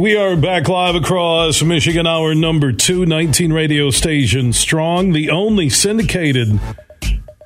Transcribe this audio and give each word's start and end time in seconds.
We 0.00 0.16
are 0.16 0.34
back 0.34 0.66
live 0.66 0.94
across 0.94 1.62
Michigan, 1.62 2.06
hour 2.06 2.34
number 2.34 2.72
two, 2.72 3.04
19 3.04 3.52
radio 3.52 3.90
station 3.90 4.54
strong, 4.54 5.12
the 5.12 5.28
only 5.28 5.68
syndicated 5.68 6.58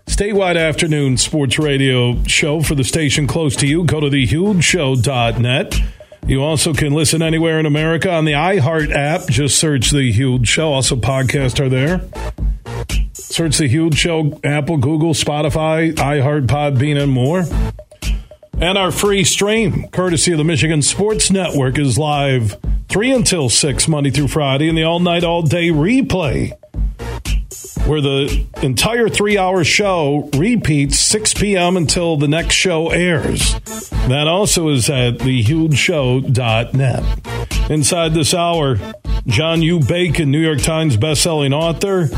statewide 0.06 0.56
afternoon 0.56 1.16
sports 1.16 1.58
radio 1.58 2.22
show 2.26 2.62
for 2.62 2.76
the 2.76 2.84
station 2.84 3.26
close 3.26 3.56
to 3.56 3.66
you. 3.66 3.82
Go 3.82 3.98
to 3.98 4.06
thehugeshow.net. 4.06 5.80
You 6.28 6.44
also 6.44 6.72
can 6.72 6.92
listen 6.92 7.22
anywhere 7.22 7.58
in 7.58 7.66
America 7.66 8.12
on 8.12 8.24
the 8.24 8.34
iHeart 8.34 8.94
app. 8.94 9.26
Just 9.26 9.58
search 9.58 9.90
The 9.90 10.12
Huge 10.12 10.46
Show. 10.46 10.74
Also, 10.74 10.94
podcasts 10.94 11.58
are 11.58 11.68
there. 11.68 12.02
Search 13.14 13.58
The 13.58 13.66
Huge 13.66 13.96
Show, 13.96 14.38
Apple, 14.44 14.76
Google, 14.76 15.12
Spotify, 15.12 15.92
iHeart, 15.92 16.46
Podbean, 16.46 17.02
and 17.02 17.10
more. 17.10 17.46
And 18.64 18.78
our 18.78 18.90
free 18.90 19.24
stream, 19.24 19.88
courtesy 19.88 20.32
of 20.32 20.38
the 20.38 20.44
Michigan 20.44 20.80
Sports 20.80 21.30
Network, 21.30 21.78
is 21.78 21.98
live 21.98 22.56
3 22.88 23.12
until 23.12 23.50
6, 23.50 23.88
Monday 23.88 24.08
through 24.08 24.28
Friday, 24.28 24.70
in 24.70 24.74
the 24.74 24.84
all 24.84 25.00
night, 25.00 25.22
all 25.22 25.42
day 25.42 25.68
replay, 25.68 26.56
where 27.86 28.00
the 28.00 28.46
entire 28.62 29.10
three 29.10 29.36
hour 29.36 29.64
show 29.64 30.30
repeats 30.34 30.98
6 30.98 31.34
p.m. 31.34 31.76
until 31.76 32.16
the 32.16 32.26
next 32.26 32.54
show 32.54 32.88
airs. 32.88 33.60
That 34.08 34.28
also 34.28 34.70
is 34.70 34.88
at 34.88 35.18
thehugeshow.net. 35.18 37.70
Inside 37.70 38.14
this 38.14 38.32
hour, 38.32 38.78
John 39.26 39.60
U. 39.60 39.80
Bacon, 39.80 40.30
New 40.30 40.40
York 40.40 40.62
Times 40.62 40.96
bestselling 40.96 41.52
author, 41.52 42.08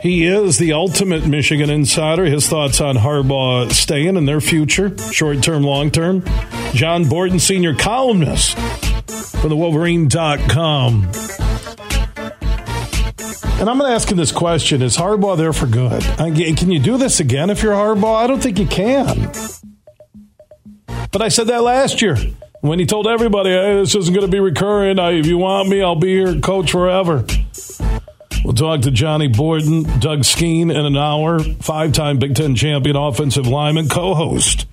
he 0.00 0.24
is 0.24 0.58
the 0.58 0.72
ultimate 0.72 1.26
Michigan 1.26 1.70
insider. 1.70 2.24
His 2.24 2.48
thoughts 2.48 2.80
on 2.80 2.96
Harbaugh 2.96 3.70
staying 3.70 4.16
and 4.16 4.26
their 4.26 4.40
future, 4.40 4.96
short 5.12 5.42
term, 5.42 5.62
long 5.62 5.90
term. 5.90 6.24
John 6.72 7.08
Borton, 7.08 7.38
senior 7.38 7.74
columnist 7.74 8.58
for 9.40 9.48
the 9.48 9.56
Wolverine.com. 9.56 11.10
And 13.60 13.68
I'm 13.68 13.76
going 13.76 13.90
to 13.90 13.94
ask 13.94 14.10
him 14.10 14.16
this 14.16 14.32
question 14.32 14.80
Is 14.80 14.96
Harbaugh 14.96 15.36
there 15.36 15.52
for 15.52 15.66
good? 15.66 16.02
Can 16.02 16.70
you 16.70 16.80
do 16.80 16.96
this 16.96 17.20
again 17.20 17.50
if 17.50 17.62
you're 17.62 17.74
Harbaugh? 17.74 18.16
I 18.16 18.26
don't 18.26 18.42
think 18.42 18.58
you 18.58 18.66
can. 18.66 19.30
But 21.12 21.20
I 21.20 21.28
said 21.28 21.48
that 21.48 21.62
last 21.62 22.00
year 22.00 22.16
when 22.60 22.78
he 22.78 22.86
told 22.86 23.06
everybody, 23.06 23.50
hey, 23.50 23.80
this 23.80 23.94
isn't 23.94 24.14
going 24.14 24.24
to 24.24 24.32
be 24.32 24.40
recurring. 24.40 24.98
If 24.98 25.26
you 25.26 25.38
want 25.38 25.68
me, 25.68 25.82
I'll 25.82 25.94
be 25.96 26.14
here, 26.14 26.40
coach 26.40 26.70
forever. 26.70 27.24
We'll 28.50 28.56
talk 28.56 28.80
to 28.80 28.90
Johnny 28.90 29.28
Borton, 29.28 29.84
Doug 30.00 30.22
Skeen 30.22 30.74
in 30.74 30.84
an 30.84 30.96
hour, 30.96 31.38
five 31.38 31.92
time 31.92 32.18
Big 32.18 32.34
Ten 32.34 32.56
champion 32.56 32.96
offensive 32.96 33.46
lineman, 33.46 33.88
co 33.88 34.12
host 34.12 34.66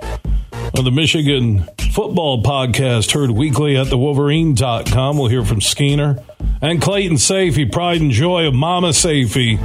of 0.75 0.83
the 0.83 0.89
Michigan 0.89 1.63
Football 1.93 2.41
Podcast, 2.41 3.11
heard 3.11 3.29
weekly 3.29 3.77
at 3.77 3.91
the 3.91 3.97
Wolverine.com. 3.99 5.19
We'll 5.19 5.27
hear 5.27 5.45
from 5.45 5.59
Skeener 5.59 6.23
and 6.59 6.81
Clayton 6.81 7.17
Sayfie, 7.17 7.71
pride 7.71 8.01
and 8.01 8.09
joy 8.09 8.47
of 8.47 8.55
Mama 8.55 8.89
Sayfie. 8.89 9.59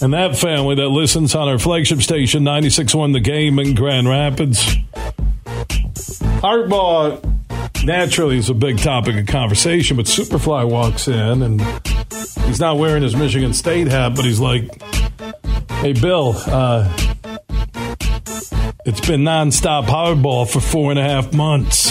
And 0.00 0.14
that 0.14 0.36
family 0.36 0.76
that 0.76 0.88
listens 0.88 1.34
on 1.34 1.48
our 1.48 1.58
flagship 1.58 2.00
station, 2.00 2.44
96.1 2.44 3.12
The 3.12 3.18
Game 3.18 3.58
in 3.58 3.74
Grand 3.74 4.08
Rapids. 4.08 4.76
Harbaugh 6.38 7.20
naturally 7.84 8.38
is 8.38 8.48
a 8.48 8.54
big 8.54 8.78
topic 8.78 9.16
of 9.16 9.26
conversation, 9.26 9.96
but 9.96 10.06
Superfly 10.06 10.70
walks 10.70 11.08
in 11.08 11.42
and 11.42 11.60
he's 12.46 12.60
not 12.60 12.78
wearing 12.78 13.02
his 13.02 13.16
Michigan 13.16 13.52
State 13.52 13.86
hat, 13.88 14.14
but 14.14 14.24
he's 14.24 14.40
like, 14.40 14.68
"Hey, 15.80 15.92
Bill, 15.92 16.34
uh, 16.46 16.88
it's 18.84 19.06
been 19.06 19.22
nonstop 19.22 19.86
Harbaugh 19.86 20.48
for 20.48 20.60
four 20.60 20.90
and 20.90 20.98
a 20.98 21.02
half 21.02 21.32
months." 21.32 21.90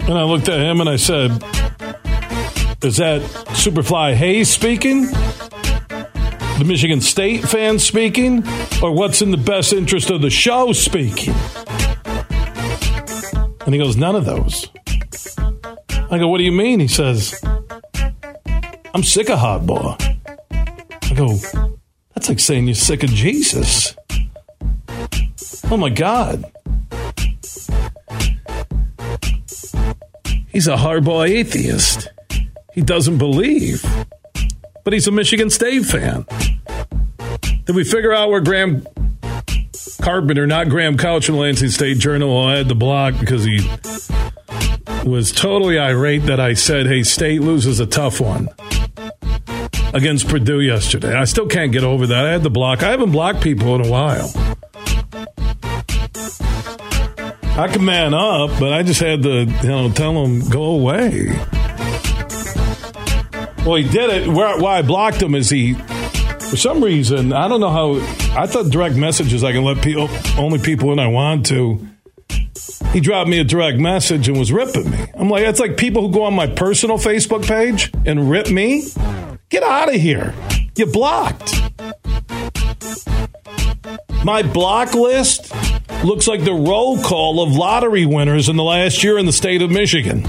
And 0.00 0.18
I 0.18 0.24
looked 0.24 0.48
at 0.48 0.58
him 0.58 0.80
and 0.80 0.88
I 0.88 0.96
said, 0.96 1.30
"Is 2.82 2.96
that 2.96 3.22
Superfly 3.52 4.14
Hayes 4.14 4.50
speaking?" 4.50 5.08
The 6.58 6.66
Michigan 6.66 7.00
State 7.00 7.40
fan 7.48 7.78
speaking, 7.78 8.46
or 8.82 8.92
what's 8.92 9.22
in 9.22 9.30
the 9.30 9.38
best 9.38 9.72
interest 9.72 10.10
of 10.10 10.20
the 10.20 10.28
show 10.28 10.74
speaking? 10.74 11.34
And 13.64 13.74
he 13.74 13.78
goes, 13.78 13.96
None 13.96 14.16
of 14.16 14.24
those. 14.24 14.68
I 16.10 16.18
go, 16.18 16.28
What 16.28 16.38
do 16.38 16.44
you 16.44 16.52
mean? 16.52 16.80
He 16.80 16.88
says, 16.88 17.40
I'm 18.94 19.04
sick 19.04 19.30
of 19.30 19.38
Harbaugh. 19.38 19.96
I 20.50 21.14
go, 21.14 21.36
That's 22.14 22.28
like 22.28 22.40
saying 22.40 22.66
you're 22.66 22.74
sick 22.74 23.02
of 23.02 23.10
Jesus. 23.10 23.96
Oh 25.70 25.76
my 25.76 25.90
God. 25.90 26.44
He's 30.48 30.66
a 30.66 30.74
Harbaugh 30.74 31.28
atheist. 31.28 32.08
He 32.72 32.82
doesn't 32.82 33.18
believe. 33.18 33.84
But 34.82 34.92
he's 34.92 35.06
a 35.06 35.12
Michigan 35.12 35.48
State 35.48 35.84
fan. 35.84 36.26
Did 37.64 37.76
we 37.76 37.84
figure 37.84 38.12
out 38.12 38.30
where 38.30 38.40
Graham 38.40 38.84
Carpenter, 40.02 40.46
not 40.46 40.68
Graham 40.68 40.96
Couch 40.96 41.28
the 41.28 41.34
Lansing 41.34 41.68
State 41.68 41.98
Journal, 41.98 42.36
I 42.36 42.56
had 42.56 42.68
the 42.68 42.74
block 42.74 43.14
because 43.20 43.44
he 43.44 43.58
was 45.04 45.32
totally 45.32 45.78
irate 45.78 46.24
that 46.26 46.40
I 46.40 46.54
said, 46.54 46.86
hey, 46.86 47.02
State 47.02 47.40
loses 47.40 47.80
a 47.80 47.86
tough 47.86 48.20
one 48.20 48.48
against 49.92 50.28
Purdue 50.28 50.60
yesterday. 50.60 51.14
I 51.14 51.24
still 51.24 51.46
can't 51.46 51.72
get 51.72 51.84
over 51.84 52.06
that. 52.06 52.26
I 52.26 52.30
had 52.32 52.42
the 52.42 52.50
block. 52.50 52.82
I 52.82 52.90
haven't 52.90 53.12
blocked 53.12 53.40
people 53.40 53.74
in 53.74 53.86
a 53.86 53.90
while. 53.90 54.30
I 57.58 57.68
can 57.68 57.84
man 57.84 58.14
up, 58.14 58.58
but 58.58 58.72
I 58.72 58.82
just 58.82 59.00
had 59.00 59.22
to, 59.22 59.44
you 59.44 59.68
know, 59.68 59.90
tell 59.90 60.24
him 60.24 60.48
go 60.48 60.62
away. 60.62 61.26
Well, 63.64 63.76
he 63.76 63.84
did 63.88 64.10
it. 64.10 64.28
Why 64.28 64.78
I 64.78 64.82
blocked 64.82 65.20
him 65.20 65.34
is 65.34 65.50
he, 65.50 65.74
for 65.74 66.56
some 66.56 66.82
reason, 66.82 67.32
I 67.32 67.48
don't 67.48 67.60
know 67.60 67.70
how. 67.70 67.96
I 68.38 68.46
thought 68.46 68.70
direct 68.70 68.96
messages 68.96 69.44
I 69.44 69.52
can 69.52 69.64
let 69.64 69.82
people 69.82 70.08
only 70.38 70.58
people 70.58 70.92
in 70.92 70.98
I 70.98 71.08
want 71.08 71.46
to. 71.46 71.89
He 72.92 72.98
dropped 72.98 73.30
me 73.30 73.38
a 73.38 73.44
direct 73.44 73.78
message 73.78 74.28
and 74.28 74.36
was 74.36 74.50
ripping 74.50 74.90
me. 74.90 74.98
I'm 75.14 75.30
like, 75.30 75.44
that's 75.44 75.60
like 75.60 75.76
people 75.76 76.02
who 76.02 76.12
go 76.12 76.24
on 76.24 76.34
my 76.34 76.48
personal 76.48 76.98
Facebook 76.98 77.46
page 77.46 77.92
and 78.04 78.28
rip 78.28 78.50
me. 78.50 78.88
Get 79.48 79.62
out 79.62 79.88
of 79.88 80.00
here. 80.00 80.34
You 80.76 80.86
blocked. 80.86 81.54
My 84.24 84.42
block 84.42 84.94
list 84.94 85.52
looks 86.04 86.26
like 86.26 86.44
the 86.44 86.52
roll 86.52 87.00
call 87.00 87.42
of 87.42 87.52
lottery 87.52 88.06
winners 88.06 88.48
in 88.48 88.56
the 88.56 88.64
last 88.64 89.04
year 89.04 89.18
in 89.18 89.26
the 89.26 89.32
state 89.32 89.62
of 89.62 89.70
Michigan. 89.70 90.24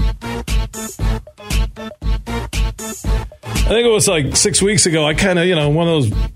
I 3.54 3.74
think 3.74 3.86
it 3.86 3.92
was 3.92 4.06
like 4.06 4.36
six 4.36 4.62
weeks 4.62 4.86
ago. 4.86 5.04
I 5.04 5.14
kind 5.14 5.38
of, 5.38 5.46
you 5.46 5.54
know, 5.56 5.68
one 5.68 5.88
of 5.88 6.10
those 6.10 6.30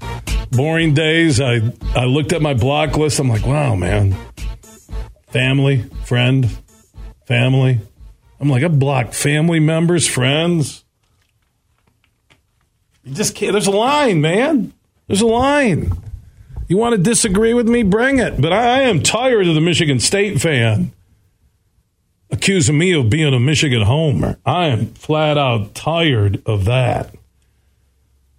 boring 0.51 0.95
days. 0.95 1.41
I 1.41 1.61
I 1.95 2.05
looked 2.05 2.33
at 2.33 2.43
my 2.43 2.55
block 2.55 2.97
list. 2.97 3.21
I'm 3.21 3.29
like, 3.29 3.47
wow, 3.47 3.75
man, 3.75 4.17
family, 5.37 5.83
friend, 6.07 6.49
family. 7.27 7.79
I'm 8.41 8.49
like, 8.49 8.65
I 8.65 8.69
blocked 8.69 9.15
family 9.15 9.61
members, 9.61 10.09
friends. 10.09 10.83
You 13.05 13.13
just 13.13 13.35
can't. 13.35 13.53
There's 13.53 13.67
a 13.67 13.71
line, 13.71 14.23
man. 14.23 14.73
There's 15.07 15.21
a 15.21 15.27
line. 15.27 15.93
You 16.69 16.79
want 16.79 16.95
to 16.95 17.03
disagree 17.03 17.53
with 17.53 17.69
me? 17.69 17.83
Bring 17.83 18.19
it. 18.19 18.41
But 18.41 18.55
I 18.55 18.85
am 18.85 19.03
tired 19.03 19.47
of 19.47 19.55
the 19.55 19.61
Michigan 19.61 20.01
State 20.01 20.41
fan 20.41 20.93
accusing 22.31 22.79
me 22.79 22.95
of 22.95 23.11
being 23.11 23.35
a 23.35 23.39
Michigan 23.39 23.83
homer. 23.83 24.39
I 24.47 24.69
am 24.69 24.87
flat 24.95 25.37
out 25.37 25.75
tired 25.75 26.43
of 26.47 26.65
that. 26.65 27.15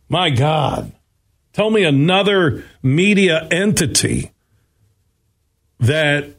My 0.10 0.32
God. 0.32 0.92
Tell 1.54 1.70
me 1.70 1.84
another 1.84 2.66
media 2.82 3.48
entity 3.52 4.32
that 5.80 6.37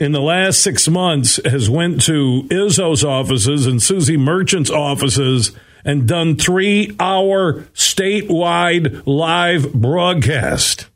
in 0.00 0.12
the 0.12 0.20
last 0.20 0.62
six 0.62 0.88
months 0.88 1.40
has 1.44 1.68
went 1.68 2.00
to 2.02 2.44
Izzo's 2.50 3.04
offices 3.04 3.66
and 3.66 3.82
Suzy 3.82 4.16
Merchant's 4.16 4.70
offices 4.70 5.52
and 5.84 6.06
done 6.06 6.36
three 6.36 6.94
hour 7.00 7.62
statewide 7.74 9.02
live 9.06 9.72
broadcast. 9.72 10.86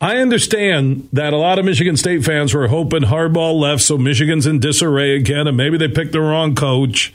I 0.00 0.18
understand 0.18 1.08
that 1.12 1.32
a 1.32 1.36
lot 1.36 1.58
of 1.58 1.64
Michigan 1.64 1.96
State 1.96 2.24
fans 2.24 2.54
were 2.54 2.68
hoping 2.68 3.02
Harbaugh 3.02 3.58
left, 3.58 3.82
so 3.82 3.98
Michigan's 3.98 4.46
in 4.46 4.60
disarray 4.60 5.16
again, 5.16 5.48
and 5.48 5.56
maybe 5.56 5.76
they 5.76 5.88
picked 5.88 6.12
the 6.12 6.20
wrong 6.20 6.54
coach. 6.54 7.12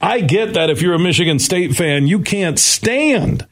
I 0.00 0.20
get 0.20 0.54
that 0.54 0.70
if 0.70 0.82
you're 0.82 0.94
a 0.94 1.00
Michigan 1.00 1.40
State 1.40 1.74
fan, 1.74 2.06
you 2.06 2.20
can't 2.20 2.60
stand 2.60 3.44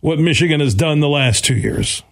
what 0.00 0.18
Michigan 0.18 0.60
has 0.60 0.74
done 0.74 1.00
the 1.00 1.08
last 1.08 1.44
two 1.44 1.56
years. 1.56 2.02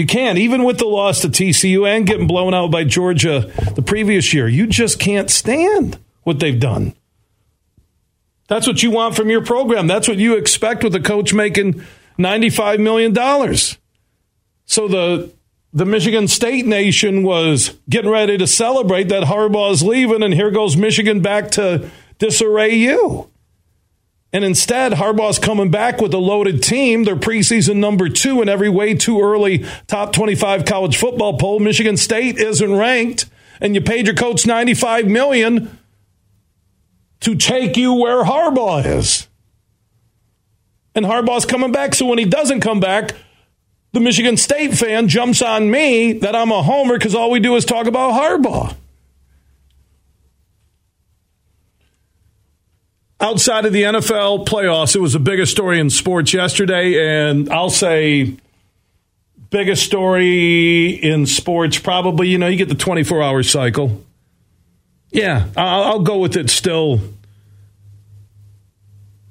You 0.00 0.06
can't, 0.06 0.38
even 0.38 0.64
with 0.64 0.78
the 0.78 0.86
loss 0.86 1.20
to 1.20 1.28
TCU 1.28 1.86
and 1.86 2.06
getting 2.06 2.26
blown 2.26 2.54
out 2.54 2.70
by 2.70 2.84
Georgia 2.84 3.52
the 3.74 3.82
previous 3.82 4.32
year. 4.32 4.48
You 4.48 4.66
just 4.66 4.98
can't 4.98 5.28
stand 5.28 5.98
what 6.22 6.40
they've 6.40 6.58
done. 6.58 6.94
That's 8.48 8.66
what 8.66 8.82
you 8.82 8.90
want 8.90 9.14
from 9.14 9.28
your 9.28 9.44
program. 9.44 9.88
That's 9.88 10.08
what 10.08 10.16
you 10.16 10.38
expect 10.38 10.82
with 10.82 10.94
a 10.94 11.00
coach 11.00 11.34
making 11.34 11.84
$95 12.18 12.80
million. 12.80 13.14
So 14.64 14.88
the 14.88 15.30
the 15.74 15.84
Michigan 15.84 16.28
State 16.28 16.64
Nation 16.64 17.22
was 17.22 17.76
getting 17.88 18.10
ready 18.10 18.38
to 18.38 18.46
celebrate 18.46 19.10
that 19.10 19.24
Harbaugh's 19.24 19.82
leaving, 19.82 20.22
and 20.22 20.32
here 20.32 20.50
goes 20.50 20.78
Michigan 20.78 21.20
back 21.20 21.50
to 21.52 21.90
disarray 22.18 22.74
you. 22.74 23.29
And 24.32 24.44
instead, 24.44 24.92
Harbaugh's 24.92 25.40
coming 25.40 25.70
back 25.70 26.00
with 26.00 26.14
a 26.14 26.18
loaded 26.18 26.62
team. 26.62 27.04
They're 27.04 27.16
preseason 27.16 27.76
number 27.76 28.08
two 28.08 28.40
in 28.40 28.48
every 28.48 28.68
way 28.68 28.94
too 28.94 29.20
early 29.20 29.64
top 29.88 30.12
25 30.12 30.64
college 30.64 30.96
football 30.96 31.36
poll. 31.36 31.58
Michigan 31.58 31.96
State 31.96 32.38
isn't 32.38 32.72
ranked, 32.76 33.26
and 33.60 33.74
you 33.74 33.80
paid 33.80 34.06
your 34.06 34.14
coach 34.14 34.46
95 34.46 35.06
million 35.06 35.78
to 37.20 37.34
take 37.34 37.76
you 37.76 37.94
where 37.94 38.22
Harbaugh 38.22 38.84
is. 38.86 39.26
And 40.94 41.04
Harbaugh's 41.04 41.44
coming 41.44 41.72
back, 41.72 41.94
so 41.94 42.06
when 42.06 42.18
he 42.18 42.24
doesn't 42.24 42.60
come 42.60 42.78
back, 42.78 43.14
the 43.92 44.00
Michigan 44.00 44.36
State 44.36 44.74
fan 44.74 45.08
jumps 45.08 45.42
on 45.42 45.70
me 45.70 46.12
that 46.14 46.36
I'm 46.36 46.52
a 46.52 46.62
homer 46.62 46.96
because 46.96 47.14
all 47.14 47.30
we 47.30 47.40
do 47.40 47.56
is 47.56 47.64
talk 47.64 47.86
about 47.86 48.12
Harbaugh. 48.12 48.76
Outside 53.20 53.66
of 53.66 53.72
the 53.72 53.82
NFL 53.82 54.46
playoffs, 54.46 54.96
it 54.96 55.00
was 55.00 55.12
the 55.12 55.20
biggest 55.20 55.52
story 55.52 55.78
in 55.78 55.90
sports 55.90 56.32
yesterday, 56.32 57.28
and 57.28 57.50
I'll 57.50 57.70
say 57.70 58.36
biggest 59.50 59.84
story 59.84 60.90
in 60.90 61.26
sports 61.26 61.78
probably, 61.78 62.28
you 62.28 62.38
know, 62.38 62.46
you 62.46 62.56
get 62.56 62.68
the 62.68 62.74
24 62.74 63.22
hour 63.22 63.42
cycle. 63.42 64.02
Yeah, 65.10 65.48
I'll, 65.56 66.00
go 66.00 66.18
with 66.18 66.36
it 66.36 66.50
still. 66.50 67.00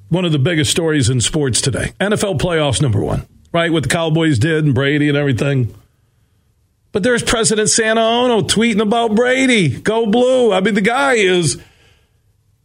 One 0.09 0.25
of 0.25 0.33
the 0.33 0.39
biggest 0.39 0.71
stories 0.71 1.09
in 1.09 1.21
sports 1.21 1.61
today. 1.61 1.93
NFL 2.01 2.39
playoffs, 2.39 2.81
number 2.81 2.99
one 2.99 3.25
right? 3.51 3.71
What 3.71 3.83
the 3.83 3.89
Cowboys 3.89 4.39
did 4.39 4.65
and 4.65 4.73
Brady 4.73 5.09
and 5.09 5.17
everything. 5.17 5.73
But 6.91 7.03
there's 7.03 7.21
President 7.21 7.69
Santa 7.69 8.01
Ono 8.01 8.41
tweeting 8.41 8.81
about 8.81 9.15
Brady. 9.15 9.69
Go 9.69 10.07
blue. 10.07 10.51
I 10.51 10.61
mean, 10.61 10.73
the 10.73 10.81
guy 10.81 11.13
is, 11.13 11.61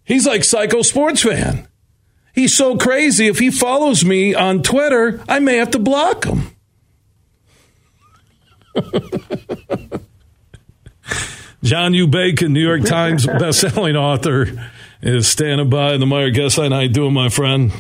he's 0.05 0.27
like 0.27 0.45
psycho 0.45 0.83
sports 0.83 1.23
fan. 1.23 1.67
He's 2.35 2.55
so 2.55 2.77
crazy. 2.77 3.29
If 3.29 3.39
he 3.39 3.51
follows 3.51 4.05
me 4.05 4.35
on 4.35 4.63
Twitter, 4.63 5.23
I 5.29 5.39
may 5.39 5.57
have 5.57 5.71
to 5.71 5.79
block 5.79 6.25
him. 6.25 6.51
John 11.63 11.95
U. 11.95 12.07
Bacon, 12.07 12.53
New 12.53 12.61
York 12.61 12.85
Times 12.85 13.27
bestselling 13.27 13.95
author, 13.97 14.71
is 15.01 15.29
standing 15.29 15.71
by 15.71 15.95
in 15.95 16.01
the 16.01 16.07
Meijer 16.07 16.35
Guest 16.35 16.59
Line. 16.59 16.73
How 16.73 16.81
you 16.81 16.89
doing, 16.89 17.15
my 17.15 17.29
friend? 17.29 17.73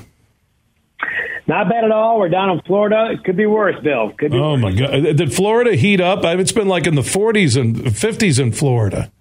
Not 1.47 1.69
bad 1.69 1.85
at 1.85 1.91
all. 1.91 2.19
We're 2.19 2.31
down 2.31 2.50
in 2.50 2.62
Florida. 2.62 3.11
It 3.12 3.25
could 3.25 3.37
be 3.37 3.44
worse, 3.44 3.75
Bill. 3.82 4.12
Could 4.17 4.31
be 4.32 4.38
oh 4.38 4.53
worse. 4.53 4.62
my 4.62 4.73
God! 4.73 5.17
Did 5.17 5.35
Florida 5.35 5.75
heat 5.75 6.00
up? 6.00 6.25
It's 6.25 6.53
been 6.53 6.69
like 6.69 6.87
in 6.87 6.94
the 6.94 7.03
40s 7.03 7.61
and 7.61 7.77
50s 7.77 8.41
in 8.41 8.53
Florida. 8.53 9.12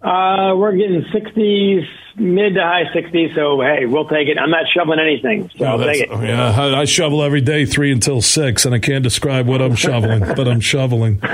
Uh, 0.00 0.54
we're 0.56 0.76
getting 0.76 1.02
60s, 1.12 1.84
mid 2.18 2.54
to 2.54 2.62
high 2.62 2.84
60s. 2.94 3.34
So 3.34 3.60
hey, 3.60 3.86
we'll 3.86 4.08
take 4.08 4.28
it. 4.28 4.38
I'm 4.38 4.50
not 4.50 4.66
shoveling 4.72 4.98
anything, 4.98 5.50
so 5.56 5.64
I'll 5.64 5.78
take 5.78 6.02
it. 6.02 6.10
Yeah, 6.10 6.50
I, 6.50 6.80
I, 6.80 6.84
shovel 6.84 7.22
every 7.22 7.40
day, 7.40 7.64
three 7.64 7.92
until 7.92 8.20
six, 8.20 8.64
and 8.64 8.74
I 8.74 8.78
can't 8.78 9.02
describe 9.02 9.46
what 9.46 9.62
I'm 9.62 9.74
shoveling, 9.74 10.20
but 10.20 10.48
I'm 10.48 10.60
shoveling. 10.60 11.22
uh, 11.22 11.32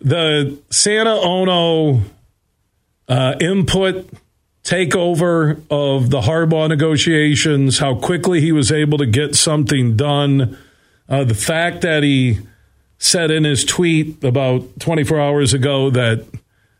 the 0.00 0.58
Santa 0.70 1.14
Ono 1.14 2.00
uh, 3.08 3.34
input 3.40 4.08
takeover 4.64 5.60
of 5.70 6.10
the 6.10 6.20
Harbaugh 6.20 6.68
negotiations, 6.68 7.78
how 7.78 7.94
quickly 7.96 8.40
he 8.40 8.52
was 8.52 8.70
able 8.70 8.98
to 8.98 9.06
get 9.06 9.34
something 9.34 9.96
done, 9.96 10.56
uh, 11.08 11.24
the 11.24 11.34
fact 11.34 11.82
that 11.82 12.02
he 12.02 12.38
said 12.98 13.32
in 13.32 13.42
his 13.44 13.64
tweet 13.64 14.22
about 14.22 14.78
24 14.78 15.20
hours 15.20 15.52
ago 15.52 15.90
that 15.90 16.24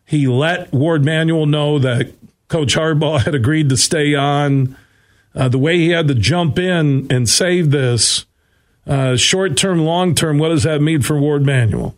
he 0.06 0.26
let 0.26 0.72
Warde 0.72 1.04
Manuel 1.04 1.46
know 1.46 1.78
that 1.78 2.12
Coach 2.49 2.75
Harbaugh 2.75 3.25
had 3.25 3.34
agreed 3.34 3.69
to 3.70 3.76
stay 3.76 4.14
on, 4.14 4.76
uh, 5.34 5.49
the 5.49 5.58
way 5.58 5.78
he 5.78 5.90
had 5.90 6.08
to 6.08 6.14
jump 6.14 6.58
in 6.58 7.06
and 7.10 7.28
save 7.28 7.70
this. 7.70 8.26
Uh, 8.87 9.16
short 9.16 9.56
term, 9.56 9.84
long 9.84 10.14
term, 10.14 10.38
what 10.38 10.49
does 10.49 10.64
that 10.64 10.82
mean 10.82 11.02
for 11.02 11.19
Warde 11.19 11.46
Manuel? 11.46 11.94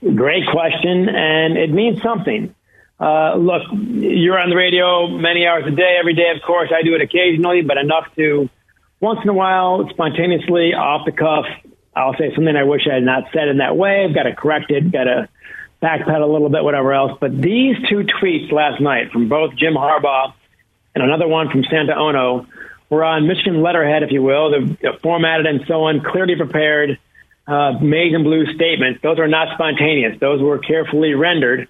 Great 0.00 0.46
question, 0.50 1.08
and 1.08 1.56
it 1.56 1.70
means 1.70 2.00
something. 2.02 2.54
Uh, 2.98 3.34
look, 3.34 3.62
you're 3.72 4.38
on 4.38 4.48
the 4.48 4.56
radio 4.56 5.08
many 5.08 5.46
hours 5.46 5.64
a 5.66 5.70
day, 5.70 5.96
every 5.98 6.14
day, 6.14 6.30
of 6.34 6.42
course. 6.42 6.70
I 6.72 6.82
do 6.82 6.94
it 6.94 7.00
occasionally, 7.00 7.62
but 7.62 7.76
enough 7.76 8.06
to 8.16 8.48
once 9.00 9.18
in 9.22 9.28
a 9.28 9.34
while, 9.34 9.88
spontaneously, 9.90 10.74
off 10.74 11.04
the 11.04 11.12
cuff, 11.12 11.44
I'll 11.94 12.14
say 12.14 12.32
something 12.34 12.54
I 12.56 12.62
wish 12.62 12.82
I 12.88 12.94
had 12.94 13.02
not 13.02 13.24
said 13.32 13.48
in 13.48 13.58
that 13.58 13.76
way. 13.76 14.04
I've 14.04 14.14
got 14.14 14.22
to 14.22 14.34
correct 14.34 14.70
it, 14.70 14.90
got 14.92 15.04
to 15.04 15.28
backpedal 15.82 16.22
a 16.22 16.32
little 16.32 16.48
bit, 16.48 16.62
whatever 16.62 16.92
else. 16.92 17.18
But 17.20 17.40
these 17.40 17.76
two 17.88 18.04
tweets 18.20 18.52
last 18.52 18.80
night 18.80 19.10
from 19.10 19.28
both 19.28 19.56
Jim 19.56 19.74
Harbaugh 19.74 20.32
and 20.94 21.02
another 21.02 21.26
one 21.26 21.50
from 21.50 21.64
Santa 21.64 21.96
Ono 21.96 22.46
were 22.88 23.04
on 23.04 23.26
Michigan 23.26 23.62
letterhead, 23.62 24.02
if 24.02 24.12
you 24.12 24.22
will, 24.22 24.50
the 24.50 24.98
formatted 25.02 25.46
and 25.46 25.62
so 25.66 25.84
on, 25.84 26.02
clearly 26.02 26.36
prepared, 26.36 26.98
uh, 27.46 27.72
in 27.80 28.22
blue 28.22 28.46
statements. 28.54 29.00
Those 29.02 29.18
are 29.18 29.28
not 29.28 29.54
spontaneous. 29.54 30.20
Those 30.20 30.40
were 30.40 30.58
carefully 30.58 31.14
rendered. 31.14 31.68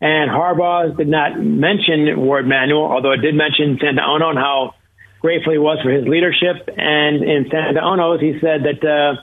And 0.00 0.30
Harbaugh 0.30 0.96
did 0.96 1.08
not 1.08 1.38
mention 1.38 2.18
Warde 2.18 2.46
Manuel, 2.46 2.84
although 2.84 3.12
it 3.12 3.18
did 3.18 3.34
mention 3.34 3.78
Santa 3.80 4.02
Ono 4.02 4.30
and 4.30 4.38
how 4.38 4.74
grateful 5.20 5.52
he 5.52 5.58
was 5.58 5.78
for 5.82 5.90
his 5.90 6.08
leadership. 6.08 6.68
And 6.76 7.22
in 7.22 7.48
Santa 7.50 7.80
Ono's, 7.80 8.20
he 8.20 8.40
said 8.40 8.64
that 8.64 8.82
uh, 8.82 9.22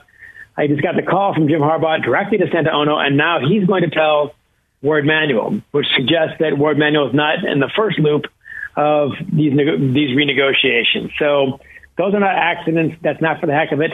I 0.60 0.66
just 0.66 0.82
got 0.82 0.94
the 0.94 1.02
call 1.02 1.32
from 1.32 1.48
Jim 1.48 1.62
Harbaugh 1.62 2.04
directly 2.04 2.36
to 2.36 2.46
Santa 2.52 2.70
Ono, 2.70 2.98
and 2.98 3.16
now 3.16 3.38
he's 3.40 3.66
going 3.66 3.82
to 3.82 3.88
tell 3.88 4.34
Warde 4.82 5.06
Manuel, 5.06 5.62
which 5.70 5.86
suggests 5.96 6.36
that 6.40 6.58
Warde 6.58 6.76
Manuel 6.76 7.08
is 7.08 7.14
not 7.14 7.42
in 7.44 7.60
the 7.60 7.70
first 7.74 7.98
loop 7.98 8.26
of 8.76 9.12
these 9.32 9.56
these 9.56 10.10
renegotiations. 10.14 11.12
So 11.18 11.60
those 11.96 12.12
are 12.12 12.20
not 12.20 12.36
accidents. 12.36 12.96
That's 13.00 13.22
not 13.22 13.40
for 13.40 13.46
the 13.46 13.54
heck 13.54 13.72
of 13.72 13.80
it. 13.80 13.92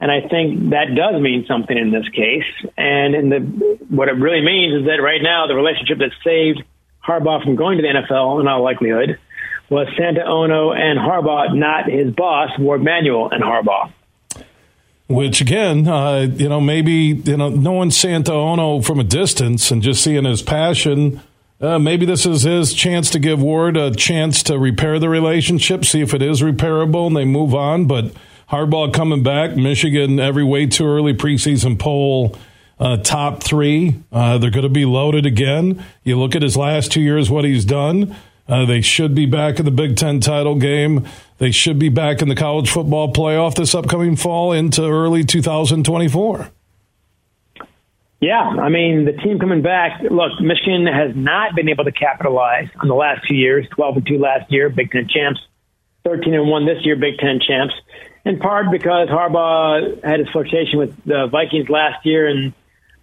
And 0.00 0.10
I 0.10 0.26
think 0.26 0.70
that 0.70 0.96
does 0.96 1.22
mean 1.22 1.44
something 1.46 1.78
in 1.78 1.92
this 1.92 2.08
case. 2.08 2.50
And 2.76 3.14
in 3.14 3.28
the 3.28 3.38
what 3.88 4.08
it 4.08 4.18
really 4.18 4.44
means 4.44 4.80
is 4.80 4.86
that 4.86 5.00
right 5.00 5.22
now 5.22 5.46
the 5.46 5.54
relationship 5.54 5.98
that 5.98 6.10
saved 6.24 6.64
Harbaugh 7.06 7.44
from 7.44 7.54
going 7.54 7.78
to 7.78 7.82
the 7.82 7.88
NFL 7.88 8.40
in 8.40 8.48
all 8.48 8.64
likelihood 8.64 9.16
was 9.68 9.86
Santa 9.96 10.24
Ono 10.24 10.72
and 10.72 10.98
Harbaugh, 10.98 11.54
not 11.54 11.88
his 11.88 12.12
boss, 12.12 12.50
Warde 12.58 12.82
Manuel 12.82 13.28
and 13.30 13.44
Harbaugh. 13.44 13.92
Which 15.10 15.40
again, 15.40 15.88
uh, 15.88 16.28
you 16.32 16.48
know, 16.48 16.60
maybe 16.60 17.20
you 17.24 17.36
know, 17.36 17.48
knowing 17.48 17.90
Santa 17.90 18.32
Ono 18.32 18.80
from 18.80 19.00
a 19.00 19.04
distance 19.04 19.72
and 19.72 19.82
just 19.82 20.04
seeing 20.04 20.24
his 20.24 20.40
passion, 20.40 21.20
uh, 21.60 21.80
maybe 21.80 22.06
this 22.06 22.26
is 22.26 22.42
his 22.42 22.72
chance 22.72 23.10
to 23.10 23.18
give 23.18 23.42
Warde 23.42 23.76
a 23.76 23.92
chance 23.92 24.44
to 24.44 24.56
repair 24.56 25.00
the 25.00 25.08
relationship, 25.08 25.84
see 25.84 26.00
if 26.00 26.14
it 26.14 26.22
is 26.22 26.42
repairable, 26.42 27.08
and 27.08 27.16
they 27.16 27.24
move 27.24 27.56
on. 27.56 27.86
But 27.86 28.12
Harbaugh 28.50 28.94
coming 28.94 29.24
back. 29.24 29.56
Michigan 29.56 30.20
every 30.20 30.44
way 30.44 30.66
too 30.66 30.86
early 30.86 31.12
preseason 31.12 31.76
poll. 31.76 32.36
Uh, 32.78 32.96
top 32.96 33.42
three. 33.42 33.96
Uh, 34.12 34.38
they're 34.38 34.50
going 34.50 34.62
to 34.62 34.68
be 34.68 34.84
loaded 34.84 35.26
again. 35.26 35.84
You 36.04 36.20
look 36.20 36.36
at 36.36 36.42
his 36.42 36.56
last 36.56 36.92
two 36.92 37.00
years, 37.00 37.28
what 37.28 37.44
he's 37.44 37.64
done. 37.64 38.14
Uh, 38.50 38.64
they 38.64 38.80
should 38.80 39.14
be 39.14 39.26
back 39.26 39.60
in 39.60 39.64
the 39.64 39.70
Big 39.70 39.96
Ten 39.96 40.18
title 40.18 40.56
game. 40.56 41.06
They 41.38 41.52
should 41.52 41.78
be 41.78 41.88
back 41.88 42.20
in 42.20 42.28
the 42.28 42.34
college 42.34 42.68
football 42.68 43.12
playoff 43.12 43.54
this 43.54 43.76
upcoming 43.76 44.16
fall 44.16 44.52
into 44.52 44.82
early 44.82 45.22
2024. 45.22 46.50
Yeah, 48.20 48.40
I 48.40 48.68
mean 48.68 49.04
the 49.04 49.12
team 49.12 49.38
coming 49.38 49.62
back. 49.62 50.02
Look, 50.02 50.40
Michigan 50.40 50.86
has 50.86 51.14
not 51.14 51.54
been 51.54 51.68
able 51.68 51.84
to 51.84 51.92
capitalize 51.92 52.68
on 52.80 52.88
the 52.88 52.94
last 52.94 53.26
two 53.26 53.36
years. 53.36 53.66
Twelve 53.70 53.96
and 53.96 54.06
two 54.06 54.18
last 54.18 54.50
year, 54.52 54.68
Big 54.68 54.90
Ten 54.90 55.08
champs. 55.08 55.40
Thirteen 56.04 56.34
and 56.34 56.48
one 56.48 56.66
this 56.66 56.84
year, 56.84 56.96
Big 56.96 57.18
Ten 57.18 57.40
champs. 57.40 57.72
In 58.24 58.38
part 58.38 58.70
because 58.70 59.08
Harbaugh 59.08 60.04
had 60.04 60.18
his 60.18 60.28
flirtation 60.28 60.78
with 60.78 60.94
the 61.04 61.28
Vikings 61.28 61.70
last 61.70 62.04
year, 62.04 62.26
and 62.26 62.52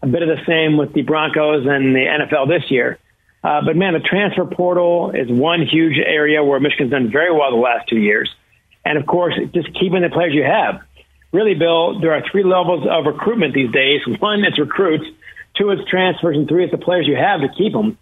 a 0.04 0.08
bit 0.08 0.22
of 0.22 0.30
the 0.30 0.46
same 0.46 0.78
with 0.78 0.94
the 0.94 1.02
Broncos 1.02 1.66
and 1.66 1.96
the 1.96 2.06
NFL 2.06 2.48
this 2.50 2.70
year. 2.70 3.00
Uh, 3.44 3.62
but 3.66 3.76
man, 3.76 3.94
the 3.94 4.00
transfer 4.00 4.46
portal 4.46 5.12
is 5.12 5.30
one 5.30 5.66
huge 5.66 5.98
area 5.98 6.44
where 6.44 6.60
Michigan's 6.60 6.92
done 6.92 7.12
very 7.12 7.32
well 7.32 7.52
the 7.52 7.58
last 7.58 7.88
two 7.88 8.00
years. 8.00 8.30
And 8.84 8.98
of 8.98 9.06
course, 9.06 9.36
just 9.54 9.68
keeping 9.80 10.02
the 10.02 10.10
players 10.10 10.34
you 10.34 10.44
have 10.44 10.82
really, 11.32 11.56
Bill, 11.56 12.00
there 12.00 12.14
are 12.14 12.24
three 12.32 12.44
levels 12.44 12.88
of 12.90 13.06
recruitment 13.06 13.54
these 13.54 13.72
days. 13.72 14.02
One, 14.20 14.44
it's 14.44 14.60
recruits. 14.60 15.06
Two, 15.56 15.70
it's 15.72 15.90
transfers. 15.90 16.38
And 16.38 16.48
three, 16.48 16.64
it's 16.64 16.72
the 16.72 16.78
players 16.78 17.08
you 17.08 17.16
have 17.16 17.42
to 17.42 17.50
keep 17.58 17.74
them. 17.74 17.98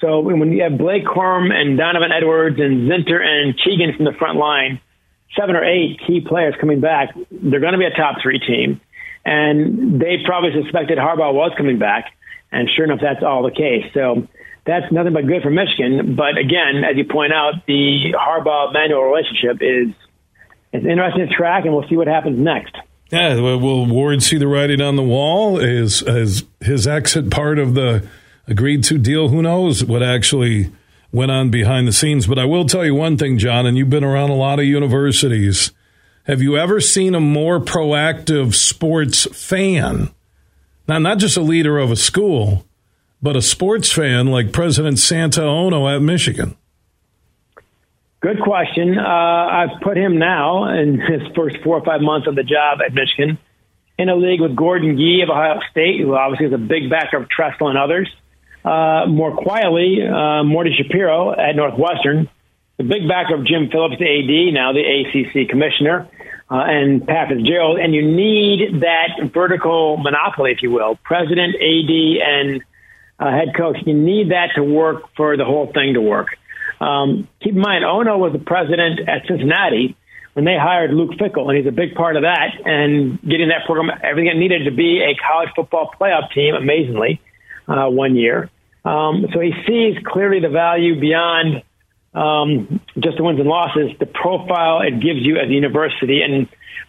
So 0.00 0.20
when 0.20 0.52
you 0.52 0.62
have 0.62 0.78
Blake 0.78 1.04
Corum 1.04 1.52
and 1.52 1.76
Donovan 1.76 2.12
Edwards 2.12 2.60
and 2.60 2.88
Zinter 2.88 3.20
and 3.20 3.58
Keegan 3.58 3.96
from 3.96 4.04
the 4.04 4.12
front 4.12 4.38
line, 4.38 4.80
seven 5.36 5.56
or 5.56 5.64
eight 5.64 6.00
key 6.06 6.20
players 6.20 6.54
coming 6.60 6.80
back, 6.80 7.14
they're 7.30 7.60
going 7.60 7.72
to 7.72 7.78
be 7.78 7.84
a 7.84 7.90
top 7.90 8.16
three 8.22 8.38
team. 8.38 8.80
And 9.24 10.00
they 10.00 10.18
probably 10.24 10.50
suspected 10.62 10.98
Harbaugh 10.98 11.34
was 11.34 11.52
coming 11.56 11.78
back. 11.78 12.12
And 12.52 12.68
sure 12.74 12.84
enough, 12.84 13.00
that's 13.02 13.24
all 13.24 13.42
the 13.42 13.50
case. 13.50 13.92
So 13.92 14.28
that's 14.68 14.92
nothing 14.92 15.14
but 15.14 15.26
good 15.26 15.42
for 15.42 15.50
Michigan. 15.50 16.14
But 16.14 16.36
again, 16.36 16.84
as 16.84 16.96
you 16.96 17.04
point 17.04 17.32
out, 17.32 17.66
the 17.66 18.12
Harbaugh 18.14 18.72
Manuel 18.72 19.00
relationship 19.00 19.62
is 19.62 19.94
it's 20.72 20.84
interesting 20.84 21.26
to 21.26 21.34
track, 21.34 21.64
and 21.64 21.74
we'll 21.74 21.88
see 21.88 21.96
what 21.96 22.06
happens 22.06 22.38
next. 22.38 22.76
Yeah, 23.10 23.36
will 23.36 23.86
Warde 23.86 24.22
see 24.22 24.36
the 24.36 24.46
writing 24.46 24.82
on 24.82 24.96
the 24.96 25.02
wall? 25.02 25.58
Is, 25.58 26.02
is 26.02 26.44
his 26.60 26.86
exit 26.86 27.30
part 27.30 27.58
of 27.58 27.72
the 27.72 28.06
agreed 28.46 28.84
to 28.84 28.98
deal? 28.98 29.28
Who 29.28 29.40
knows 29.40 29.82
what 29.82 30.02
actually 30.02 30.70
went 31.10 31.30
on 31.30 31.50
behind 31.50 31.88
the 31.88 31.92
scenes? 31.92 32.26
But 32.26 32.38
I 32.38 32.44
will 32.44 32.66
tell 32.66 32.84
you 32.84 32.94
one 32.94 33.16
thing, 33.16 33.38
John, 33.38 33.64
and 33.64 33.78
you've 33.78 33.88
been 33.88 34.04
around 34.04 34.28
a 34.28 34.34
lot 34.34 34.58
of 34.58 34.66
universities. 34.66 35.72
Have 36.24 36.42
you 36.42 36.58
ever 36.58 36.82
seen 36.82 37.14
a 37.14 37.20
more 37.20 37.58
proactive 37.58 38.54
sports 38.54 39.24
fan? 39.34 40.10
Now, 40.86 40.98
not 40.98 41.16
just 41.16 41.38
a 41.38 41.42
leader 41.42 41.78
of 41.78 41.90
a 41.90 41.96
school, 41.96 42.66
but 43.20 43.36
a 43.36 43.42
sports 43.42 43.90
fan 43.90 44.26
like 44.26 44.52
President 44.52 44.98
Santa 44.98 45.42
Ono 45.42 45.88
at 45.88 46.00
Michigan. 46.02 46.56
Good 48.20 48.40
question. 48.42 48.98
Uh, 48.98 49.04
I've 49.06 49.80
put 49.80 49.96
him 49.96 50.18
now 50.18 50.68
in 50.68 51.00
his 51.00 51.22
first 51.36 51.56
four 51.62 51.78
or 51.78 51.84
five 51.84 52.00
months 52.00 52.26
of 52.26 52.34
the 52.34 52.42
job 52.42 52.80
at 52.84 52.92
Michigan 52.92 53.38
in 53.96 54.08
a 54.08 54.16
league 54.16 54.40
with 54.40 54.56
Gordon 54.56 54.96
Gee 54.96 55.22
of 55.22 55.30
Ohio 55.30 55.60
State, 55.70 56.00
who 56.00 56.16
obviously 56.16 56.46
is 56.46 56.52
a 56.52 56.58
big 56.58 56.90
backer 56.90 57.16
of 57.16 57.28
Tressel 57.28 57.68
and 57.68 57.78
others. 57.78 58.08
Uh, 58.64 59.06
more 59.06 59.36
quietly, 59.36 59.98
uh, 60.02 60.42
Morty 60.42 60.76
Schapiro 60.76 61.36
at 61.38 61.54
Northwestern, 61.54 62.28
the 62.76 62.84
big 62.84 63.08
backer 63.08 63.36
of 63.36 63.46
Jim 63.46 63.70
Phillips, 63.70 63.96
the 63.98 64.06
AD, 64.06 64.52
now 64.52 64.72
the 64.72 64.82
ACC 64.82 65.48
commissioner, 65.48 66.08
uh, 66.50 66.54
and 66.66 67.06
Pat 67.06 67.28
Fitzgerald. 67.28 67.78
And 67.78 67.94
you 67.94 68.02
need 68.02 68.80
that 68.80 69.30
vertical 69.32 69.96
monopoly, 69.96 70.52
if 70.52 70.62
you 70.62 70.70
will, 70.70 70.98
president, 71.04 71.54
AD, 71.54 71.90
and 71.90 72.62
uh, 73.18 73.30
head 73.30 73.54
coach. 73.56 73.76
You 73.84 73.94
need 73.94 74.30
that 74.30 74.50
to 74.56 74.62
work 74.62 75.02
for 75.16 75.36
the 75.36 75.44
whole 75.44 75.70
thing 75.72 75.94
to 75.94 76.00
work. 76.00 76.28
Um, 76.80 77.28
keep 77.42 77.54
in 77.54 77.60
mind, 77.60 77.84
Ono 77.84 78.18
was 78.18 78.32
the 78.32 78.38
president 78.38 79.00
at 79.08 79.26
Cincinnati 79.26 79.96
when 80.34 80.44
they 80.44 80.56
hired 80.56 80.92
Luke 80.92 81.10
Fickell, 81.18 81.48
and 81.48 81.58
he's 81.58 81.66
a 81.66 81.74
big 81.74 81.94
part 81.94 82.16
of 82.16 82.22
that 82.22 82.54
and 82.64 83.20
getting 83.22 83.48
that 83.48 83.66
program 83.66 83.90
everything 84.02 84.30
it 84.30 84.38
needed 84.38 84.64
to 84.66 84.70
be 84.70 85.02
a 85.02 85.16
college 85.16 85.48
football 85.56 85.90
playoff 86.00 86.30
team. 86.32 86.54
Amazingly, 86.54 87.20
uh, 87.66 87.88
one 87.88 88.14
year. 88.14 88.50
Um, 88.84 89.26
so 89.32 89.40
he 89.40 89.52
sees 89.66 89.98
clearly 90.06 90.40
the 90.40 90.48
value 90.48 90.98
beyond 91.00 91.62
um, 92.14 92.80
just 92.98 93.16
the 93.16 93.24
wins 93.24 93.40
and 93.40 93.48
losses, 93.48 93.90
the 93.98 94.06
profile 94.06 94.80
it 94.80 95.00
gives 95.00 95.20
you 95.20 95.36
as 95.36 95.48
a 95.48 95.52
university, 95.52 96.22
and 96.22 96.48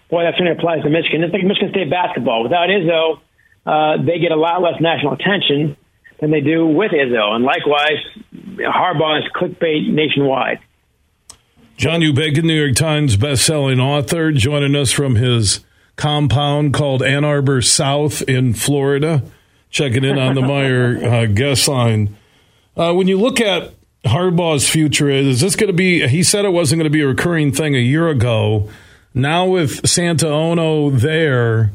boy, 0.10 0.24
that 0.24 0.34
certainly 0.34 0.54
applies 0.54 0.84
to 0.84 0.90
Michigan. 0.90 1.24
It's 1.24 1.34
like 1.34 1.44
Michigan 1.44 1.72
State 1.72 1.90
basketball. 1.90 2.44
Without 2.44 2.70
Izzo, 2.70 3.20
uh, 3.66 4.04
they 4.04 4.20
get 4.20 4.32
a 4.32 4.38
lot 4.38 4.62
less 4.62 4.80
national 4.80 5.14
attention 5.14 5.76
than 6.22 6.32
they 6.32 6.42
do 6.42 6.66
with 6.66 6.92
Izzo, 6.92 7.32
and 7.32 7.44
likewise, 7.44 8.00
Harbaugh 8.34 9.20
is 9.20 9.32
clickbait 9.34 9.92
nationwide. 9.92 10.60
John 11.78 12.02
U. 12.02 12.12
Bacon, 12.12 12.46
New 12.46 12.62
York 12.62 12.76
Times 12.76 13.16
bestselling 13.16 13.80
author, 13.80 14.34
joining 14.34 14.76
us 14.76 14.92
from 14.92 15.16
his 15.16 15.62
compound 15.96 16.74
called 16.74 17.02
Ann 17.02 17.24
Arbor 17.24 17.62
South 17.62 18.22
in 18.24 18.54
Florida, 18.54 19.24
checking 19.70 20.04
in 20.04 20.18
on 20.18 20.36
the 20.36 20.42
Meijer 20.42 21.04
uh, 21.24 21.26
guest 21.28 21.68
line. 21.70 22.18
Uh, 22.76 22.94
when 22.94 23.08
you 23.08 23.18
look 23.18 23.40
at 23.40 23.74
Harbaugh's 24.06 24.70
future, 24.70 25.10
is 25.10 25.40
this 25.40 25.56
going 25.56 25.68
to 25.68 25.74
be? 25.74 26.06
He 26.08 26.24
said 26.24 26.44
it 26.44 26.50
wasn't 26.50 26.80
going 26.80 26.92
to 26.92 26.98
be 26.98 27.02
a 27.02 27.08
recurring 27.08 27.52
thing 27.54 27.76
a 27.76 27.80
year 27.80 28.10
ago. 28.10 28.70
Now 29.14 29.48
with 29.48 29.88
Santa 29.88 30.28
Ono 30.28 30.90
there, 30.90 31.72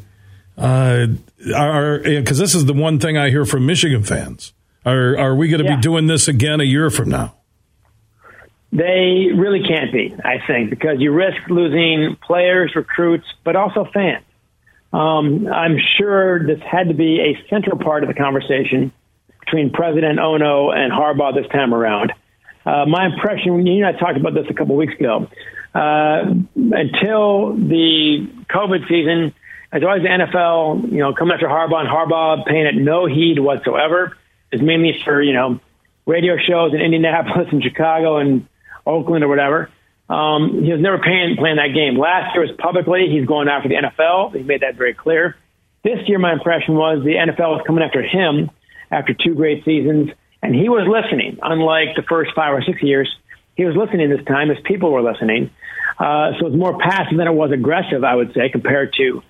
uh, 0.57 1.07
are 1.53 1.99
because 1.99 2.39
this 2.39 2.55
is 2.55 2.67
the 2.67 2.73
one 2.73 2.99
thing 2.99 3.17
I 3.17 3.31
hear 3.31 3.45
from 3.45 3.67
Michigan 3.67 4.03
fans. 4.03 4.53
Are 4.85 5.17
are 5.19 5.35
we 5.35 5.49
going 5.49 5.63
to 5.63 5.69
yeah. 5.69 5.77
be 5.77 5.83
doing 5.83 6.07
this 6.07 6.29
again 6.29 6.61
a 6.61 6.65
year 6.65 6.91
from 6.91 7.09
now? 7.09 7.35
They 8.73 9.29
really 9.33 9.63
can't 9.63 9.93
be, 9.93 10.13
I 10.25 10.45
think, 10.47 10.71
because 10.71 10.97
you 10.99 11.13
risk 11.13 11.49
losing 11.49 12.17
players, 12.17 12.73
recruits, 12.75 13.27
but 13.45 13.55
also 13.55 13.87
fans. 13.95 14.25
Um, 14.93 15.47
I'm 15.47 15.79
sure 15.97 16.45
this 16.45 16.61
had 16.61 16.89
to 16.89 16.95
be 16.95 17.21
a 17.21 17.49
central 17.49 17.79
part 17.79 18.03
of 18.03 18.09
the 18.09 18.15
conversation 18.15 18.93
between 19.41 19.71
President 19.71 20.19
Ono 20.19 20.71
and 20.71 20.93
Harbaugh 20.93 21.35
this 21.35 21.51
time 21.53 21.73
around. 21.73 22.13
Uh, 22.67 22.85
my 22.87 23.07
impression, 23.07 23.65
you 23.67 23.85
and 23.85 23.97
I 23.97 23.99
talked 23.99 24.17
about 24.17 24.35
this 24.35 24.47
a 24.49 24.55
couple 24.55 24.75
weeks 24.75 24.95
ago, 24.95 25.29
uh, 25.75 26.35
until 26.55 27.55
the 27.55 28.29
COVID 28.49 28.89
season, 28.89 29.35
as 29.75 29.83
always, 29.83 30.03
the 30.03 30.09
NFL, 30.09 30.93
you 30.93 30.99
know, 30.99 31.13
coming 31.13 31.35
after 31.35 31.49
Harbaugh 31.49 31.81
and 31.81 31.89
Harbaugh 31.89 32.47
paying 32.47 32.67
it 32.67 32.77
no 32.77 33.07
heed 33.07 33.41
whatsoever 33.41 34.17
is 34.53 34.63
mainly 34.63 34.97
for, 35.05 35.21
you 35.21 35.33
know, 35.33 35.59
radio 36.07 36.37
shows 36.39 36.73
in 36.73 36.81
Indianapolis 36.81 37.49
and 37.51 37.61
Chicago 37.61 38.19
and 38.19 38.47
Oakland 38.87 39.25
or 39.25 39.29
whatever. 39.29 39.71
Um, 40.09 40.63
he 40.63 40.71
was 40.71 40.81
never 40.81 40.99
paying, 40.99 41.35
playing 41.37 41.57
that 41.57 41.75
game. 41.75 41.99
Last 41.99 42.37
year 42.37 42.47
was 42.47 42.55
publicly, 42.57 43.09
he's 43.11 43.27
going 43.27 43.49
after 43.49 43.69
the 43.69 43.75
NFL. 43.75 44.37
He 44.37 44.45
made 44.45 44.61
that 44.61 44.77
very 44.77 44.95
clear. 44.95 45.35
This 45.83 45.99
year, 46.07 46.21
my 46.21 46.33
impression 46.33 46.75
was 46.75 47.03
the 47.03 47.15
NFL 47.17 47.59
was 47.59 47.63
coming 47.67 47.83
after 47.83 48.01
him 48.01 48.51
after 48.93 49.13
two 49.13 49.35
great 49.35 49.65
seasons, 49.65 50.11
and 50.41 50.55
he 50.55 50.69
was 50.69 50.87
listening, 50.87 51.39
unlike 51.43 51.97
the 51.97 52.03
first 52.03 52.31
five 52.37 52.55
or 52.55 52.63
six 52.63 52.81
years. 52.81 53.13
He 53.57 53.65
was 53.65 53.75
listening 53.75 54.09
this 54.09 54.25
time 54.25 54.53
as 54.53 54.57
people 54.65 54.93
were 54.93 55.03
listening. 55.03 55.51
Uh, 55.99 56.33
so 56.39 56.47
it's 56.47 56.57
more 56.57 56.79
passive 56.79 57.19
than 57.19 57.27
it 57.27 57.35
was 57.35 57.51
aggressive, 57.51 58.05
I 58.05 58.15
would 58.15 58.35
say, 58.35 58.51
compared 58.51 58.95
to 58.99 59.23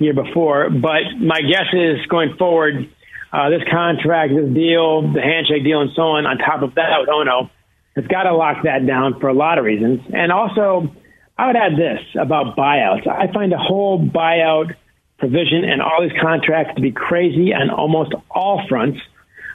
year 0.00 0.14
before. 0.14 0.70
But 0.70 1.20
my 1.20 1.40
guess 1.40 1.68
is 1.72 2.04
going 2.06 2.36
forward, 2.36 2.88
uh, 3.32 3.50
this 3.50 3.62
contract, 3.70 4.32
this 4.34 4.52
deal, 4.52 5.12
the 5.12 5.20
handshake 5.20 5.62
deal, 5.62 5.80
and 5.80 5.90
so 5.94 6.02
on, 6.18 6.26
on 6.26 6.38
top 6.38 6.62
of 6.62 6.74
that 6.74 6.98
with 6.98 7.08
Ono, 7.08 7.50
has 7.94 8.06
got 8.06 8.24
to 8.24 8.34
lock 8.34 8.64
that 8.64 8.86
down 8.86 9.20
for 9.20 9.28
a 9.28 9.34
lot 9.34 9.58
of 9.58 9.64
reasons. 9.64 10.00
And 10.12 10.32
also, 10.32 10.90
I 11.38 11.46
would 11.46 11.56
add 11.56 11.72
this 11.76 12.00
about 12.18 12.56
buyouts. 12.56 13.06
I 13.06 13.32
find 13.32 13.52
the 13.52 13.58
whole 13.58 14.00
buyout 14.00 14.74
provision 15.18 15.64
and 15.64 15.82
all 15.82 16.00
these 16.00 16.18
contracts 16.20 16.74
to 16.76 16.80
be 16.80 16.92
crazy 16.92 17.52
on 17.52 17.70
almost 17.70 18.12
all 18.30 18.66
fronts, 18.68 18.98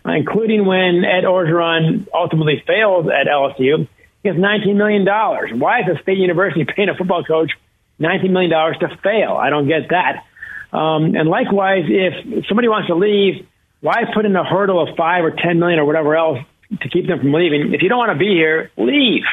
including 0.05 0.65
when 0.65 1.03
Ed 1.03 1.23
Orgeron 1.25 2.07
ultimately 2.13 2.63
failed 2.65 3.09
at 3.09 3.27
LSU. 3.27 3.87
He 4.23 4.29
gets 4.29 4.37
$19 4.37 4.75
million. 4.75 5.05
Why 5.59 5.81
is 5.81 5.97
a 5.97 6.01
state 6.01 6.17
university 6.17 6.65
paying 6.65 6.89
a 6.89 6.95
football 6.95 7.23
coach 7.23 7.51
$19 7.99 8.29
million 8.29 8.51
to 8.51 8.97
fail? 9.03 9.33
I 9.33 9.49
don't 9.49 9.67
get 9.67 9.89
that. 9.89 10.23
Um, 10.75 11.15
and 11.15 11.29
likewise, 11.29 11.85
if 11.87 12.45
somebody 12.47 12.67
wants 12.67 12.87
to 12.89 12.95
leave, 12.95 13.47
why 13.79 14.03
put 14.13 14.25
in 14.25 14.35
a 14.35 14.43
hurdle 14.43 14.81
of 14.85 14.97
five 14.97 15.23
or 15.23 15.31
ten 15.31 15.57
million 15.59 15.79
or 15.79 15.85
whatever 15.85 16.15
else 16.17 16.39
to 16.81 16.89
keep 16.89 17.07
them 17.07 17.19
from 17.19 17.31
leaving? 17.31 17.73
If 17.73 17.81
you 17.81 17.87
don't 17.87 17.97
want 17.97 18.11
to 18.11 18.19
be 18.19 18.33
here, 18.33 18.71
leave. 18.75 19.23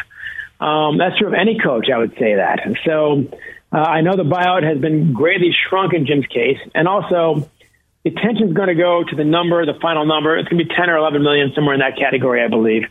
Um, 0.61 0.99
that's 0.99 1.19
true 1.19 1.27
of 1.27 1.35
any 1.35 1.59
coach. 1.59 1.89
I 1.93 1.99
would 1.99 2.13
say 2.13 2.37
that. 2.37 2.65
And 2.65 2.79
so 2.87 3.27
uh, 3.73 3.79
I 3.79 4.03
know 4.03 4.15
the 4.15 4.23
buyout 4.23 4.63
has 4.63 4.79
been 4.79 5.13
greatly 5.13 5.51
shrunk 5.69 5.95
in 5.95 6.07
Jim's 6.07 6.27
case, 6.27 6.59
and 6.77 6.87
also 6.87 7.51
the 8.05 8.11
attention 8.11 8.49
is 8.49 8.55
going 8.55 8.69
to 8.69 8.77
go 8.77 9.03
to 9.03 9.17
the 9.17 9.25
number, 9.25 9.67
the 9.67 9.79
final 9.81 10.07
number. 10.07 10.39
It's 10.39 10.49
going 10.49 10.63
to 10.63 10.65
be 10.69 10.73
ten 10.73 10.91
or 10.91 10.97
eleven 10.97 11.25
million, 11.25 11.53
somewhere 11.57 11.75
in 11.75 11.81
that 11.81 11.99
category, 11.99 12.45
I 12.45 12.49
believe. 12.49 12.85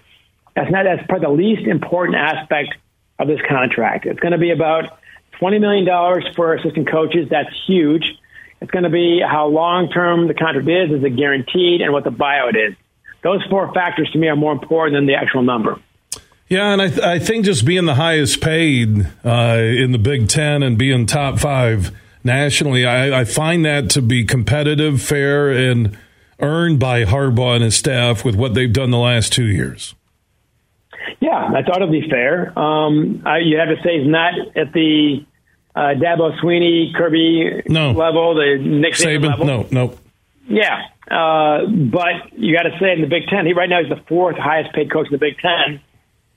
That's 0.55 0.70
not 0.70 0.84
that's 0.84 1.08
probably 1.08 1.27
the 1.27 1.55
least 1.55 1.67
important 1.67 2.17
aspect 2.17 2.75
of 3.17 3.27
this 3.27 3.39
contract. 3.48 4.05
It's 4.08 4.20
going 4.20 4.34
to 4.34 4.38
be 4.39 4.51
about 4.51 5.00
twenty 5.39 5.60
million 5.60 5.86
dollars 5.86 6.25
for 6.36 6.53
assistant 6.55 6.91
coaches. 6.91 7.29
That's 7.29 7.55
huge. 7.65 8.17
It's 8.62 8.72
going 8.72 8.84
to 8.84 8.89
be 8.89 9.22
how 9.27 9.48
long 9.48 9.89
term 9.89 10.27
the 10.27 10.34
contract 10.34 10.70
is, 10.70 10.98
is 10.98 11.03
it 11.03 11.18
guaranteed, 11.18 11.82
and 11.82 11.91
what 11.91 12.03
the 12.03 12.12
buyout 12.12 12.56
is. 12.56 12.75
Those 13.24 13.44
four 13.50 13.74
factors 13.74 14.10
to 14.12 14.20
me 14.20 14.27
are 14.27 14.36
more 14.36 14.51
important 14.51 14.96
than 14.98 15.08
the 15.08 15.15
actual 15.15 15.44
number. 15.44 15.80
Yeah, 16.48 16.74
and 16.74 16.82
I, 16.82 16.89
th- 16.89 17.01
I 17.01 17.20
think 17.20 17.46
just 17.46 17.65
being 17.65 17.86
the 17.86 17.96
highest 17.96 18.41
paid 18.41 19.08
uh, 19.24 19.58
in 19.58 19.94
the 19.94 19.98
Big 19.98 20.27
Ten 20.27 20.63
and 20.63 20.77
being 20.77 21.06
top 21.06 21.39
five 21.39 21.91
nationally, 22.24 22.86
I, 22.86 23.22
I 23.22 23.24
find 23.24 23.65
that 23.65 23.89
to 23.91 24.01
be 24.01 24.25
competitive, 24.25 25.01
fair, 25.01 25.50
and 25.50 25.98
earned 26.39 26.80
by 26.80 27.06
Harbaugh 27.06 27.56
and 27.56 27.63
his 27.63 27.75
staff 27.75 28.25
with 28.25 28.36
what 28.36 28.53
they've 28.53 28.72
done 28.72 28.91
the 28.91 28.98
last 28.98 29.32
two 29.32 29.46
years. 29.46 29.96
Yeah, 31.20 31.51
I 31.56 31.62
thought 31.63 31.77
it'd 31.82 31.91
be 31.91 32.10
fair. 32.10 32.58
Um, 32.58 33.24
I, 33.25 33.38
you 33.39 33.58
have 33.58 33.70
to 33.70 33.82
say 33.84 34.00
he's 34.00 34.10
not 34.10 34.34
at 34.56 34.74
the 34.74 35.25
uh, 35.75 35.94
Dabo 35.96 36.38
Swinney, 36.40 36.94
Kirby 36.94 37.63
no. 37.68 37.92
level, 37.92 38.36
the 38.36 38.58
Nick 38.60 38.94
Saban, 38.94 39.22
Saban 39.22 39.30
level. 39.30 39.46
No, 39.46 39.68
no. 39.72 39.98
Yeah, 40.48 40.88
uh, 41.10 41.66
but 41.66 42.34
you 42.34 42.56
got 42.56 42.63
to 42.63 42.78
say 42.80 42.94
in 42.94 43.01
the 43.01 43.08
Big 43.08 43.28
Ten, 43.28 43.46
he 43.46 43.54
right 43.54 43.70
now 43.70 43.82
is 43.82 43.90
the 43.90 44.01
fourth 44.08 44.38
highest 44.38 44.74
paid 44.74 44.92
coach 44.92 45.08
in 45.08 45.13
the 45.13 45.18
Big 45.18 45.38
Ten, 45.38 45.80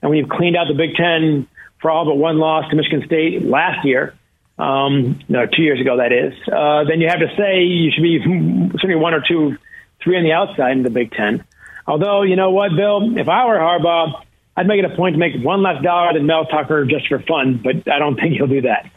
and 0.02 0.10
when 0.10 0.18
you've 0.18 0.28
cleaned 0.28 0.56
out 0.56 0.68
the 0.68 0.74
Big 0.74 0.94
Ten 0.94 1.48
for 1.80 1.90
all 1.90 2.04
but 2.04 2.16
one 2.16 2.38
loss 2.38 2.68
to 2.70 2.76
Michigan 2.76 3.02
State 3.06 3.44
last 3.44 3.84
year, 3.84 4.14
um, 4.58 5.18
no, 5.28 5.46
two 5.46 5.62
years 5.62 5.80
ago 5.80 5.96
that 5.96 6.12
is, 6.12 6.32
uh, 6.48 6.84
then 6.84 7.00
you 7.00 7.08
have 7.08 7.18
to 7.18 7.34
say 7.36 7.64
you 7.64 7.90
should 7.90 8.02
be 8.02 8.20
certainly 8.74 8.96
one 8.96 9.14
or 9.14 9.22
two, 9.26 9.56
three 10.02 10.16
on 10.16 10.22
the 10.22 10.32
outside 10.32 10.72
in 10.72 10.82
the 10.82 10.90
Big 10.90 11.10
Ten. 11.10 11.44
Although 11.86 12.22
you 12.22 12.36
know 12.36 12.50
what, 12.50 12.74
Bill, 12.76 13.18
if 13.18 13.28
I 13.28 13.46
were 13.46 13.56
Harbaugh, 13.58 14.22
I'd 14.56 14.66
make 14.66 14.78
it 14.78 14.84
a 14.84 14.94
point 14.94 15.14
to 15.14 15.18
make 15.18 15.34
one 15.42 15.62
less 15.62 15.82
dollar 15.82 16.12
than 16.12 16.26
Mel 16.26 16.46
Tucker 16.46 16.84
just 16.84 17.08
for 17.08 17.18
fun, 17.18 17.60
but 17.62 17.90
I 17.92 17.98
don't 17.98 18.14
think 18.20 18.34
he'll 18.34 18.46
do 18.46 18.62
that. 18.62 18.90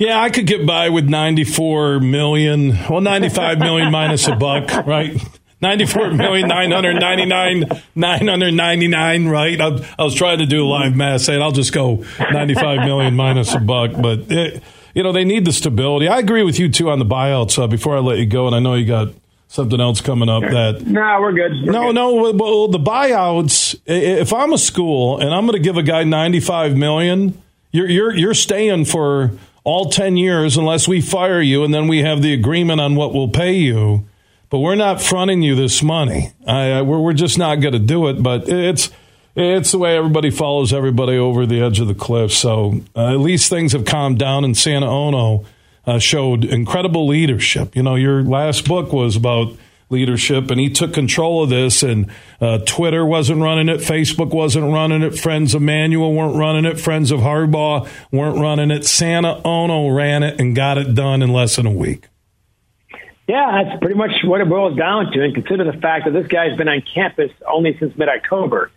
Yeah, 0.00 0.18
I 0.18 0.30
could 0.30 0.46
get 0.46 0.64
by 0.64 0.88
with 0.88 1.10
94 1.10 2.00
million. 2.00 2.70
Well, 2.88 3.02
95 3.02 3.58
million 3.58 3.92
minus 3.92 4.26
a 4.28 4.34
buck, 4.34 4.86
right? 4.86 5.14
94 5.60 6.12
million 6.14 6.48
999 6.48 7.82
999 7.94 9.28
right 9.28 9.60
I, 9.60 9.66
I, 9.98 10.02
was 10.02 10.14
trying 10.14 10.38
to 10.38 10.46
do 10.46 10.66
live 10.66 10.96
math 10.96 11.20
saying 11.20 11.42
i'll 11.42 11.52
just 11.52 11.74
go 11.74 12.02
95 12.18 12.78
million 12.86 13.14
minus 13.14 13.54
a 13.54 13.58
buck 13.58 13.90
but 14.00 14.20
it, 14.30 14.62
you 14.94 15.02
know 15.02 15.12
they 15.12 15.24
need 15.24 15.44
the 15.44 15.52
stability 15.52 16.08
i 16.08 16.18
agree 16.18 16.44
with 16.44 16.58
you 16.58 16.70
too 16.70 16.88
on 16.88 16.98
the 16.98 17.04
buyouts 17.04 17.62
uh, 17.62 17.66
before 17.66 17.94
i 17.94 18.00
let 18.00 18.16
you 18.16 18.24
go 18.24 18.46
and 18.46 18.56
i 18.56 18.58
know 18.58 18.72
you 18.72 18.86
got 18.86 19.12
something 19.48 19.82
else 19.82 20.00
coming 20.00 20.30
up 20.30 20.40
that 20.44 20.86
no 20.86 21.20
we're 21.20 21.34
good 21.34 21.52
we're 21.52 21.72
no 21.72 21.88
good. 21.88 21.94
no 21.94 22.32
well 22.32 22.68
the 22.68 22.78
buyouts 22.78 23.78
if 23.84 24.32
i'm 24.32 24.54
a 24.54 24.58
school 24.58 25.18
and 25.18 25.34
i'm 25.34 25.44
going 25.44 25.58
to 25.58 25.62
give 25.62 25.76
a 25.76 25.82
guy 25.82 26.04
95 26.04 26.74
million 26.74 27.38
you're 27.70 27.90
you're 27.90 28.16
you're 28.16 28.32
staying 28.32 28.86
for 28.86 29.30
all 29.64 29.90
10 29.90 30.16
years 30.16 30.56
unless 30.56 30.88
we 30.88 31.00
fire 31.00 31.40
you 31.40 31.64
and 31.64 31.72
then 31.72 31.88
we 31.88 31.98
have 31.98 32.22
the 32.22 32.32
agreement 32.32 32.80
on 32.80 32.96
what 32.96 33.12
we'll 33.12 33.28
pay 33.28 33.52
you 33.52 34.06
but 34.50 34.58
we're 34.58 34.74
not 34.74 35.00
fronting 35.00 35.42
you 35.42 35.54
this 35.54 35.80
money. 35.80 36.32
I, 36.44 36.82
we're, 36.82 36.98
we're 36.98 37.12
just 37.12 37.38
not 37.38 37.60
going 37.60 37.72
to 37.72 37.78
do 37.78 38.08
it. 38.08 38.20
But 38.20 38.48
it's 38.48 38.90
it's 39.36 39.70
the 39.70 39.78
way 39.78 39.96
everybody 39.96 40.30
follows 40.30 40.72
everybody 40.72 41.16
over 41.16 41.46
the 41.46 41.62
edge 41.62 41.78
of 41.78 41.86
the 41.86 41.94
cliff. 41.94 42.32
So 42.32 42.80
uh, 42.96 43.12
at 43.12 43.20
least 43.20 43.48
things 43.48 43.72
have 43.72 43.84
calmed 43.84 44.18
down, 44.18 44.44
and 44.44 44.56
Santa 44.56 44.90
Ono 44.90 45.44
uh, 45.86 46.00
showed 46.00 46.44
incredible 46.44 47.06
leadership. 47.06 47.76
You 47.76 47.84
know, 47.84 47.94
your 47.94 48.22
last 48.22 48.66
book 48.66 48.92
was 48.92 49.14
about 49.14 49.56
leadership, 49.90 50.50
and 50.50 50.58
he 50.60 50.70
took 50.70 50.94
control 50.94 51.42
of 51.42 51.50
this. 51.50 51.82
And 51.82 52.10
uh, 52.40 52.58
Twitter 52.64 53.04
wasn't 53.04 53.42
running 53.42 53.68
it, 53.68 53.80
Facebook 53.80 54.32
wasn't 54.32 54.72
running 54.72 55.02
it, 55.02 55.18
Friends 55.18 55.54
of 55.54 55.60
Manuel 55.60 56.12
weren't 56.12 56.36
running 56.36 56.64
it, 56.64 56.80
Friends 56.80 57.10
of 57.10 57.20
Harbaugh 57.20 57.88
weren't 58.10 58.38
running 58.38 58.70
it. 58.70 58.86
Santa 58.86 59.40
Ono 59.44 59.88
ran 59.88 60.22
it 60.22 60.40
and 60.40 60.56
got 60.56 60.78
it 60.78 60.94
done 60.94 61.22
in 61.22 61.32
less 61.32 61.56
than 61.56 61.66
a 61.66 61.72
week. 61.72 62.06
Yeah, 63.28 63.62
that's 63.62 63.78
pretty 63.78 63.94
much 63.94 64.10
what 64.24 64.40
it 64.40 64.48
boils 64.48 64.76
down 64.76 65.12
to. 65.12 65.22
And 65.22 65.34
consider 65.34 65.64
the 65.64 65.78
fact 65.78 66.06
that 66.06 66.12
this 66.12 66.26
guy's 66.26 66.56
been 66.56 66.68
on 66.68 66.82
campus 66.82 67.30
only 67.46 67.76
since 67.78 67.96
mid 67.96 68.08
October. 68.08 68.72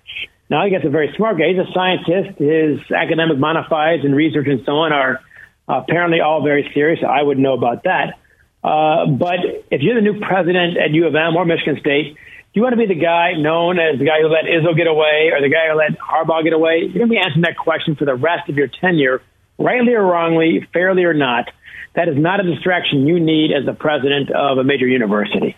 Now, 0.50 0.62
I 0.62 0.70
guess 0.70 0.82
a 0.84 0.89
very 0.89 1.12
smart 1.17 1.39
guy. 1.39 1.50
He's 1.50 1.58
a 1.58 1.72
scientist. 1.74 2.38
His 2.38 2.79
academic 2.91 3.39
fides 3.39 4.05
and 4.05 4.15
research 4.15 4.46
and 4.48 4.62
so 4.63 4.74
on 4.74 4.93
are 4.93 5.22
apparently 5.67 6.20
all 6.20 6.43
very 6.43 6.70
serious. 6.74 7.00
I 7.03 7.24
would 7.24 7.39
know 7.39 7.53
about 7.53 7.86
that. 7.86 8.20
Uh, 8.63 9.05
but 9.08 9.40
if 9.72 9.81
you're 9.81 9.96
the 9.96 10.01
new 10.01 10.20
president 10.20 10.77
at 10.77 10.92
U 10.92 11.05
of 11.07 11.16
M 11.16 11.35
or 11.35 11.46
Michigan 11.46 11.77
State, 11.79 12.16
you 12.53 12.61
want 12.61 12.74
to 12.74 12.77
be 12.77 12.85
the 12.85 13.00
guy 13.00 13.33
known 13.33 13.79
as 13.79 13.98
the 14.00 14.05
guy 14.05 14.22
who 14.22 14.27
let 14.27 14.46
Izzo 14.46 14.77
get 14.77 14.88
away 14.88 15.31
or 15.33 15.42
the 15.42 15.50
guy 15.50 15.70
who 15.70 15.77
let 15.77 15.98
Harbaugh 16.00 16.44
get 16.44 16.53
away. 16.53 16.81
You're 16.81 16.94
going 16.94 17.07
to 17.07 17.16
be 17.16 17.18
answering 17.18 17.42
that 17.42 17.57
question 17.57 17.96
for 17.96 18.05
the 18.05 18.16
rest 18.16 18.48
of 18.48 18.55
your 18.55 18.68
tenure, 18.68 19.22
rightly 19.57 19.94
or 19.94 20.03
wrongly, 20.03 20.68
fairly 20.72 21.03
or 21.03 21.14
not. 21.14 21.50
That 21.96 22.07
is 22.07 22.18
not 22.18 22.40
a 22.40 22.44
distraction 22.44 23.07
you 23.07 23.20
need 23.20 23.51
as 23.51 23.66
the 23.66 23.74
president 23.74 24.31
of 24.31 24.57
a 24.57 24.64
major 24.64 24.88
university. 24.88 25.55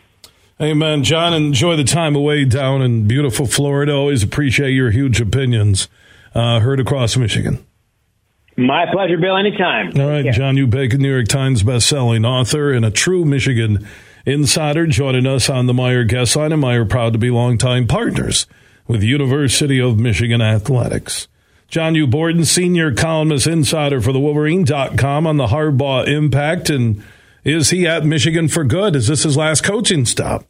Amen. 0.59 1.03
John, 1.03 1.33
enjoy 1.33 1.75
the 1.75 1.83
time 1.83 2.15
away 2.15 2.45
down 2.45 2.81
in 2.81 3.07
beautiful 3.07 3.45
Florida. 3.45 3.93
Always 3.93 4.23
appreciate 4.23 4.71
your 4.71 4.91
huge 4.91 5.19
opinions 5.19 5.89
uh, 6.33 6.61
heard 6.61 6.79
across 6.79 7.17
Michigan. 7.17 7.65
My 8.57 8.85
pleasure, 8.91 9.17
Bill. 9.17 9.37
Anytime. 9.37 9.91
All 9.99 10.07
right, 10.07 10.33
John 10.33 10.55
U. 10.57 10.65
Bacon, 10.67 11.01
New 11.01 11.13
York 11.13 11.27
Times 11.27 11.63
bestselling 11.63 12.25
author 12.25 12.71
and 12.71 12.85
a 12.85 12.91
true 12.91 13.25
Michigan 13.25 13.85
insider, 14.25 14.87
joining 14.87 15.27
us 15.27 15.49
on 15.49 15.65
the 15.65 15.73
Meijer 15.73 16.07
guest 16.07 16.35
line. 16.35 16.53
And 16.53 16.63
Meijer 16.63 16.89
proud 16.89 17.13
to 17.13 17.19
be 17.19 17.29
longtime 17.29 17.87
partners 17.87 18.47
with 18.87 19.03
University 19.03 19.81
of 19.81 19.99
Michigan 19.99 20.41
Athletics. 20.41 21.27
John 21.67 21.95
U. 21.95 22.07
Borton, 22.07 22.45
senior 22.45 22.93
columnist 22.93 23.47
insider 23.47 23.99
for 23.99 24.13
the 24.13 24.19
Wolverine.com 24.19 25.27
on 25.27 25.37
the 25.37 25.47
Harbaugh 25.47 26.07
impact. 26.07 26.69
And 26.69 27.03
is 27.43 27.71
he 27.71 27.87
at 27.87 28.05
Michigan 28.05 28.47
for 28.47 28.63
good? 28.63 28.95
Is 28.95 29.07
this 29.07 29.23
his 29.23 29.35
last 29.35 29.63
coaching 29.63 30.05
stop? 30.05 30.45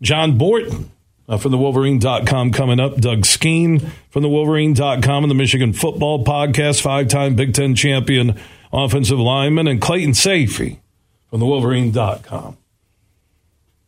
John 0.00 0.38
Borton 0.38 0.90
uh, 1.32 1.38
from 1.38 1.50
the 1.50 1.56
Wolverine.com 1.56 2.52
coming 2.52 2.78
up. 2.78 2.96
Doug 2.98 3.22
Skeen 3.22 3.90
from 4.10 4.22
the 4.22 4.28
Wolverine.com 4.28 5.24
and 5.24 5.30
the 5.30 5.34
Michigan 5.34 5.72
Football 5.72 6.24
Podcast, 6.24 6.82
five 6.82 7.08
time 7.08 7.34
Big 7.34 7.54
Ten 7.54 7.74
champion 7.74 8.38
offensive 8.70 9.18
lineman, 9.18 9.66
and 9.66 9.80
Clayton 9.80 10.12
Sayfie 10.12 10.80
from 11.30 11.40
the 11.40 11.46
Wolverine.com. 11.46 12.58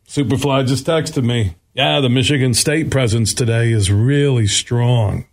Superfly 0.07 0.67
just 0.67 0.87
texted 0.87 1.23
me. 1.23 1.55
Yeah, 1.75 1.99
the 1.99 2.09
Michigan 2.09 2.55
State 2.55 2.89
presence 2.89 3.33
today 3.33 3.71
is 3.71 3.91
really 3.91 4.47
strong. 4.47 5.25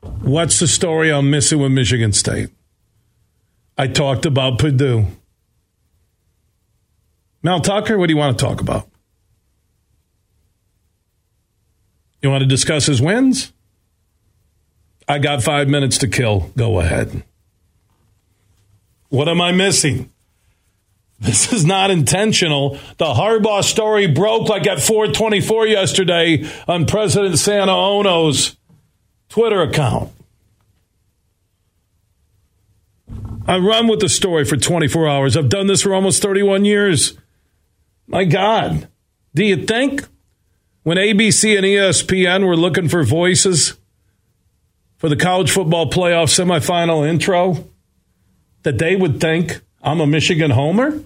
What's 0.00 0.58
the 0.58 0.68
story 0.68 1.10
I'm 1.10 1.30
missing 1.30 1.60
with 1.60 1.72
Michigan 1.72 2.12
State? 2.12 2.50
I 3.78 3.86
talked 3.86 4.26
about 4.26 4.58
Purdue. 4.58 5.06
Mel 7.42 7.60
Tucker, 7.60 7.96
what 7.96 8.08
do 8.08 8.12
you 8.12 8.18
want 8.18 8.38
to 8.38 8.44
talk 8.44 8.60
about? 8.60 8.91
You 12.22 12.30
want 12.30 12.42
to 12.42 12.48
discuss 12.48 12.86
his 12.86 13.02
wins? 13.02 13.52
I 15.08 15.18
got 15.18 15.42
five 15.42 15.68
minutes 15.68 15.98
to 15.98 16.08
kill. 16.08 16.52
Go 16.56 16.80
ahead. 16.80 17.24
What 19.08 19.28
am 19.28 19.40
I 19.40 19.52
missing? 19.52 20.08
This 21.18 21.52
is 21.52 21.64
not 21.64 21.90
intentional. 21.90 22.78
The 22.98 23.12
Harbaugh 23.14 23.62
story 23.62 24.08
broke 24.08 24.48
like 24.48 24.66
at 24.66 24.80
424 24.80 25.66
yesterday 25.68 26.50
on 26.66 26.86
President 26.86 27.38
Santa 27.38 27.72
Ono's 27.72 28.56
Twitter 29.28 29.62
account. 29.62 30.10
I 33.46 33.58
run 33.58 33.86
with 33.86 34.00
the 34.00 34.08
story 34.08 34.44
for 34.44 34.56
24 34.56 35.08
hours. 35.08 35.36
I've 35.36 35.48
done 35.48 35.68
this 35.68 35.82
for 35.82 35.94
almost 35.94 36.22
31 36.22 36.64
years. 36.64 37.16
My 38.06 38.24
God. 38.24 38.88
Do 39.34 39.44
you 39.44 39.64
think 39.64 40.06
when 40.82 40.96
ABC 40.96 41.56
and 41.56 41.64
ESPN 41.64 42.46
were 42.46 42.56
looking 42.56 42.88
for 42.88 43.04
voices 43.04 43.74
for 44.96 45.08
the 45.08 45.16
college 45.16 45.50
football 45.50 45.90
playoff 45.90 46.28
semifinal 46.28 47.08
intro 47.08 47.68
that 48.62 48.78
they 48.78 48.96
would 48.96 49.20
think 49.20 49.60
I'm 49.82 50.00
a 50.00 50.06
Michigan 50.06 50.50
homer? 50.50 51.02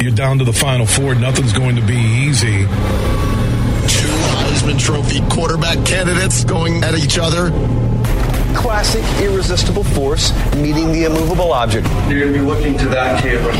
You're 0.00 0.14
down 0.14 0.38
to 0.38 0.44
the 0.44 0.52
final 0.52 0.86
four. 0.86 1.14
Nothing's 1.14 1.52
going 1.52 1.76
to 1.76 1.82
be 1.82 1.96
easy. 1.96 2.62
Two 3.88 4.14
Heisman 4.36 4.78
Trophy 4.78 5.20
quarterback 5.28 5.84
candidates 5.84 6.44
going 6.44 6.82
at 6.84 6.94
each 6.94 7.18
other. 7.18 7.50
Classic 8.54 9.04
irresistible 9.22 9.84
force 9.84 10.32
meeting 10.56 10.92
the 10.92 11.04
immovable 11.04 11.52
object. 11.52 11.86
You're 12.08 12.20
going 12.20 12.32
to 12.32 12.38
be 12.38 12.44
looking 12.44 12.78
to 12.78 12.88
that 12.88 13.22
camera. 13.22 13.52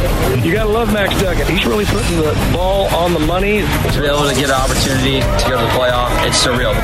Action. 0.00 0.44
You 0.44 0.52
got 0.52 0.64
to 0.64 0.70
love 0.70 0.92
Max 0.92 1.20
Duggan. 1.20 1.46
He's 1.46 1.66
really 1.66 1.84
putting 1.84 2.16
the 2.16 2.32
ball 2.52 2.86
on 2.94 3.12
the 3.12 3.20
money. 3.20 3.60
To 3.60 4.00
be 4.00 4.06
able 4.06 4.28
to 4.28 4.34
get 4.34 4.50
an 4.50 4.58
opportunity 4.58 5.20
to 5.20 5.44
go 5.48 5.56
to 5.58 5.64
the 5.64 5.72
playoff, 5.74 6.10
it's 6.26 6.44
surreal. 6.44 6.74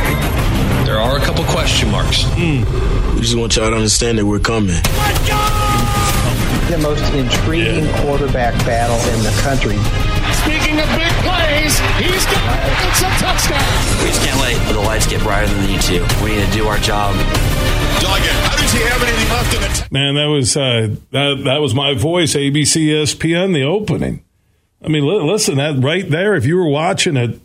There 0.85 0.98
are 0.98 1.16
a 1.16 1.20
couple 1.20 1.44
question 1.44 1.90
marks. 1.90 2.24
Mm. 2.35 3.14
We 3.14 3.20
just 3.20 3.37
want 3.37 3.57
y'all 3.57 3.70
to 3.70 3.77
understand 3.77 4.18
that 4.18 4.27
we're 4.27 4.38
coming. 4.38 4.77
The 6.70 6.79
most 6.79 7.05
intriguing 7.14 7.85
yeah. 7.85 8.03
quarterback 8.03 8.55
battle 8.66 8.98
in 9.14 9.22
the 9.22 9.35
country. 9.40 9.79
Speaking 10.42 10.81
of 10.81 10.88
big 10.98 11.12
plays, 11.22 11.74
get 15.16 15.22
brighter 15.22 15.46
than 15.53 15.62
you 15.62 15.77
need 15.77 15.81
to. 15.83 16.24
We 16.24 16.37
need 16.37 16.46
to 16.46 16.53
do 16.53 16.66
our 16.66 16.79
job. 16.79 17.14
Duggan, 17.14 18.35
how 18.42 18.57
does 18.57 18.72
he 18.72 18.81
have 18.81 19.03
anything 19.03 19.29
left 19.31 19.55
in 19.55 19.62
it? 19.62 19.92
Man, 19.92 20.14
that 20.14 20.27
was 20.27 20.57
uh, 20.57 20.94
that 21.12 21.42
that 21.44 21.61
was 21.61 21.74
my 21.74 21.94
voice. 21.94 22.35
ABC, 22.35 22.87
ESPN, 22.87 23.55
the 23.55 23.62
opening. 23.62 24.24
I 24.85 24.88
mean, 24.88 25.05
listen, 25.05 25.57
that 25.57 25.83
right 25.83 26.09
there. 26.09 26.35
If 26.35 26.44
you 26.44 26.57
were 26.57 26.68
watching 26.68 27.16
it, 27.16 27.40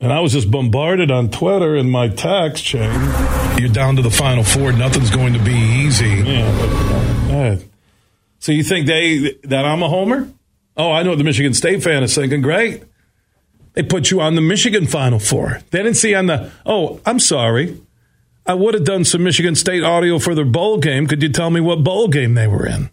And 0.00 0.12
I 0.12 0.18
was 0.20 0.32
just 0.32 0.50
bombarded 0.50 1.10
on 1.12 1.30
Twitter 1.30 1.76
and 1.76 1.90
my 1.90 2.08
text 2.08 2.64
chain. 2.64 2.90
You're 3.58 3.68
down 3.68 3.94
to 3.96 4.02
the 4.02 4.10
final 4.10 4.42
four. 4.42 4.72
Nothing's 4.72 5.10
going 5.10 5.34
to 5.34 5.38
be 5.38 5.54
easy. 5.54 6.08
Yeah, 6.08 6.50
but, 7.28 7.64
so 8.40 8.50
you 8.50 8.64
think 8.64 8.86
they 8.86 9.38
that 9.44 9.64
I'm 9.64 9.82
a 9.82 9.88
homer? 9.88 10.28
Oh, 10.76 10.90
I 10.90 11.02
know 11.02 11.10
what 11.10 11.18
the 11.18 11.24
Michigan 11.24 11.54
State 11.54 11.82
fan 11.82 12.02
is 12.02 12.14
thinking. 12.14 12.40
Great. 12.40 12.82
They 13.74 13.82
put 13.82 14.10
you 14.10 14.20
on 14.20 14.34
the 14.34 14.40
Michigan 14.40 14.86
Final 14.86 15.18
Four. 15.18 15.60
They 15.70 15.82
didn't 15.82 15.96
see 15.96 16.14
on 16.14 16.26
the, 16.26 16.50
oh, 16.66 17.00
I'm 17.06 17.18
sorry. 17.18 17.80
I 18.44 18.54
would 18.54 18.74
have 18.74 18.84
done 18.84 19.04
some 19.04 19.22
Michigan 19.22 19.54
State 19.54 19.82
audio 19.82 20.18
for 20.18 20.34
their 20.34 20.44
bowl 20.44 20.78
game. 20.78 21.06
Could 21.06 21.22
you 21.22 21.28
tell 21.28 21.50
me 21.50 21.60
what 21.60 21.84
bowl 21.84 22.08
game 22.08 22.34
they 22.34 22.46
were 22.46 22.66
in? 22.66 22.90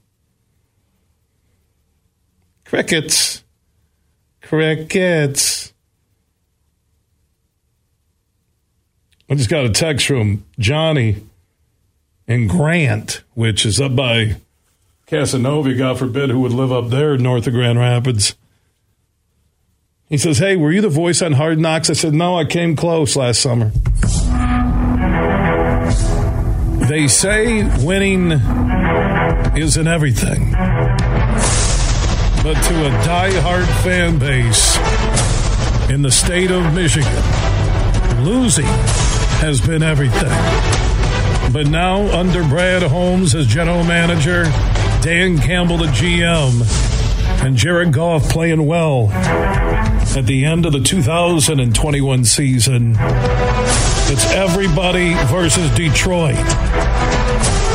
Crickets. 2.66 3.44
Crickets. 4.42 5.74
I 9.30 9.36
just 9.36 9.50
got 9.50 9.66
a 9.66 9.70
text 9.70 10.08
from 10.08 10.46
Johnny 10.58 11.18
in 12.28 12.48
Grant, 12.48 13.24
which 13.34 13.66
is 13.66 13.82
up 13.82 13.96
by 13.96 14.38
Casnovia, 15.08 15.78
God 15.78 16.00
forbid, 16.00 16.30
who 16.30 16.42
would 16.42 16.54
live 16.54 16.72
up 16.72 16.90
there 16.90 17.18
north 17.18 17.48
of 17.48 17.54
Grand 17.54 17.80
Rapids. 17.80 18.36
He 20.10 20.18
says, 20.18 20.40
Hey, 20.40 20.56
were 20.56 20.72
you 20.72 20.82
the 20.82 20.90
voice 20.90 21.22
on 21.22 21.34
Hard 21.34 21.60
Knocks? 21.60 21.92
I 21.92 21.94
said, 21.94 22.16
No, 22.16 22.36
I 22.36 22.46
came 22.46 22.76
close 22.76 23.16
last 23.16 23.42
summer. 23.42 23.72
They 26.88 27.08
say 27.08 27.64
winning 27.86 28.32
isn't 29.56 29.88
everything. 29.88 30.52
But 32.42 32.56
to 32.56 32.88
a 32.88 32.90
die-hard 33.06 33.68
fan 33.84 34.18
base 34.18 34.78
in 35.92 36.02
the 36.02 36.10
state 36.10 36.50
of 36.50 36.74
Michigan, 36.74 37.14
losing 38.26 38.66
has 38.66 39.62
been 39.62 39.84
everything. 39.84 40.32
But 41.54 41.68
now, 41.68 42.02
under 42.18 42.44
Brad 42.44 42.82
Holmes 42.82 43.36
as 43.36 43.46
general 43.46 43.84
manager, 43.84 44.46
Dan 45.04 45.38
Campbell, 45.38 45.78
the 45.78 45.86
GM, 45.86 46.99
and 47.42 47.56
Jared 47.56 47.94
Goff 47.94 48.30
playing 48.30 48.66
well 48.66 49.10
at 49.10 50.26
the 50.26 50.46
end 50.46 50.66
of 50.66 50.74
the 50.74 50.82
2021 50.82 52.26
season. 52.26 52.96
It's 53.00 54.32
everybody 54.32 55.14
versus 55.26 55.70
Detroit 55.72 56.36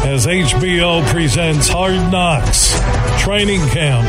as 0.05 0.27
HBO 0.27 1.07
presents 1.11 1.68
Hard 1.68 2.12
Knocks 2.12 2.79
Training 3.22 3.61
Camp 3.68 4.07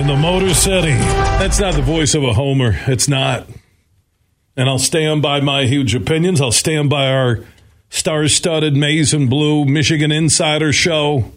in 0.00 0.06
the 0.06 0.16
Motor 0.16 0.54
City. 0.54 0.92
That's 0.92 1.60
not 1.60 1.74
the 1.74 1.82
voice 1.82 2.14
of 2.14 2.24
a 2.24 2.32
homer. 2.32 2.78
It's 2.86 3.08
not. 3.08 3.46
And 4.56 4.68
I'll 4.68 4.78
stand 4.78 5.20
by 5.20 5.40
my 5.40 5.66
huge 5.66 5.94
opinions. 5.94 6.40
I'll 6.40 6.50
stand 6.50 6.88
by 6.88 7.10
our 7.10 7.44
star 7.90 8.26
studded 8.28 8.74
maize 8.74 9.12
and 9.12 9.28
blue 9.28 9.64
Michigan 9.64 10.10
Insider 10.10 10.72
show. 10.72 11.30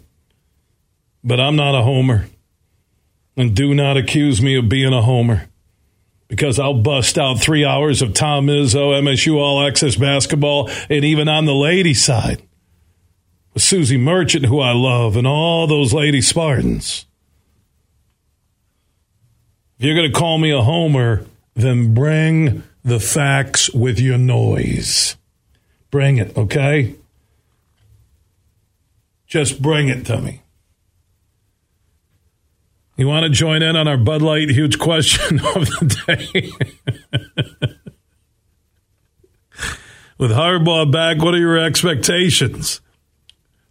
But 1.22 1.38
I'm 1.38 1.56
not 1.56 1.74
a 1.74 1.82
homer. 1.82 2.26
And 3.36 3.56
do 3.56 3.74
not 3.74 3.96
accuse 3.96 4.42
me 4.42 4.56
of 4.56 4.68
being 4.68 4.92
a 4.92 5.02
homer 5.02 5.48
because 6.28 6.58
I'll 6.58 6.82
bust 6.82 7.18
out 7.18 7.40
three 7.40 7.64
hours 7.64 8.02
of 8.02 8.14
Tom 8.14 8.46
Izzo, 8.46 8.98
MSU 9.02 9.36
All 9.36 9.66
Access 9.66 9.96
basketball, 9.96 10.70
and 10.88 11.04
even 11.04 11.28
on 11.28 11.44
the 11.44 11.54
lady 11.54 11.94
side 11.94 12.42
with 13.54 13.62
Suzy 13.62 13.96
Merchant, 13.96 14.46
who 14.46 14.60
I 14.60 14.72
love, 14.72 15.16
and 15.16 15.26
all 15.26 15.66
those 15.66 15.92
lady 15.92 16.20
Spartans. 16.20 17.06
If 19.78 19.86
you're 19.86 19.94
going 19.94 20.12
to 20.12 20.18
call 20.18 20.38
me 20.38 20.50
a 20.52 20.62
homer, 20.62 21.26
then 21.54 21.92
bring 21.92 22.62
the 22.84 23.00
facts 23.00 23.70
with 23.70 24.00
your 24.00 24.18
noise. 24.18 25.16
Bring 25.90 26.18
it, 26.18 26.36
okay? 26.36 26.94
Just 29.26 29.60
bring 29.60 29.88
it 29.88 30.06
to 30.06 30.20
me. 30.20 30.41
You 32.96 33.08
want 33.08 33.24
to 33.24 33.30
join 33.30 33.62
in 33.62 33.74
on 33.74 33.88
our 33.88 33.96
Bud 33.96 34.20
Light 34.20 34.50
huge 34.50 34.78
question 34.78 35.40
of 35.54 35.66
the 35.66 36.04
day? 36.06 36.50
With 40.18 40.30
Harbaugh 40.30 40.92
back, 40.92 41.22
what 41.22 41.34
are 41.34 41.38
your 41.38 41.58
expectations 41.58 42.80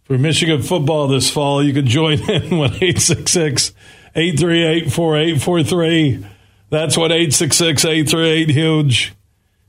for 0.02 0.18
Michigan 0.18 0.60
football 0.60 1.06
this 1.06 1.30
fall? 1.30 1.62
You 1.62 1.72
can 1.72 1.86
join 1.86 2.18
in 2.30 2.58
with 2.58 2.74
866 2.74 3.72
838 4.14 4.92
4843. 4.92 6.26
That's 6.68 6.96
what 6.96 7.12
866 7.12 7.84
838 7.84 8.50
huge. 8.50 9.14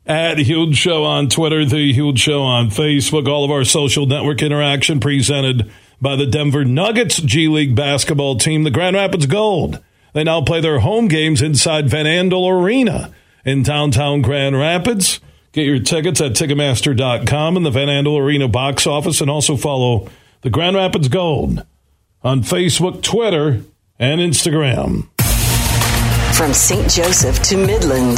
At 0.06 0.38
Huge 0.38 0.76
Show 0.76 1.06
on 1.06 1.30
Twitter, 1.30 1.64
The 1.64 1.94
Huge 1.94 2.20
Show 2.20 2.42
on 2.42 2.68
Facebook, 2.72 3.26
all 3.26 3.46
of 3.46 3.52
our 3.52 3.64
social 3.64 4.06
network 4.06 4.42
interaction 4.42 5.00
presented 5.00 5.72
by 6.04 6.18
the 6.18 6.28
Denver 6.28 6.66
Nuggets 6.66 7.22
G 7.22 7.48
League 7.48 7.76
basketball 7.76 8.36
team, 8.36 8.64
the 8.64 8.70
Grand 8.70 8.98
Rapids 8.98 9.26
Gold. 9.26 9.80
They 10.14 10.26
now 10.26 10.42
play 10.42 10.60
their 10.60 10.80
home 10.80 11.08
games 11.08 11.42
inside 11.42 11.90
Van 11.90 12.06
Andel 12.06 12.52
Arena 12.52 13.12
in 13.46 13.64
downtown 13.64 14.22
Grand 14.22 14.60
Rapids. 14.60 15.22
Get 15.54 15.66
your 15.66 15.80
tickets 15.80 16.20
at 16.20 16.34
Ticketmaster.com 16.34 17.58
and 17.58 17.66
the 17.66 17.72
Van 17.72 17.88
Andel 17.88 18.20
Arena 18.20 18.48
box 18.50 18.86
office, 18.86 19.22
and 19.22 19.30
also 19.30 19.56
follow 19.56 20.10
the 20.42 20.50
Grand 20.50 20.76
Rapids 20.76 21.08
Gold 21.08 21.66
on 22.22 22.42
Facebook, 22.42 23.02
Twitter, 23.02 23.62
and 23.98 24.20
Instagram. 24.20 25.08
From 26.36 26.54
St. 26.54 26.90
Joseph 26.90 27.42
to 27.44 27.58
Midland, 27.58 28.18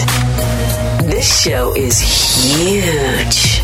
this 1.07 1.43
show 1.43 1.75
is 1.75 1.99
huge. 1.99 3.54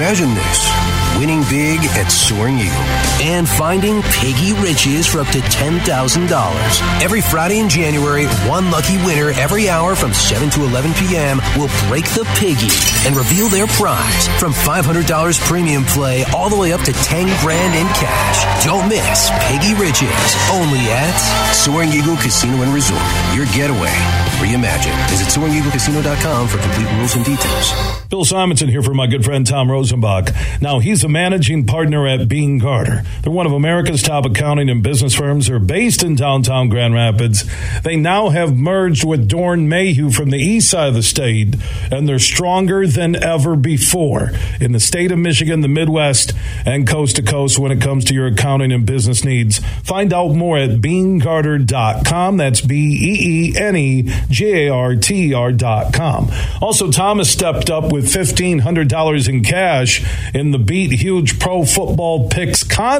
Imagine 0.00 0.34
this. 0.34 0.72
Winning 1.18 1.42
big 1.50 1.78
at 1.98 2.10
Soaring 2.10 2.58
Eagle 2.58 3.09
and 3.20 3.48
finding 3.48 4.02
piggy 4.02 4.52
riches 4.54 5.06
for 5.06 5.20
up 5.20 5.28
to 5.28 5.38
$10,000. 5.38 7.02
Every 7.02 7.20
Friday 7.20 7.58
in 7.58 7.68
January, 7.68 8.26
one 8.48 8.70
lucky 8.70 8.96
winner 8.98 9.30
every 9.30 9.68
hour 9.68 9.94
from 9.94 10.12
7 10.12 10.50
to 10.50 10.64
11 10.64 10.94
p.m. 10.94 11.38
will 11.56 11.70
break 11.88 12.04
the 12.16 12.24
piggy 12.40 12.72
and 13.06 13.16
reveal 13.16 13.48
their 13.48 13.66
prize 13.66 14.28
from 14.38 14.52
$500 14.52 15.40
premium 15.46 15.84
play 15.84 16.24
all 16.34 16.48
the 16.48 16.56
way 16.56 16.72
up 16.72 16.80
to 16.82 16.92
10 16.92 17.26
grand 17.40 17.74
in 17.74 17.86
cash. 17.94 18.64
Don't 18.64 18.88
miss 18.88 19.30
Piggy 19.48 19.74
Riches 19.74 20.36
only 20.52 20.80
at 20.90 21.16
Soaring 21.52 21.90
Eagle 21.90 22.16
Casino 22.16 22.62
and 22.62 22.72
Resort. 22.72 23.02
Your 23.34 23.46
getaway 23.52 23.92
reimagined. 24.40 24.96
Visit 25.10 25.28
SoaringEagleCasino.com 25.28 26.48
for 26.48 26.58
complete 26.58 26.90
rules 26.96 27.14
and 27.14 27.24
details. 27.24 27.72
Bill 28.08 28.24
Simonson 28.24 28.68
here 28.68 28.82
for 28.82 28.94
my 28.94 29.06
good 29.06 29.24
friend 29.24 29.46
Tom 29.46 29.68
Rosenbach. 29.68 30.60
Now, 30.60 30.78
he's 30.78 31.04
a 31.04 31.08
managing 31.08 31.66
partner 31.66 32.06
at 32.06 32.26
Beene 32.28 32.58
Garter. 32.58 33.04
They're 33.22 33.32
one 33.32 33.46
of 33.46 33.52
America's 33.52 34.02
top 34.02 34.24
accounting 34.24 34.70
and 34.70 34.82
business 34.82 35.14
firms. 35.14 35.46
They're 35.46 35.58
based 35.58 36.02
in 36.02 36.14
downtown 36.14 36.68
Grand 36.68 36.94
Rapids. 36.94 37.44
They 37.82 37.96
now 37.96 38.30
have 38.30 38.56
merged 38.56 39.04
with 39.04 39.28
Doeren 39.28 39.68
Mayhew 39.68 40.10
from 40.10 40.30
the 40.30 40.38
east 40.38 40.70
side 40.70 40.88
of 40.88 40.94
the 40.94 41.02
state, 41.02 41.56
and 41.90 42.08
they're 42.08 42.18
stronger 42.18 42.86
than 42.86 43.22
ever 43.22 43.56
before 43.56 44.30
in 44.60 44.72
the 44.72 44.80
state 44.80 45.12
of 45.12 45.18
Michigan, 45.18 45.60
the 45.60 45.68
Midwest, 45.68 46.32
and 46.64 46.86
coast 46.88 47.16
to 47.16 47.22
coast 47.22 47.58
when 47.58 47.72
it 47.72 47.80
comes 47.80 48.04
to 48.06 48.14
your 48.14 48.26
accounting 48.26 48.72
and 48.72 48.86
business 48.86 49.24
needs. 49.24 49.58
Find 49.84 50.12
out 50.12 50.34
more 50.34 50.58
at 50.58 50.80
beenegarter.com. 50.80 52.36
That's 52.36 52.60
B 52.60 52.74
E 52.76 53.50
E 53.52 53.58
N 53.58 53.76
E 53.76 54.02
G 54.28 54.66
A 54.66 54.68
R 54.70 54.96
T 54.96 55.34
R.com. 55.34 56.30
Also, 56.60 56.90
Thomas 56.90 57.30
stepped 57.30 57.70
up 57.70 57.92
with 57.92 58.06
$1,500 58.06 59.28
in 59.28 59.44
cash 59.44 60.04
in 60.34 60.50
the 60.50 60.58
Beat 60.58 60.92
Huge 61.00 61.38
Pro 61.38 61.64
Football 61.64 62.28
Picks 62.28 62.62
contest. 62.62 62.99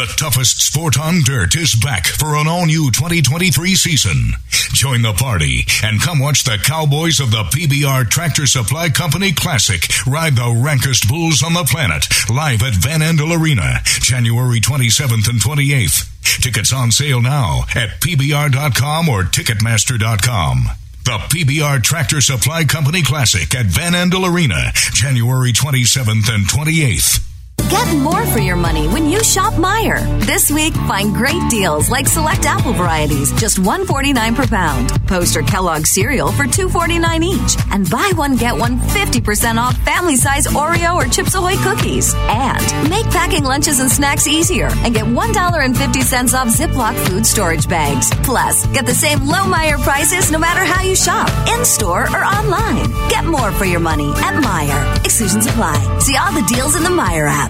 The 0.00 0.14
toughest 0.16 0.62
sport 0.62 0.98
on 0.98 1.20
dirt 1.24 1.54
is 1.56 1.74
back 1.74 2.06
for 2.06 2.36
an 2.36 2.48
all 2.48 2.64
new 2.64 2.90
2023 2.90 3.74
season. 3.74 4.32
Join 4.72 5.02
the 5.02 5.12
party 5.12 5.66
and 5.84 6.00
come 6.00 6.20
watch 6.20 6.42
the 6.42 6.56
Cowboys 6.56 7.20
of 7.20 7.30
the 7.30 7.42
PBR 7.42 8.08
Tractor 8.08 8.46
Supply 8.46 8.88
Company 8.88 9.32
Classic 9.32 9.82
ride 10.06 10.36
the 10.36 10.58
rankest 10.64 11.06
bulls 11.06 11.42
on 11.42 11.52
the 11.52 11.64
planet 11.64 12.08
live 12.30 12.62
at 12.62 12.72
Van 12.76 13.00
Andel 13.00 13.38
Arena, 13.38 13.80
January 13.84 14.58
27th 14.60 15.28
and 15.28 15.38
28th. 15.38 16.08
Tickets 16.40 16.72
on 16.72 16.90
sale 16.90 17.20
now 17.20 17.64
at 17.74 18.00
PBR.com 18.00 19.06
or 19.06 19.24
Ticketmaster.com. 19.24 20.64
The 21.04 21.18
PBR 21.28 21.82
Tractor 21.82 22.22
Supply 22.22 22.64
Company 22.64 23.02
Classic 23.02 23.54
at 23.54 23.66
Van 23.66 23.92
Andel 23.92 24.32
Arena, 24.32 24.72
January 24.94 25.52
27th 25.52 26.34
and 26.34 26.48
28th. 26.48 27.29
Get 27.68 27.94
more 27.96 28.24
for 28.26 28.38
your 28.38 28.56
money 28.56 28.88
when 28.88 29.08
you 29.08 29.22
shop 29.22 29.54
Meijer. 29.54 30.00
This 30.24 30.50
week, 30.50 30.72
find 30.74 31.12
great 31.12 31.42
deals 31.50 31.90
like 31.90 32.06
select 32.06 32.46
apple 32.46 32.72
varieties, 32.72 33.32
just 33.32 33.58
$1.49 33.58 34.36
per 34.36 34.46
pound. 34.46 34.90
Poster 35.06 35.42
Kellogg 35.42 35.86
cereal 35.86 36.30
for 36.32 36.44
$2.49 36.44 37.24
each. 37.24 37.56
And 37.72 37.88
buy 37.90 38.12
one, 38.14 38.36
get 38.36 38.56
one 38.56 38.78
50% 38.78 39.56
off 39.56 39.76
family 39.78 40.16
size 40.16 40.46
Oreo 40.46 40.94
or 40.94 41.06
Chips 41.06 41.34
Ahoy 41.34 41.56
cookies. 41.56 42.14
And 42.14 42.90
make 42.90 43.06
packing 43.10 43.44
lunches 43.44 43.80
and 43.80 43.90
snacks 43.90 44.26
easier 44.26 44.68
and 44.84 44.94
get 44.94 45.04
$1.50 45.04 46.34
off 46.34 46.48
Ziploc 46.48 47.06
food 47.06 47.26
storage 47.26 47.68
bags. 47.68 48.10
Plus, 48.22 48.66
get 48.68 48.86
the 48.86 48.94
same 48.94 49.26
low 49.26 49.44
Meijer 49.44 49.82
prices 49.82 50.30
no 50.30 50.38
matter 50.38 50.60
how 50.60 50.82
you 50.82 50.94
shop, 50.94 51.28
in 51.48 51.64
store 51.64 52.04
or 52.04 52.24
online. 52.24 52.90
Get 53.10 53.24
more 53.24 53.50
for 53.52 53.64
your 53.64 53.80
money 53.80 54.10
at 54.16 54.42
Meijer. 54.42 55.04
Exclusions 55.04 55.46
apply. 55.46 55.98
See 55.98 56.16
all 56.16 56.32
the 56.32 56.46
deals 56.54 56.76
in 56.76 56.82
the 56.82 56.90
Meijer 56.90 57.28
app. 57.28 57.49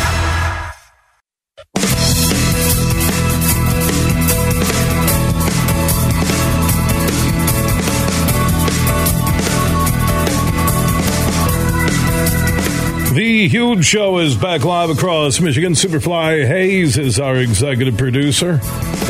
The 13.13 13.49
huge 13.49 13.83
show 13.83 14.19
is 14.19 14.37
back 14.37 14.63
live 14.63 14.89
across 14.89 15.41
Michigan. 15.41 15.73
Superfly 15.73 16.47
Hayes 16.47 16.97
is 16.97 17.19
our 17.19 17.35
executive 17.35 17.97
producer. 17.97 18.61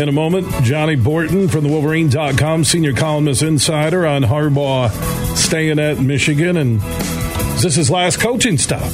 In 0.02 0.10
a 0.10 0.12
moment, 0.12 0.48
Johnny 0.64 0.96
Borton 0.96 1.48
from 1.48 1.64
the 1.64 1.70
Wolverine.com, 1.70 2.64
senior 2.64 2.94
columnist 2.94 3.44
insider 3.44 4.08
on 4.08 4.24
Harbaugh 4.24 4.90
staying 5.38 5.78
at 5.78 6.00
Michigan. 6.00 6.58
And 6.58 6.82
is 7.56 7.62
this 7.62 7.76
his 7.76 7.92
last 7.92 8.20
coaching 8.20 8.58
stop? 8.58 8.92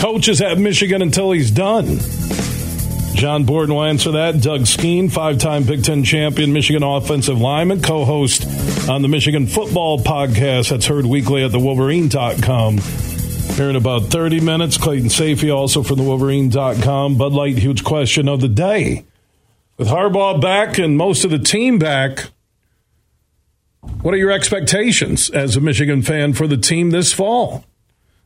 Coach 0.00 0.28
is 0.28 0.40
at 0.40 0.58
Michigan 0.58 1.02
until 1.02 1.32
he's 1.32 1.50
done. 1.50 1.98
John 3.14 3.44
Borton 3.44 3.74
will 3.74 3.84
answer 3.84 4.12
that. 4.12 4.40
Doug 4.40 4.62
Skeen, 4.62 5.10
five 5.10 5.38
time 5.38 5.64
Big 5.64 5.84
Ten 5.84 6.02
champion, 6.02 6.52
Michigan 6.52 6.82
offensive 6.82 7.40
lineman, 7.40 7.82
co 7.82 8.04
host 8.04 8.46
on 8.88 9.02
the 9.02 9.08
Michigan 9.08 9.46
Football 9.46 9.98
Podcast 9.98 10.70
that's 10.70 10.86
heard 10.86 11.06
weekly 11.06 11.44
at 11.44 11.52
the 11.52 11.60
Wolverine.com. 11.60 12.78
Here 12.78 13.68
in 13.68 13.76
about 13.76 14.04
30 14.04 14.40
minutes, 14.40 14.78
Clayton 14.78 15.08
Sayfie, 15.08 15.54
also 15.54 15.82
from 15.82 15.96
the 15.98 16.02
Wolverine.com. 16.02 17.18
Bud 17.18 17.32
Light, 17.32 17.58
huge 17.58 17.84
question 17.84 18.28
of 18.28 18.40
the 18.40 18.48
day. 18.48 19.04
With 19.76 19.88
Harbaugh 19.88 20.40
back 20.40 20.78
and 20.78 20.96
most 20.96 21.24
of 21.24 21.30
the 21.30 21.38
team 21.38 21.78
back, 21.78 22.30
what 24.00 24.14
are 24.14 24.18
your 24.18 24.30
expectations 24.30 25.28
as 25.30 25.54
a 25.56 25.60
Michigan 25.60 26.02
fan 26.02 26.32
for 26.32 26.46
the 26.46 26.56
team 26.56 26.90
this 26.90 27.12
fall? 27.12 27.64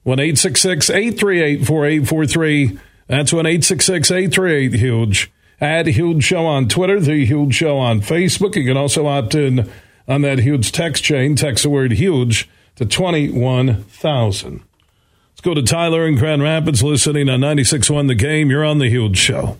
1 0.04 0.20
838 0.20 1.66
4843. 1.66 2.78
That's 3.08 3.32
1 3.32 3.46
838 3.46 4.74
Huge. 4.74 5.32
Add 5.60 5.86
Huge 5.86 6.22
Show 6.22 6.44
on 6.44 6.68
Twitter, 6.68 7.00
The 7.00 7.24
Huge 7.24 7.54
Show 7.54 7.78
on 7.78 8.00
Facebook. 8.00 8.56
You 8.56 8.64
can 8.64 8.76
also 8.76 9.06
opt 9.06 9.34
in 9.34 9.70
on 10.06 10.22
that 10.22 10.40
huge 10.40 10.72
text 10.72 11.02
chain. 11.02 11.34
Text 11.34 11.62
the 11.62 11.70
word 11.70 11.92
huge 11.92 12.48
to 12.76 12.84
21,000. 12.84 14.52
Let's 14.52 15.40
go 15.40 15.54
to 15.54 15.62
Tyler 15.62 16.06
in 16.06 16.16
Grand 16.16 16.42
Rapids 16.42 16.82
listening 16.82 17.28
on 17.28 17.40
96.1 17.40 18.08
The 18.08 18.14
Game. 18.14 18.50
You're 18.50 18.64
on 18.64 18.78
The 18.78 18.88
Huge 18.88 19.16
Show. 19.16 19.58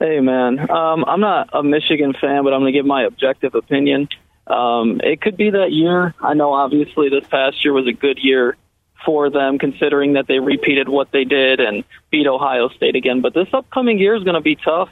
Hey, 0.00 0.18
man. 0.20 0.58
Um, 0.70 1.04
I'm 1.06 1.20
not 1.20 1.50
a 1.52 1.62
Michigan 1.62 2.12
fan, 2.20 2.42
but 2.42 2.52
I'm 2.52 2.60
going 2.60 2.72
to 2.72 2.78
give 2.78 2.86
my 2.86 3.04
objective 3.04 3.54
opinion. 3.54 4.08
Um, 4.48 5.00
it 5.04 5.20
could 5.20 5.36
be 5.36 5.50
that 5.50 5.70
year. 5.70 6.14
I 6.20 6.34
know, 6.34 6.52
obviously, 6.52 7.08
this 7.08 7.26
past 7.28 7.64
year 7.64 7.72
was 7.72 7.86
a 7.86 7.92
good 7.92 8.18
year 8.20 8.56
for 9.04 9.30
them, 9.30 9.58
considering 9.58 10.14
that 10.14 10.26
they 10.26 10.38
repeated 10.38 10.88
what 10.88 11.10
they 11.12 11.24
did 11.24 11.60
and 11.60 11.84
beat 12.10 12.26
Ohio 12.26 12.68
State 12.68 12.96
again. 12.96 13.20
But 13.20 13.34
this 13.34 13.48
upcoming 13.52 13.98
year 13.98 14.14
is 14.14 14.24
going 14.24 14.34
to 14.34 14.40
be 14.40 14.56
tough. 14.56 14.90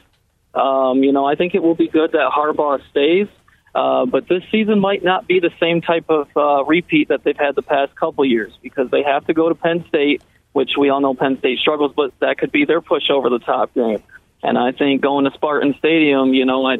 Um, 0.53 1.03
you 1.03 1.11
know, 1.11 1.25
I 1.25 1.35
think 1.35 1.55
it 1.55 1.63
will 1.63 1.75
be 1.75 1.87
good 1.87 2.11
that 2.11 2.31
Harbaugh 2.31 2.81
stays. 2.89 3.27
Uh, 3.73 4.05
but 4.05 4.27
this 4.27 4.43
season 4.51 4.79
might 4.79 5.03
not 5.03 5.27
be 5.27 5.39
the 5.39 5.51
same 5.59 5.81
type 5.81 6.05
of 6.09 6.27
uh, 6.35 6.63
repeat 6.65 7.07
that 7.07 7.23
they've 7.23 7.37
had 7.37 7.55
the 7.55 7.61
past 7.61 7.95
couple 7.95 8.25
years 8.25 8.51
because 8.61 8.89
they 8.91 9.03
have 9.03 9.25
to 9.27 9.33
go 9.33 9.47
to 9.47 9.55
Penn 9.55 9.85
State, 9.87 10.21
which 10.51 10.71
we 10.77 10.89
all 10.89 10.99
know 10.99 11.13
Penn 11.13 11.37
State 11.39 11.59
struggles, 11.59 11.93
but 11.95 12.11
that 12.19 12.37
could 12.37 12.51
be 12.51 12.65
their 12.65 12.81
push 12.81 13.09
over 13.09 13.29
the 13.29 13.39
top 13.39 13.73
game. 13.73 14.03
And 14.43 14.57
I 14.57 14.73
think 14.73 15.01
going 15.01 15.25
to 15.25 15.31
Spartan 15.31 15.75
Stadium, 15.79 16.33
you 16.33 16.45
know, 16.45 16.65
I 16.65 16.77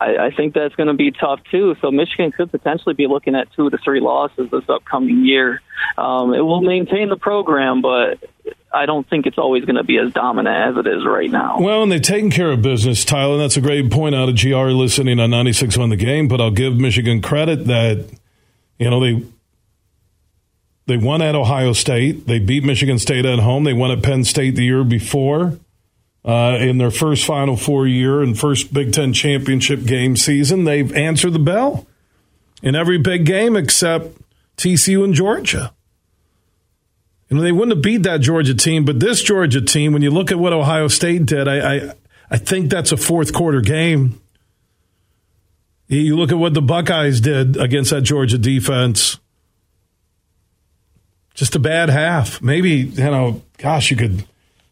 I, 0.00 0.26
I 0.26 0.30
think 0.30 0.54
that's 0.54 0.74
going 0.74 0.86
to 0.86 0.94
be 0.94 1.10
tough 1.10 1.40
too. 1.50 1.74
So 1.80 1.90
Michigan 1.90 2.32
could 2.32 2.50
potentially 2.50 2.94
be 2.94 3.06
looking 3.06 3.34
at 3.34 3.52
two 3.54 3.68
to 3.70 3.78
three 3.78 4.00
losses 4.00 4.50
this 4.50 4.68
upcoming 4.68 5.24
year. 5.24 5.60
Um, 5.96 6.34
it 6.34 6.40
will 6.40 6.60
maintain 6.60 7.08
the 7.08 7.16
program, 7.16 7.82
but 7.82 8.22
I 8.72 8.86
don't 8.86 9.08
think 9.08 9.26
it's 9.26 9.38
always 9.38 9.64
going 9.64 9.76
to 9.76 9.84
be 9.84 9.98
as 9.98 10.12
dominant 10.12 10.78
as 10.78 10.84
it 10.84 10.88
is 10.88 11.04
right 11.04 11.30
now. 11.30 11.58
Well, 11.60 11.82
and 11.82 11.90
they've 11.90 12.02
taken 12.02 12.30
care 12.30 12.52
of 12.52 12.62
business, 12.62 13.04
Tyler. 13.04 13.38
That's 13.38 13.56
a 13.56 13.60
great 13.60 13.90
point 13.90 14.14
out 14.14 14.28
of 14.28 14.40
GR 14.40 14.70
listening 14.70 15.18
on 15.18 15.30
96 15.30 15.76
on 15.78 15.88
the 15.88 15.96
game. 15.96 16.28
But 16.28 16.40
I'll 16.40 16.50
give 16.50 16.76
Michigan 16.76 17.20
credit 17.20 17.66
that, 17.66 18.08
you 18.78 18.90
know, 18.90 19.00
they 19.00 19.24
they 20.86 20.96
won 20.96 21.20
at 21.20 21.34
Ohio 21.34 21.72
State. 21.74 22.26
They 22.26 22.38
beat 22.38 22.64
Michigan 22.64 22.98
State 22.98 23.26
at 23.26 23.40
home. 23.40 23.64
They 23.64 23.74
won 23.74 23.90
at 23.90 24.02
Penn 24.02 24.24
State 24.24 24.54
the 24.54 24.64
year 24.64 24.84
before. 24.84 25.58
Uh, 26.28 26.58
in 26.60 26.76
their 26.76 26.90
first 26.90 27.24
Final 27.24 27.56
Four 27.56 27.86
year 27.86 28.20
and 28.20 28.38
first 28.38 28.70
Big 28.70 28.92
Ten 28.92 29.14
championship 29.14 29.86
game 29.86 30.14
season, 30.14 30.64
they've 30.64 30.92
answered 30.92 31.32
the 31.32 31.38
bell 31.38 31.86
in 32.62 32.74
every 32.74 32.98
big 32.98 33.24
game 33.24 33.56
except 33.56 34.14
TCU 34.58 35.04
and 35.04 35.14
Georgia. 35.14 35.72
Know, 37.30 37.40
they 37.40 37.50
wouldn't 37.50 37.76
have 37.76 37.82
beat 37.82 38.02
that 38.02 38.20
Georgia 38.20 38.54
team, 38.54 38.84
but 38.84 39.00
this 39.00 39.22
Georgia 39.22 39.62
team, 39.62 39.94
when 39.94 40.02
you 40.02 40.10
look 40.10 40.30
at 40.30 40.38
what 40.38 40.52
Ohio 40.52 40.88
State 40.88 41.24
did, 41.24 41.48
I, 41.48 41.76
I, 41.76 41.92
I 42.30 42.36
think 42.36 42.70
that's 42.70 42.92
a 42.92 42.98
fourth 42.98 43.32
quarter 43.32 43.62
game. 43.62 44.20
You 45.86 46.14
look 46.16 46.30
at 46.30 46.38
what 46.38 46.52
the 46.52 46.60
Buckeyes 46.60 47.22
did 47.22 47.56
against 47.56 47.90
that 47.90 48.02
Georgia 48.02 48.36
defense. 48.36 49.18
Just 51.34 51.56
a 51.56 51.58
bad 51.58 51.88
half. 51.88 52.42
Maybe, 52.42 52.72
you 52.72 53.04
know, 53.04 53.40
gosh, 53.56 53.90
you 53.90 53.96
could 53.96 54.24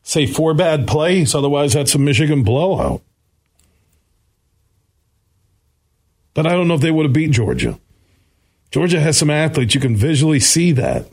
say 0.06 0.24
four 0.24 0.54
bad 0.54 0.86
plays. 0.86 1.34
Otherwise, 1.34 1.72
that's 1.72 1.94
a 1.94 1.98
Michigan 1.98 2.44
blowout. 2.44 3.02
But 6.32 6.46
I 6.46 6.52
don't 6.52 6.68
know 6.68 6.74
if 6.74 6.80
they 6.80 6.92
would 6.92 7.06
have 7.06 7.12
beat 7.12 7.32
Georgia. 7.32 7.78
Georgia 8.70 9.00
has 9.00 9.18
some 9.18 9.30
athletes. 9.30 9.74
You 9.74 9.80
can 9.80 9.96
visually 9.96 10.38
see 10.38 10.70
that. 10.72 11.08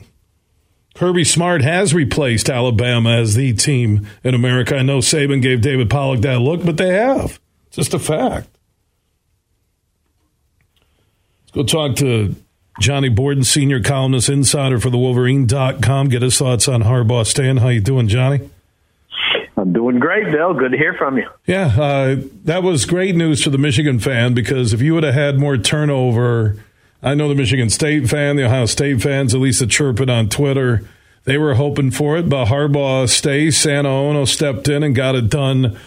Kirby 0.94 1.24
Smart 1.24 1.62
has 1.62 1.92
replaced 1.92 2.48
Alabama 2.48 3.10
as 3.10 3.34
the 3.34 3.52
team 3.52 4.06
in 4.22 4.32
America. 4.34 4.76
I 4.76 4.82
know 4.82 4.98
Saban 4.98 5.42
gave 5.42 5.60
David 5.60 5.90
Pollack 5.90 6.20
that 6.20 6.38
look, 6.38 6.64
but 6.64 6.76
they 6.76 6.90
have. 6.90 7.40
It's 7.66 7.76
just 7.76 7.94
a 7.94 7.98
fact. 7.98 8.48
Let's 11.42 11.52
go 11.52 11.64
talk 11.64 11.96
to 11.96 12.36
Johnny 12.80 13.08
Borton, 13.08 13.42
senior 13.42 13.82
columnist 13.82 14.28
insider 14.28 14.78
for 14.78 14.90
the 14.90 14.98
Wolverine.com. 14.98 16.10
Get 16.10 16.22
his 16.22 16.38
thoughts 16.38 16.68
on 16.68 16.84
Harbaugh 16.84 17.26
Stan. 17.26 17.56
How 17.56 17.68
you 17.68 17.80
doing, 17.80 18.06
Johnny? 18.06 18.50
Doing 19.84 20.00
great, 20.00 20.32
Bill. 20.32 20.54
Good 20.54 20.72
to 20.72 20.78
hear 20.78 20.94
from 20.94 21.18
you. 21.18 21.28
Yeah, 21.46 21.66
uh, 21.66 22.16
that 22.44 22.62
was 22.62 22.86
great 22.86 23.14
news 23.14 23.44
for 23.44 23.50
the 23.50 23.58
Michigan 23.58 23.98
fan 23.98 24.34
because 24.34 24.72
if 24.72 24.80
you 24.80 24.94
would 24.94 25.04
have 25.04 25.14
had 25.14 25.38
more 25.38 25.56
turnover– 25.56 26.56
I 27.04 27.12
know 27.12 27.28
the 27.28 27.34
Michigan 27.34 27.68
State 27.68 28.08
fan, 28.08 28.36
the 28.36 28.46
Ohio 28.46 28.64
State 28.64 29.02
fans, 29.02 29.34
at 29.34 29.40
least 29.40 29.60
a 29.60 29.66
chirping 29.66 30.08
on 30.08 30.30
Twitter. 30.30 30.88
They 31.24 31.36
were 31.36 31.54
hoping 31.54 31.90
for 31.90 32.16
it, 32.16 32.30
but 32.30 32.46
Harbaugh 32.46 33.06
stays. 33.10 33.58
Santa 33.58 33.90
Ono 33.90 34.24
stepped 34.24 34.68
in 34.68 34.82
and 34.82 34.94
got 34.94 35.14
it 35.14 35.28
done 35.28 35.78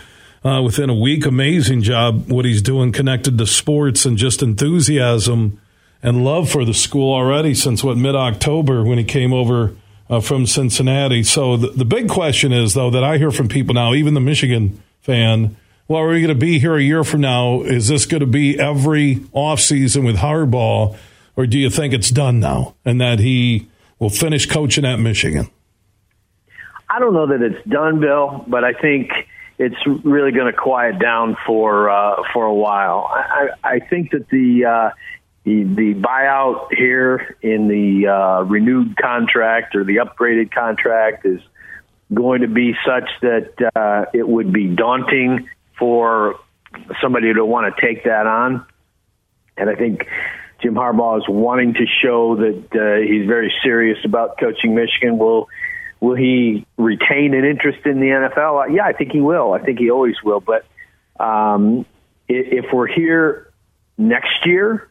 uh, 0.45 0.62
within 0.62 0.91
a 0.91 0.95
week. 0.95 1.25
Amazing 1.25 1.81
job 1.81 2.29
what 2.29 2.45
he's 2.45 2.62
doing 2.62 2.91
connected 2.91 3.39
to 3.39 3.47
sports 3.47 4.05
and 4.05 4.15
just 4.15 4.43
enthusiasm 4.43 5.60
and 6.03 6.23
love 6.23 6.51
for 6.51 6.63
the 6.63 6.73
school 6.75 7.12
already 7.12 7.55
since 7.55 7.83
what 7.83 7.97
mid 7.97 8.15
October 8.15 8.83
when 8.83 8.99
he 8.99 9.03
came 9.03 9.33
over 9.33 9.75
uh, 10.10 10.20
from 10.20 10.46
Cincinnati. 10.46 11.24
So 11.24 11.58
the, 11.58 11.67
the 11.67 11.86
big 11.86 12.10
question 12.10 12.52
is 12.52 12.74
though 12.74 12.89
that 12.91 13.04
I 13.04 13.17
hear 13.17 13.32
from 13.32 13.48
people 13.48 13.76
now, 13.76 13.93
even 13.93 14.13
the 14.13 14.22
Michigan 14.22 14.82
fan 15.02 15.58
well, 15.88 16.02
are 16.02 16.10
we 16.10 16.20
going 16.20 16.28
to 16.28 16.36
be 16.36 16.60
here 16.60 16.76
a 16.76 16.82
year 16.82 17.06
from 17.06 17.22
now? 17.22 17.62
Is 17.62 17.88
this 17.88 18.06
going 18.06 18.20
to 18.20 18.28
be 18.28 18.60
every 18.60 19.15
offseason 19.34 20.06
with 20.06 20.17
Harbaugh, 20.17 20.98
or 21.38 21.48
do 21.48 21.58
you 21.58 21.70
think 21.70 21.93
it's 21.93 22.10
done 22.10 22.41
now 22.41 22.76
and 22.84 23.00
that 23.00 23.20
he 23.20 23.70
will 23.98 24.10
finish 24.10 24.46
coaching 24.48 24.84
at 24.84 25.00
Michigan? 25.00 25.50
I 26.89 27.00
don't 27.00 27.13
know 27.13 27.28
that 27.28 27.41
it's 27.41 27.65
done, 27.70 28.02
Bill, 28.02 28.43
but 28.48 28.65
I 28.65 28.74
think 28.74 29.12
it's 29.58 29.78
really 30.04 30.34
going 30.34 30.52
to 30.52 30.58
quiet 30.58 31.00
down 31.00 31.38
for 31.46 31.89
uh, 31.89 32.24
for 32.34 32.43
a 32.43 32.54
while. 32.54 33.10
I, 33.10 33.48
I 33.63 33.80
think 33.80 34.12
that 34.12 34.28
the 34.30 34.65
uh, 34.65 34.89
the, 35.47 35.63
the 35.63 35.93
buyout 35.93 36.73
here 36.73 37.38
in 37.41 37.69
the 37.69 38.07
uh, 38.07 38.43
renewed 38.43 38.97
contract 38.97 39.77
or 39.77 39.86
the 39.86 39.97
upgraded 39.97 40.51
contract 40.51 41.25
is 41.25 41.39
going 42.13 42.41
to 42.41 42.49
be 42.49 42.75
such 42.86 43.10
that 43.21 43.71
uh, 43.73 44.10
it 44.13 44.27
would 44.27 44.51
be 44.51 44.67
daunting 44.67 45.47
for 45.79 46.38
somebody 47.01 47.33
to 47.33 47.45
want 47.45 47.73
to 47.73 47.81
take 47.81 48.03
that 48.03 48.27
on. 48.27 48.65
And 49.55 49.69
I 49.69 49.75
think 49.75 50.05
Jim 50.62 50.75
Harbaugh 50.75 51.19
is 51.19 51.29
wanting 51.29 51.75
to 51.75 51.86
show 52.01 52.36
that 52.36 52.67
uh, 52.75 53.07
he's 53.07 53.25
very 53.25 53.53
serious 53.63 53.99
about 54.03 54.38
coaching 54.38 54.75
Michigan. 54.75 55.17
Will 55.17 55.47
will 56.01 56.15
he 56.15 56.65
retain 56.75 57.33
an 57.33 57.45
interest 57.45 57.86
in 57.86 58.01
the 58.01 58.07
NFL? 58.07 58.65
Uh, 58.65 58.73
yeah, 58.73 58.83
I 58.83 58.91
think 58.91 59.13
he 59.13 59.21
will. 59.21 59.53
I 59.53 59.60
think 59.60 59.79
he 59.79 59.91
always 59.91 60.21
will. 60.21 60.41
But 60.41 60.65
um, 61.21 61.86
if 62.27 62.65
we're 62.73 62.88
here 62.88 63.53
next 63.97 64.45
year, 64.45 64.89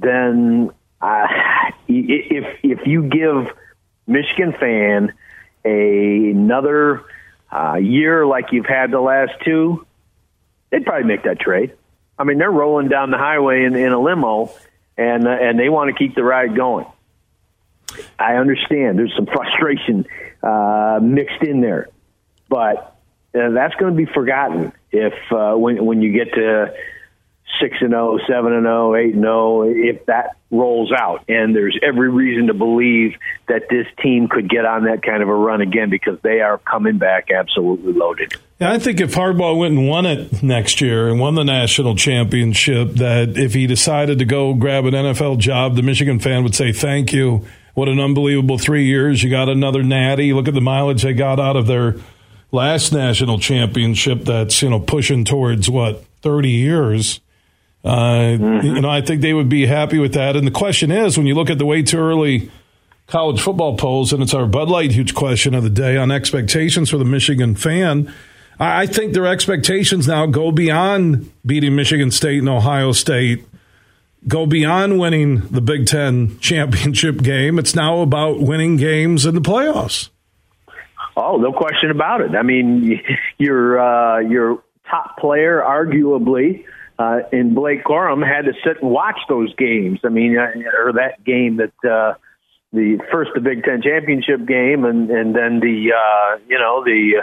then 0.00 0.70
uh, 1.00 1.26
if 1.88 2.58
if 2.62 2.86
you 2.86 3.02
give 3.04 3.48
Michigan 4.06 4.54
fan 4.58 5.12
a, 5.64 6.30
another 6.30 7.04
uh, 7.52 7.74
year 7.74 8.26
like 8.26 8.52
you've 8.52 8.66
had 8.66 8.90
the 8.90 9.00
last 9.00 9.32
two, 9.44 9.86
they'd 10.70 10.84
probably 10.84 11.06
make 11.06 11.24
that 11.24 11.40
trade. 11.40 11.74
I 12.18 12.24
mean, 12.24 12.38
they're 12.38 12.50
rolling 12.50 12.88
down 12.88 13.10
the 13.10 13.18
highway 13.18 13.64
in, 13.64 13.76
in 13.76 13.92
a 13.92 14.00
limo, 14.00 14.50
and 14.96 15.26
uh, 15.26 15.30
and 15.30 15.58
they 15.58 15.68
want 15.68 15.90
to 15.90 15.96
keep 15.96 16.14
the 16.14 16.24
ride 16.24 16.56
going. 16.56 16.86
I 18.18 18.34
understand 18.34 18.98
there's 18.98 19.14
some 19.16 19.26
frustration 19.26 20.06
uh, 20.42 20.98
mixed 21.02 21.42
in 21.42 21.60
there, 21.60 21.88
but 22.48 22.96
uh, 23.34 23.50
that's 23.50 23.74
going 23.76 23.94
to 23.94 23.96
be 23.96 24.10
forgotten 24.12 24.72
if 24.90 25.14
uh, 25.32 25.54
when 25.54 25.84
when 25.84 26.02
you 26.02 26.12
get 26.12 26.34
to 26.34 26.74
six 27.60 27.76
and 27.80 27.90
0, 27.90 28.18
7 28.28 28.52
and 28.52 28.64
0, 28.64 28.94
8 28.94 29.14
and 29.14 29.22
0, 29.22 29.62
if 29.64 30.06
that 30.06 30.36
rolls 30.50 30.92
out. 30.92 31.24
And 31.28 31.54
there's 31.54 31.78
every 31.82 32.08
reason 32.08 32.46
to 32.48 32.54
believe 32.54 33.16
that 33.48 33.68
this 33.68 33.86
team 34.02 34.28
could 34.28 34.48
get 34.48 34.64
on 34.64 34.84
that 34.84 35.02
kind 35.02 35.22
of 35.22 35.28
a 35.28 35.34
run 35.34 35.60
again 35.60 35.90
because 35.90 36.18
they 36.22 36.40
are 36.40 36.58
coming 36.58 36.98
back 36.98 37.30
absolutely 37.30 37.92
loaded. 37.92 38.34
Yeah, 38.58 38.72
I 38.72 38.78
think 38.78 39.00
if 39.00 39.14
Harbaugh 39.14 39.56
went 39.56 39.78
and 39.78 39.88
won 39.88 40.06
it 40.06 40.42
next 40.42 40.80
year 40.80 41.08
and 41.08 41.20
won 41.20 41.34
the 41.34 41.44
national 41.44 41.94
championship, 41.96 42.94
that 42.94 43.36
if 43.36 43.54
he 43.54 43.66
decided 43.66 44.18
to 44.18 44.24
go 44.24 44.54
grab 44.54 44.84
an 44.84 44.94
NFL 44.94 45.38
job, 45.38 45.76
the 45.76 45.82
Michigan 45.82 46.18
fan 46.18 46.42
would 46.42 46.54
say, 46.54 46.72
Thank 46.72 47.12
you. 47.12 47.46
What 47.74 47.88
an 47.88 48.00
unbelievable 48.00 48.58
three 48.58 48.86
years. 48.86 49.22
You 49.22 49.30
got 49.30 49.48
another 49.48 49.84
natty. 49.84 50.32
Look 50.32 50.48
at 50.48 50.54
the 50.54 50.60
mileage 50.60 51.02
they 51.02 51.14
got 51.14 51.38
out 51.38 51.54
of 51.54 51.68
their 51.68 51.94
last 52.50 52.92
national 52.92 53.38
championship 53.38 54.24
that's, 54.24 54.60
you 54.62 54.70
know, 54.70 54.80
pushing 54.80 55.24
towards 55.24 55.70
what, 55.70 56.04
30 56.22 56.50
years. 56.50 57.20
Uh, 57.84 58.36
mm-hmm. 58.36 58.66
You 58.66 58.80
know, 58.80 58.90
I 58.90 59.00
think 59.00 59.22
they 59.22 59.32
would 59.32 59.48
be 59.48 59.66
happy 59.66 59.98
with 59.98 60.14
that. 60.14 60.36
And 60.36 60.46
the 60.46 60.52
question 60.52 60.90
is, 60.90 61.16
when 61.16 61.26
you 61.26 61.34
look 61.34 61.50
at 61.50 61.58
the 61.58 61.66
way 61.66 61.82
too 61.82 61.98
early 61.98 62.50
college 63.08 63.40
football 63.40 63.76
polls, 63.76 64.12
and 64.12 64.22
it's 64.22 64.34
our 64.34 64.46
Bud 64.46 64.68
Light 64.68 64.92
huge 64.92 65.14
question 65.14 65.54
of 65.54 65.62
the 65.62 65.70
day 65.70 65.96
on 65.96 66.10
expectations 66.10 66.90
for 66.90 66.98
the 66.98 67.04
Michigan 67.04 67.54
fan. 67.54 68.12
I 68.60 68.86
think 68.86 69.14
their 69.14 69.26
expectations 69.26 70.08
now 70.08 70.26
go 70.26 70.50
beyond 70.50 71.30
beating 71.46 71.76
Michigan 71.76 72.10
State 72.10 72.40
and 72.40 72.48
Ohio 72.48 72.92
State, 72.92 73.44
go 74.26 74.46
beyond 74.46 74.98
winning 74.98 75.40
the 75.48 75.60
Big 75.60 75.86
Ten 75.86 76.38
championship 76.40 77.22
game. 77.22 77.58
It's 77.58 77.74
now 77.74 78.00
about 78.00 78.40
winning 78.40 78.76
games 78.76 79.26
in 79.26 79.34
the 79.34 79.40
playoffs. 79.40 80.10
Oh, 81.16 81.36
no 81.36 81.52
question 81.52 81.90
about 81.90 82.20
it. 82.20 82.34
I 82.34 82.42
mean, 82.42 83.00
your 83.38 83.80
uh, 83.80 84.20
your 84.20 84.62
top 84.90 85.18
player, 85.18 85.62
arguably, 85.64 86.64
uh, 86.98 87.20
and 87.32 87.54
Blake 87.54 87.84
Corum 87.84 88.26
had 88.26 88.46
to 88.46 88.52
sit 88.64 88.82
and 88.82 88.90
watch 88.90 89.18
those 89.28 89.54
games. 89.54 90.00
I 90.04 90.08
mean, 90.08 90.36
uh, 90.36 90.50
or 90.82 90.92
that 90.94 91.22
game 91.24 91.58
that 91.58 91.88
uh, 91.88 92.14
the 92.72 92.98
first 93.12 93.30
the 93.34 93.40
Big 93.40 93.62
Ten 93.62 93.82
championship 93.82 94.44
game, 94.46 94.84
and 94.84 95.08
and 95.10 95.34
then 95.34 95.60
the 95.60 95.92
uh, 95.92 96.38
you 96.48 96.58
know 96.58 96.82
the 96.84 97.22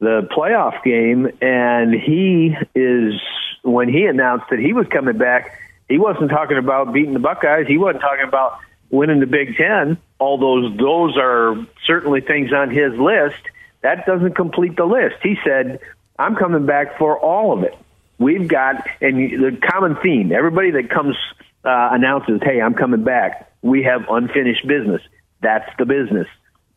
the 0.00 0.28
playoff 0.36 0.82
game. 0.84 1.28
And 1.40 1.94
he 1.94 2.54
is 2.74 3.14
when 3.62 3.88
he 3.88 4.04
announced 4.04 4.46
that 4.50 4.58
he 4.58 4.74
was 4.74 4.86
coming 4.88 5.16
back, 5.16 5.58
he 5.88 5.98
wasn't 5.98 6.30
talking 6.30 6.58
about 6.58 6.92
beating 6.92 7.14
the 7.14 7.18
Buckeyes. 7.18 7.66
He 7.66 7.78
wasn't 7.78 8.02
talking 8.02 8.28
about 8.28 8.58
winning 8.90 9.20
the 9.20 9.26
Big 9.26 9.56
Ten. 9.56 9.96
All 10.18 10.36
those 10.36 10.76
those 10.76 11.16
are 11.16 11.56
certainly 11.86 12.20
things 12.20 12.52
on 12.52 12.68
his 12.70 12.92
list. 12.98 13.42
That 13.80 14.04
doesn't 14.04 14.34
complete 14.34 14.76
the 14.76 14.84
list. 14.84 15.16
He 15.22 15.38
said, 15.42 15.80
"I'm 16.18 16.36
coming 16.36 16.66
back 16.66 16.98
for 16.98 17.18
all 17.18 17.54
of 17.54 17.62
it." 17.62 17.74
We've 18.18 18.48
got, 18.48 18.86
and 19.00 19.18
the 19.18 19.58
common 19.70 19.96
theme, 20.02 20.32
everybody 20.32 20.70
that 20.72 20.90
comes 20.90 21.16
uh, 21.64 21.90
announces, 21.92 22.40
hey, 22.42 22.60
I'm 22.60 22.74
coming 22.74 23.04
back, 23.04 23.52
we 23.62 23.82
have 23.82 24.06
unfinished 24.08 24.66
business. 24.66 25.02
That's 25.42 25.68
the 25.78 25.84
business. 25.84 26.28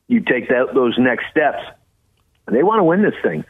You 0.08 0.22
take 0.22 0.50
that, 0.50 0.74
those 0.74 0.98
next 0.98 1.26
steps. 1.32 1.64
They 2.48 2.64
want 2.64 2.80
to 2.80 2.84
win 2.84 3.04
this 3.04 3.14
thing. 3.22 3.46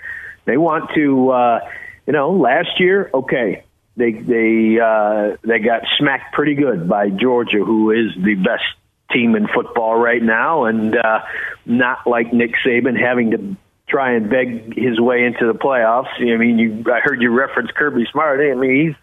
They 0.46 0.58
want 0.58 0.92
to, 0.96 1.30
uh, 1.30 1.60
you 2.06 2.14
know, 2.14 2.32
last 2.32 2.80
year, 2.80 3.10
okay, 3.14 3.64
they 3.96 4.12
they 4.12 4.80
uh, 4.80 5.38
they 5.44 5.60
got 5.60 5.84
smacked 5.98 6.34
pretty 6.34 6.56
good 6.56 6.88
by 6.88 7.10
Georgia, 7.10 7.60
who 7.60 7.92
is 7.92 8.16
the 8.16 8.36
best 8.36 8.64
team 9.12 9.36
in 9.36 9.48
football 9.48 9.96
right 9.96 10.22
now, 10.22 10.66
and 10.66 10.96
uh, 10.96 11.20
not 11.66 12.08
like 12.08 12.34
Nick 12.34 12.52
Saban 12.66 13.00
having 13.00 13.32
to 13.32 13.56
try 13.90 14.14
and 14.14 14.30
beg 14.30 14.78
his 14.78 15.00
way 15.00 15.26
into 15.26 15.52
the 15.52 15.58
playoffs. 15.58 16.10
I 16.20 16.38
mean, 16.38 16.60
you 16.60 16.86
I 16.92 17.00
heard 17.02 17.22
you 17.22 17.32
reference 17.32 17.72
Kirby 17.72 18.06
Smart. 18.12 18.40
I 18.40 18.54
mean, 18.56 18.88
he's 18.88 18.96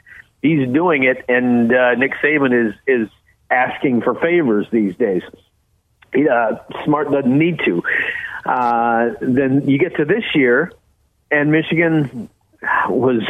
he's 0.43 0.69
doing 0.73 1.05
it, 1.05 1.25
and 1.29 1.73
uh, 1.73 1.95
Nick 1.95 2.13
Saban 2.23 2.69
is 2.69 2.75
is 2.87 3.09
asking 3.51 4.03
for 4.03 4.15
favors 4.15 4.67
these 4.71 4.97
days. 4.97 5.23
Uh, 6.15 6.57
Smart 6.85 7.11
doesn't 7.11 7.39
need 7.39 7.61
to. 7.65 7.83
Uh, 8.45 9.11
then 9.21 9.69
you 9.69 9.79
get 9.79 9.97
to 9.97 10.05
this 10.05 10.25
year, 10.35 10.73
and 11.31 11.51
Michigan 11.51 12.31
was 12.89 13.23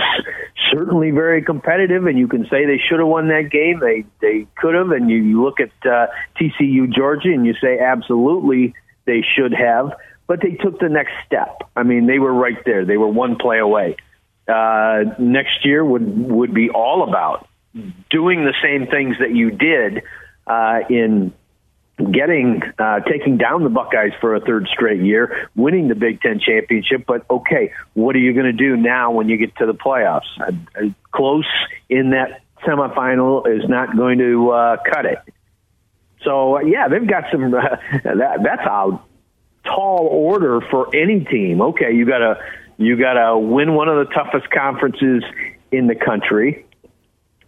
certainly 0.71 1.11
very 1.11 1.43
competitive, 1.43 2.07
and 2.07 2.19
you 2.19 2.29
can 2.29 2.45
say 2.45 2.67
they 2.67 2.79
should 2.79 2.99
have 2.99 3.09
won 3.09 3.29
that 3.29 3.51
game. 3.51 3.81
They 3.81 4.05
they 4.21 4.47
could 4.57 4.75
have, 4.75 4.91
and 4.91 5.11
you, 5.11 5.17
you 5.17 5.43
look 5.43 5.59
at 5.61 5.71
uh, 5.87 6.09
TCU 6.39 6.93
Georgia, 6.93 7.33
and 7.33 7.47
you 7.47 7.55
say 7.55 7.79
absolutely 7.79 8.75
they 9.07 9.23
should 9.23 9.53
have 9.53 9.93
but 10.27 10.41
they 10.43 10.53
took 10.53 10.79
the 10.81 10.89
next 10.89 11.13
step. 11.27 11.63
I 11.75 11.83
mean, 11.83 12.07
they 12.07 12.19
were 12.19 12.33
right 12.33 12.59
there. 12.65 12.85
They 12.85 12.97
were 12.97 13.09
one 13.09 13.37
play 13.37 13.59
away. 13.59 13.97
Uh, 14.49 15.05
next 15.19 15.65
year 15.65 15.85
would 15.85 16.31
would 16.31 16.55
be 16.55 16.71
all 16.71 17.09
about 17.09 17.49
doing 18.11 18.45
the 18.45 18.55
same 18.63 18.87
things 18.87 19.17
that 19.19 19.35
you 19.35 19.51
did 19.51 20.03
uh, 20.47 20.81
in 20.89 21.33
getting 21.99 22.63
uh, 22.79 23.01
taking 23.01 23.39
down 23.39 23.65
the 23.65 23.71
Buckeyes 23.71 24.13
for 24.21 24.35
a 24.35 24.41
third 24.41 24.69
straight 24.73 25.01
year, 25.01 25.49
winning 25.55 25.89
the 25.89 25.95
Big 25.95 26.21
Ten 26.21 26.41
championship. 26.41 27.05
But 27.07 27.25
okay, 27.31 27.73
what 27.95 28.15
are 28.15 28.21
you 28.21 28.35
going 28.35 28.47
to 28.47 28.53
do 28.53 28.77
now 28.77 29.13
when 29.13 29.29
you 29.29 29.37
get 29.37 29.57
to 29.57 29.67
the 29.67 29.75
playoffs? 29.75 30.29
Uh, 30.41 30.91
close 31.13 31.49
in 31.89 32.11
that 32.11 32.43
semifinal 32.67 33.47
is 33.49 33.69
not 33.69 33.97
going 33.97 34.19
to 34.19 34.51
uh, 34.51 34.77
cut 34.93 35.07
it. 35.07 35.19
So 36.23 36.61
yeah, 36.61 36.89
they've 36.89 37.09
got 37.09 37.25
some. 37.33 37.55
Uh, 37.55 37.61
that, 38.05 38.41
that's 38.43 38.63
how 38.63 39.05
tall 39.67 40.09
order 40.11 40.61
for 40.71 40.95
any 40.95 41.21
team. 41.25 41.61
Okay, 41.61 41.95
you 41.95 42.07
got 42.07 42.19
to 42.19 42.39
you 42.79 42.97
got 42.97 43.15
to 43.15 43.39
win 43.39 43.75
one 43.75 43.89
of 43.89 44.07
the 44.07 44.13
toughest 44.13 44.51
conferences 44.51 45.23
in 45.73 45.87
the 45.87 45.95
country. 45.95 46.67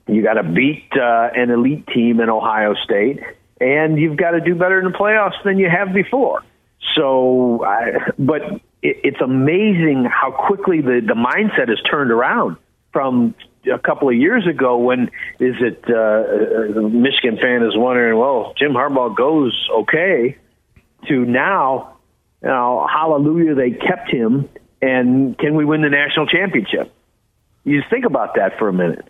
You 0.06 0.22
got 0.22 0.34
to 0.34 0.42
beat 0.42 0.90
uh, 0.96 1.28
an 1.34 1.50
elite 1.50 1.86
team 1.88 2.20
in 2.20 2.30
Ohio 2.30 2.74
State, 2.82 3.20
and 3.60 3.98
you've 3.98 4.16
got 4.16 4.30
to 4.30 4.40
do 4.40 4.54
better 4.54 4.78
in 4.78 4.90
the 4.90 4.96
playoffs 4.96 5.42
than 5.44 5.58
you 5.58 5.68
have 5.68 5.92
before. 5.92 6.42
So, 6.96 7.64
I, 7.64 8.10
but 8.18 8.42
it, 8.82 9.00
it's 9.04 9.20
amazing 9.20 10.08
how 10.10 10.30
quickly 10.30 10.80
the 10.80 11.02
the 11.06 11.14
mindset 11.14 11.68
has 11.68 11.78
turned 11.90 12.10
around 12.10 12.56
from 12.92 13.34
a 13.72 13.78
couple 13.78 14.08
of 14.08 14.14
years 14.14 14.46
ago 14.46 14.78
when 14.78 15.10
is 15.40 15.56
it 15.60 15.84
uh, 15.84 16.80
Michigan 16.88 17.38
fan 17.40 17.62
is 17.62 17.76
wondering, 17.76 18.18
well, 18.18 18.54
Jim 18.56 18.72
Harbaugh 18.72 19.14
goes 19.14 19.68
okay, 19.80 20.38
to 21.06 21.24
now 21.24 21.97
you 22.42 22.48
know, 22.48 22.86
hallelujah, 22.90 23.54
they 23.54 23.70
kept 23.70 24.10
him, 24.10 24.48
and 24.80 25.36
can 25.38 25.54
we 25.54 25.64
win 25.64 25.82
the 25.82 25.90
national 25.90 26.26
championship? 26.26 26.92
You 27.64 27.80
just 27.80 27.90
think 27.90 28.04
about 28.04 28.36
that 28.36 28.58
for 28.58 28.68
a 28.68 28.72
minute. 28.72 29.06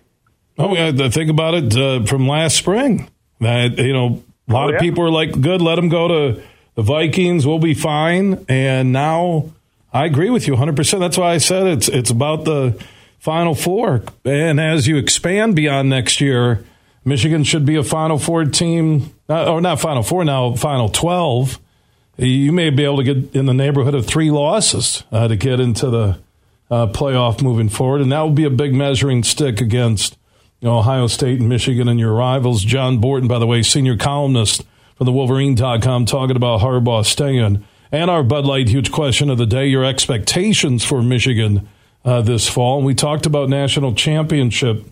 Oh, 0.59 0.75
yeah, 0.75 1.09
think 1.09 1.31
about 1.31 1.55
it 1.55 1.77
uh, 1.77 2.05
from 2.05 2.27
last 2.27 2.57
spring. 2.57 3.09
That 3.41 3.79
you 3.79 3.93
know, 3.93 4.23
a 4.49 4.53
lot 4.53 4.67
oh, 4.67 4.69
yeah. 4.71 4.77
of 4.77 4.81
people 4.81 5.05
are 5.05 5.11
like, 5.11 5.41
"Good, 5.41 5.63
let 5.63 5.79
him 5.79 5.89
go 5.89 6.09
to 6.09 6.43
the 6.75 6.83
Vikings. 6.83 7.47
We'll 7.47 7.61
be 7.61 7.75
fine." 7.75 8.45
And 8.49 8.93
now, 8.93 9.53
I 9.93 10.07
agree 10.07 10.31
with 10.31 10.49
you 10.49 10.55
100. 10.55 10.75
percent 10.75 11.01
That's 11.01 11.17
why 11.17 11.33
I 11.33 11.39
said 11.39 11.67
it's 11.67 11.89
it's 11.89 12.11
about 12.11 12.45
the 12.45 12.83
Final 13.21 13.55
Four. 13.55 14.03
And 14.25 14.59
as 14.59 14.89
you 14.89 14.97
expand 14.97 15.55
beyond 15.55 15.89
next 15.91 16.21
year, 16.21 16.65
Michigan 17.05 17.45
should 17.45 17.65
be 17.65 17.77
a 17.77 17.85
Final 17.85 18.19
Four 18.19 18.47
team, 18.47 19.15
uh, 19.29 19.53
or 19.53 19.61
not 19.61 19.81
Final 19.81 20.03
Four 20.03 20.25
now, 20.25 20.55
Final 20.55 20.89
Twelve 20.89 21.61
you 22.19 22.53
may 22.53 22.71
be 22.71 22.85
able 22.85 22.99
to 22.99 23.05
get 23.05 23.35
in 23.35 23.47
the 23.47 23.55
neighborhood 23.55 23.95
of 23.95 24.07
three 24.07 24.31
losses 24.31 25.05
uh, 25.13 25.29
to 25.29 25.37
get 25.37 25.61
into 25.61 25.89
the 25.89 26.19
uh, 26.71 26.87
playoff 26.89 27.43
moving 27.43 27.69
forward, 27.69 28.01
and 28.01 28.13
that 28.13 28.21
will 28.21 28.31
be 28.31 28.45
a 28.45 28.51
big 28.51 28.75
measuring 28.75 29.23
stick 29.23 29.61
against 29.61 30.19
you 30.61 30.69
know, 30.69 30.79
Ohio 30.79 31.07
State 31.07 31.41
and 31.41 31.49
Michigan 31.49 31.89
and 31.89 32.01
your 32.01 32.13
rivals. 32.13 32.65
John 32.65 32.99
Borton, 32.99 33.29
by 33.29 33.39
the 33.39 33.47
way, 33.47 33.63
senior 33.63 33.97
columnist 33.97 34.65
for 34.97 35.05
the 35.05 35.13
Wolverine.com, 35.13 36.07
talking 36.07 36.37
about 36.37 36.61
Harbaugh 36.61 37.05
staying 37.05 37.65
And 37.93 38.11
our 38.11 38.25
Bud 38.25 38.45
Light 38.45 38.69
huge 38.69 38.91
question 38.91 39.31
of 39.31 39.39
the 39.39 39.47
day 39.47 39.67
your 39.67 39.85
expectations 39.85 40.85
for 40.85 41.01
Michigan 41.01 41.69
uh, 42.05 42.23
this 42.23 42.49
fall. 42.49 42.79
And 42.79 42.87
we 42.87 42.95
talked 42.95 43.25
about 43.25 43.49
national 43.49 43.95
championship 43.95 44.85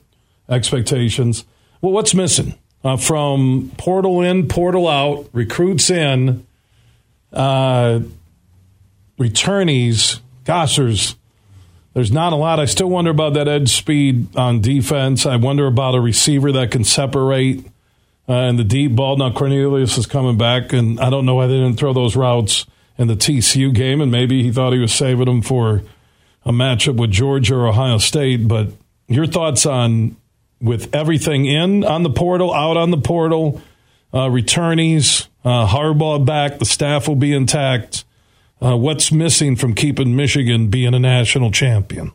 expectations. 0.49 1.45
Well, 1.81 1.93
what's 1.93 2.15
missing? 2.15 2.55
Uh, 2.85 2.97
from 2.97 3.73
portal 3.77 4.23
in, 4.23 4.47
portal 4.47 4.87
out, 4.87 5.29
recruits 5.33 5.91
in, 5.91 6.47
uh, 7.37 8.01
returnees. 9.19 10.21
Gosh, 10.45 10.77
there's 10.77 11.17
there's 11.95 12.13
not 12.13 12.33
a 12.33 12.37
lot. 12.37 12.61
I 12.61 12.65
still 12.65 12.91
wonder 12.91 13.11
about 13.11 13.35
that 13.35 13.49
edge 13.49 13.71
speed 13.71 14.37
on 14.37 14.61
defense. 14.61 15.25
I 15.25 15.37
wonder 15.37 15.67
about 15.67 15.95
a 15.95 16.01
receiver 16.01 16.53
that 16.53 16.71
can 16.71 16.85
separate 16.85 17.65
uh, 18.29 18.33
and 18.33 18.59
the 18.59 18.65
deep 18.65 18.95
ball. 18.95 19.17
Now 19.17 19.33
Cornelius 19.33 19.97
is 19.97 20.07
coming 20.07 20.37
back, 20.37 20.73
and 20.73 21.01
I 21.01 21.11
don't 21.11 21.27
know 21.27 21.37
why 21.37 21.47
they 21.47 21.55
didn't 21.55 21.77
throw 21.77 21.93
those 21.93 22.17
routes 22.17 22.67
in 22.99 23.09
the 23.09 23.15
TCU 23.15 23.75
game, 23.75 24.01
and 24.01 24.11
maybe 24.11 24.43
he 24.43 24.51
thought 24.51 24.73
he 24.73 24.79
was 24.79 24.93
saving 24.93 25.27
them 25.27 25.43
for 25.43 25.83
a 26.45 26.53
matchup 26.53 26.97
with 26.97 27.11
Georgia 27.11 27.55
or 27.55 27.69
Ohio 27.69 27.99
State. 27.99 28.49
But 28.49 28.69
your 29.09 29.27
thoughts 29.27 29.67
on 29.67 30.17
with 30.61 30.95
everything 30.95 31.45
in 31.45 31.85
on 31.85 32.03
the 32.03 32.11
portal, 32.11 32.53
out 32.53 32.77
on 32.77 32.91
the 32.91 32.99
portal, 32.99 33.61
uh, 34.13 34.27
returnees, 34.27 35.29
uh, 35.47 35.67
Harbaugh 35.69 36.25
back, 36.25 36.59
the 36.59 36.65
staff 36.65 37.07
will 37.07 37.15
be 37.15 37.33
intact. 37.33 38.05
Uh, 38.61 38.77
what's 38.77 39.13
missing 39.13 39.55
from 39.55 39.75
keeping 39.75 40.17
Michigan 40.17 40.69
being 40.69 40.93
a 40.93 40.99
national 40.99 41.53
champion? 41.53 42.11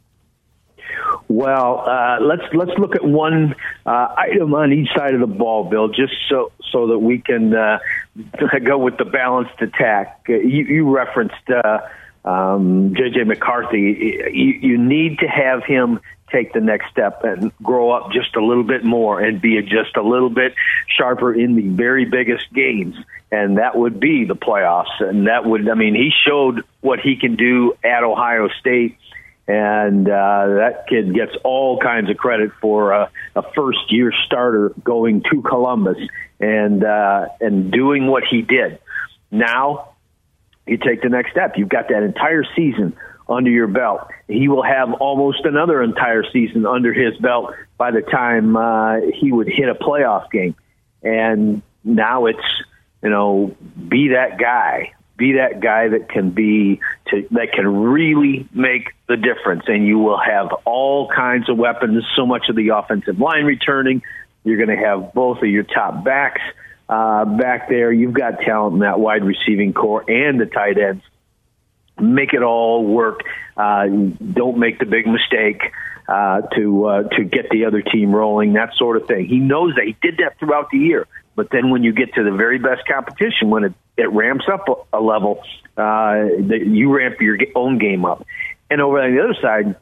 Well, 1.30 1.80
uh, 1.88 2.20
let's 2.20 2.42
let's 2.54 2.78
look 2.78 2.94
at 2.94 3.06
one 3.06 3.56
uh, 3.86 4.16
item 4.18 4.54
on 4.54 4.74
each 4.74 4.90
side 4.94 5.14
of 5.14 5.22
the 5.22 5.28
ball, 5.28 5.64
Bill, 5.64 5.88
just 5.88 6.14
so 6.28 6.52
so 6.72 6.88
that 6.88 7.00
we 7.00 7.20
can 7.20 7.54
uh, 7.54 7.80
go 8.64 8.78
with 8.78 8.98
the 8.98 9.06
balanced 9.06 9.62
attack. 9.62 10.26
Uh, 10.28 10.34
you, 10.34 10.66
you 10.66 10.94
referenced 10.94 11.50
uh, 11.50 11.80
um, 12.26 12.94
JJ 12.96 13.28
McCarthy. 13.28 14.30
You, 14.34 14.72
you 14.72 14.78
need 14.78 15.20
to 15.20 15.28
have 15.28 15.64
him 15.64 16.02
take 16.34 16.52
the 16.54 16.60
next 16.60 16.90
step 16.92 17.24
and 17.24 17.52
grow 17.64 17.92
up 17.92 18.12
just 18.12 18.36
a 18.36 18.44
little 18.44 18.64
bit 18.64 18.84
more 18.84 19.22
and 19.22 19.42
be 19.42 19.62
just 19.62 19.96
a 19.96 20.02
little 20.02 20.30
bit 20.30 20.54
sharper 20.98 21.34
in 21.34 21.56
the 21.56 21.70
very 21.70 22.06
biggest 22.06 22.52
games. 22.54 22.96
And 23.32 23.58
that 23.58 23.78
would 23.78 24.00
be 24.00 24.26
the 24.26 24.36
playoffs. 24.36 25.00
And 25.00 25.28
that 25.28 25.46
would, 25.46 25.70
I 25.70 25.76
mean, 25.76 25.96
he 25.96 26.12
showed 26.28 26.64
what 26.82 27.00
he 27.00 27.16
can 27.16 27.38
do 27.38 27.74
at 27.84 28.04
Ohio 28.04 28.50
State 28.60 28.98
and 29.52 30.08
uh, 30.08 30.48
that 30.48 30.86
kid 30.88 31.14
gets 31.14 31.34
all 31.44 31.80
kinds 31.80 32.10
of 32.10 32.16
credit 32.16 32.52
for 32.62 32.94
a, 32.94 33.12
a 33.36 33.42
first 33.54 33.92
year 33.92 34.14
starter 34.26 34.74
going 34.82 35.24
to 35.32 35.42
Columbus 35.42 35.98
and 36.40 36.84
uh, 36.84 37.28
and 37.42 37.70
doing 37.72 38.08
what 38.08 38.24
he 38.24 38.44
did. 38.44 38.80
Now 39.32 39.90
you 40.66 40.78
take 40.78 41.02
the 41.02 41.10
next 41.10 41.32
step. 41.32 41.58
You've 41.58 41.70
got 41.70 41.90
that 41.90 42.04
entire 42.04 42.46
season 42.56 42.96
under 43.28 43.50
your 43.50 43.68
belt. 43.68 44.08
He 44.28 44.48
will 44.48 44.64
have 44.64 44.94
almost 44.94 45.44
another 45.44 45.82
entire 45.82 46.24
season 46.32 46.66
under 46.66 46.94
his 46.94 47.18
belt 47.18 47.54
by 47.78 47.92
the 47.92 48.02
time 48.02 48.56
uh, 48.56 48.98
he 49.20 49.32
would 49.32 49.48
hit 49.48 49.68
a 49.68 49.76
playoff 49.76 50.30
game. 50.32 50.56
And 51.04 51.62
now 51.84 52.28
it's 52.28 52.40
you 53.02 53.10
know 53.10 53.56
be 53.88 54.10
that 54.10 54.38
guy 54.40 54.94
be 55.22 55.34
that 55.34 55.60
guy 55.60 55.88
that 55.90 56.10
can 56.10 56.32
be 56.32 56.80
to 57.10 57.28
that 57.30 57.54
can 57.54 57.68
really 57.68 58.50
make 58.54 58.90
the 59.08 59.16
difference. 59.16 59.66
And 59.68 59.86
you 59.86 60.00
will 60.00 60.20
have 60.20 60.52
all 60.66 61.10
kinds 61.16 61.48
of 61.48 61.58
weapons 61.58 62.04
so 62.16 62.26
much 62.26 62.50
of 62.50 62.56
the 62.56 62.70
offensive 62.70 63.20
line 63.20 63.46
returning. 63.46 64.02
You're 64.44 64.58
going 64.58 64.76
to 64.76 64.84
have 64.84 65.14
both 65.14 65.38
of 65.38 65.48
your 65.48 65.62
top 65.62 66.04
backs 66.04 66.42
uh, 66.90 67.26
back 67.26 67.70
there. 67.70 67.94
You've 67.94 68.16
got 68.16 68.40
talent 68.40 68.74
in 68.74 68.80
that 68.80 69.00
wide 69.00 69.24
receiving 69.24 69.74
corps 69.74 70.04
and 70.10 70.42
the 70.42 70.48
tight 70.48 70.80
ends. 70.80 71.04
Make 72.00 72.34
it 72.34 72.42
all 72.42 72.84
work. 72.84 73.20
Uh, 73.56 73.86
don't 73.88 74.58
make 74.58 74.80
the 74.80 74.88
big 74.88 75.06
mistake 75.06 75.62
uh, 76.08 76.42
to 76.56 76.86
uh, 76.86 77.04
to 77.10 77.24
get 77.24 77.52
the 77.52 77.66
other 77.66 77.84
team 77.84 78.16
rolling, 78.16 78.54
that 78.54 78.74
sort 78.76 78.98
of 78.98 79.08
thing. 79.08 79.28
He 79.28 79.38
knows 79.38 79.76
that. 79.76 79.86
He 79.86 79.96
did 80.02 80.18
that 80.18 80.40
throughout 80.40 80.72
the 80.72 80.80
year. 80.80 81.08
But 81.36 81.50
then 81.52 81.70
when 81.70 81.84
you 81.84 81.94
get 81.94 82.14
to 82.16 82.24
the 82.24 82.32
very 82.32 82.60
best 82.60 82.86
competition, 82.88 83.50
when 83.50 83.64
it, 83.64 83.74
it 83.98 84.12
ramps 84.12 84.46
up 84.52 84.88
a, 84.92 85.00
level, 85.00 85.44
uh, 85.78 86.26
you 86.40 86.94
ramp 86.96 87.22
your 87.22 87.38
own 87.56 87.78
game 87.78 88.06
up. 88.06 88.26
And 88.70 88.82
over 88.82 89.02
on 89.02 89.16
the 89.16 89.24
other 89.24 89.36
side, 89.42 89.76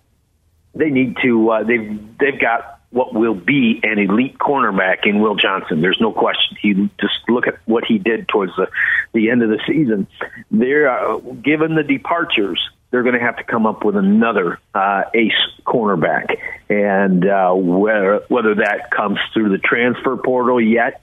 they 0.76 0.90
need 0.90 1.18
to. 1.24 1.50
Uh, 1.50 1.64
they've 1.64 2.00
they've 2.20 2.40
got 2.40 2.80
what 2.92 3.14
will 3.14 3.36
be 3.36 3.80
an 3.84 4.00
elite 4.00 4.38
cornerback 4.38 5.06
in 5.06 5.20
Will 5.20 5.36
Johnson. 5.36 5.82
There's 5.82 6.00
no 6.02 6.12
question. 6.12 6.58
He 6.62 6.74
just 7.00 7.20
look 7.28 7.48
at 7.48 7.56
what 7.66 7.84
he 7.86 7.98
did 7.98 8.28
towards 8.28 8.56
the 8.56 8.68
the 9.14 9.30
end 9.30 9.44
of 9.44 9.50
the 9.50 9.60
season. 9.68 10.08
They're 10.52 10.90
uh, 10.90 11.18
given 11.18 11.76
the 11.76 11.84
departures 11.84 12.60
they're 12.92 13.04
going 13.04 13.16
to 13.16 13.22
have 13.22 13.38
to 13.38 13.44
come 13.44 13.66
up 13.66 13.84
with 13.86 13.96
another 13.96 14.60
uh, 14.74 15.04
ace 15.14 15.32
cornerback, 15.66 16.38
and 16.70 17.28
uh, 17.28 17.54
whether 17.54 18.24
whether 18.30 18.56
that 18.56 18.90
comes 18.92 19.20
through 19.34 19.50
the 19.50 19.60
transfer 19.60 20.18
portal 20.18 20.60
yet, 20.60 21.02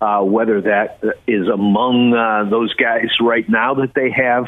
uh, 0.00 0.20
whether 0.22 0.60
that 0.62 1.00
is 1.26 1.48
among 1.48 2.14
uh, 2.14 2.48
those 2.48 2.72
guys 2.74 3.08
right 3.20 3.48
now 3.48 3.74
that 3.74 3.94
they 3.94 4.10
have, 4.10 4.46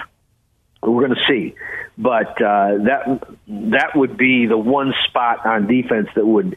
we're 0.82 1.06
going 1.06 1.14
to 1.14 1.26
see. 1.28 1.54
But 1.98 2.40
uh, 2.40 2.78
that 2.84 3.20
that 3.48 3.96
would 3.96 4.16
be 4.16 4.46
the 4.46 4.56
one 4.56 4.94
spot 5.08 5.44
on 5.44 5.66
defense 5.66 6.08
that 6.14 6.26
would 6.26 6.56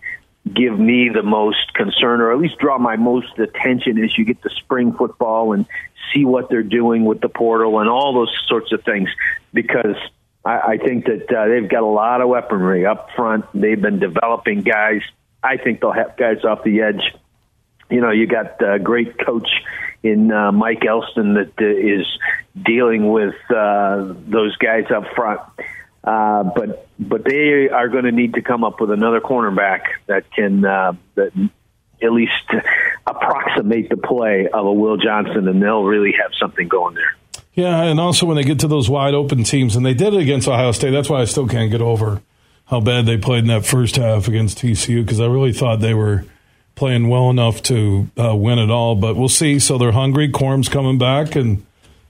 give 0.51 0.77
me 0.77 1.09
the 1.09 1.23
most 1.23 1.73
concern, 1.73 2.21
or 2.21 2.31
at 2.31 2.39
least 2.39 2.57
draw 2.57 2.77
my 2.77 2.95
most 2.95 3.37
attention 3.39 4.03
as 4.03 4.17
you 4.17 4.25
get 4.25 4.41
to 4.43 4.49
spring 4.49 4.93
football 4.93 5.53
and 5.53 5.65
see 6.13 6.25
what 6.25 6.49
they're 6.49 6.63
doing 6.63 7.05
with 7.05 7.21
the 7.21 7.29
portal 7.29 7.79
and 7.79 7.89
all 7.89 8.13
those 8.13 8.35
sorts 8.47 8.71
of 8.71 8.83
things 8.83 9.09
because 9.53 9.95
I, 10.45 10.59
I 10.73 10.77
think 10.77 11.05
that 11.05 11.33
uh, 11.33 11.47
they've 11.47 11.69
got 11.69 11.83
a 11.83 11.87
lot 11.87 12.21
of 12.21 12.29
weaponry 12.29 12.85
up 12.85 13.09
front. 13.15 13.45
They've 13.53 13.81
been 13.81 13.99
developing 13.99 14.61
guys. 14.61 15.01
I 15.41 15.57
think 15.57 15.81
they'll 15.81 15.91
have 15.91 16.17
guys 16.17 16.43
off 16.43 16.63
the 16.63 16.81
edge. 16.81 17.13
You 17.93 18.01
know, 18.01 18.09
you 18.09 18.25
got 18.25 18.59
a 18.59 18.79
great 18.79 19.23
coach 19.23 19.47
in 20.01 20.31
uh, 20.31 20.51
Mike 20.51 20.83
Elston 20.83 21.35
that 21.35 21.53
uh, 21.61 21.65
is 21.65 22.07
dealing 22.59 23.07
with 23.11 23.35
uh, 23.51 24.15
those 24.27 24.57
guys 24.57 24.85
up 24.89 25.03
front. 25.15 25.41
Uh, 26.03 26.43
but 26.43 26.87
but 26.97 27.23
they 27.23 27.69
are 27.69 27.87
going 27.89 28.05
to 28.05 28.11
need 28.11 28.33
to 28.33 28.41
come 28.41 28.63
up 28.63 28.81
with 28.81 28.89
another 28.89 29.21
cornerback 29.21 29.81
that 30.07 30.29
can 30.31 30.65
uh, 30.65 30.93
that 31.13 31.31
at 32.01 32.11
least 32.11 32.33
approximate 33.07 33.89
the 33.89 33.97
play 33.97 34.47
of 34.51 34.65
a 34.65 34.73
Will 34.73 34.97
Johnson, 34.97 35.47
and 35.47 35.61
they'll 35.61 35.83
really 35.83 36.13
have 36.19 36.31
something 36.39 36.67
going 36.67 36.95
there. 36.95 37.15
Yeah, 37.53 37.83
and 37.83 37.99
also 37.99 38.25
when 38.25 38.37
they 38.37 38.43
get 38.43 38.59
to 38.61 38.67
those 38.67 38.89
wide 38.89 39.13
open 39.13 39.43
teams, 39.43 39.75
and 39.75 39.85
they 39.85 39.93
did 39.93 40.15
it 40.15 40.19
against 40.19 40.47
Ohio 40.47 40.71
State. 40.71 40.89
That's 40.89 41.11
why 41.11 41.21
I 41.21 41.25
still 41.25 41.47
can't 41.47 41.69
get 41.69 41.81
over 41.81 42.23
how 42.65 42.79
bad 42.79 43.05
they 43.05 43.17
played 43.17 43.43
in 43.43 43.47
that 43.49 43.65
first 43.67 43.97
half 43.97 44.27
against 44.27 44.57
TCU 44.57 45.05
because 45.05 45.19
I 45.19 45.27
really 45.27 45.53
thought 45.53 45.79
they 45.79 45.93
were 45.93 46.25
playing 46.75 47.09
well 47.09 47.29
enough 47.29 47.61
to 47.63 48.09
uh, 48.17 48.35
win 48.35 48.59
it 48.59 48.69
all. 48.69 48.95
But 48.95 49.15
we'll 49.15 49.29
see. 49.29 49.59
So 49.59 49.77
they're 49.77 49.91
hungry. 49.91 50.29
Corum's 50.29 50.69
coming 50.69 50.97
back, 50.97 51.35
and 51.35 51.65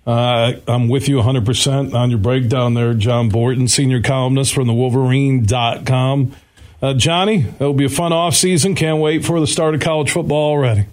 uh, 0.05 0.53
I'm 0.68 0.89
with 0.89 1.07
you 1.07 1.18
100% 1.18 1.93
on 1.93 2.09
your 2.09 2.20
breakdown 2.20 2.74
there, 2.74 2.93
John 2.93 3.30
Borton, 3.30 3.68
senior 3.68 4.01
columnist 4.01 4.53
from 4.53 4.68
the 4.68 4.74
Wolverine.com. 4.74 6.36
Uh, 6.82 6.93
Johnny, 6.93 7.45
it'll 7.45 7.74
be 7.74 7.86
a 7.86 7.89
fun 7.89 8.11
off 8.11 8.36
season. 8.36 8.76
Can't 8.76 8.99
wait 8.99 9.24
for 9.24 9.39
the 9.39 9.47
start 9.47 9.74
of 9.76 9.82
college 9.82 10.11
football 10.11 10.51
already 10.51 10.88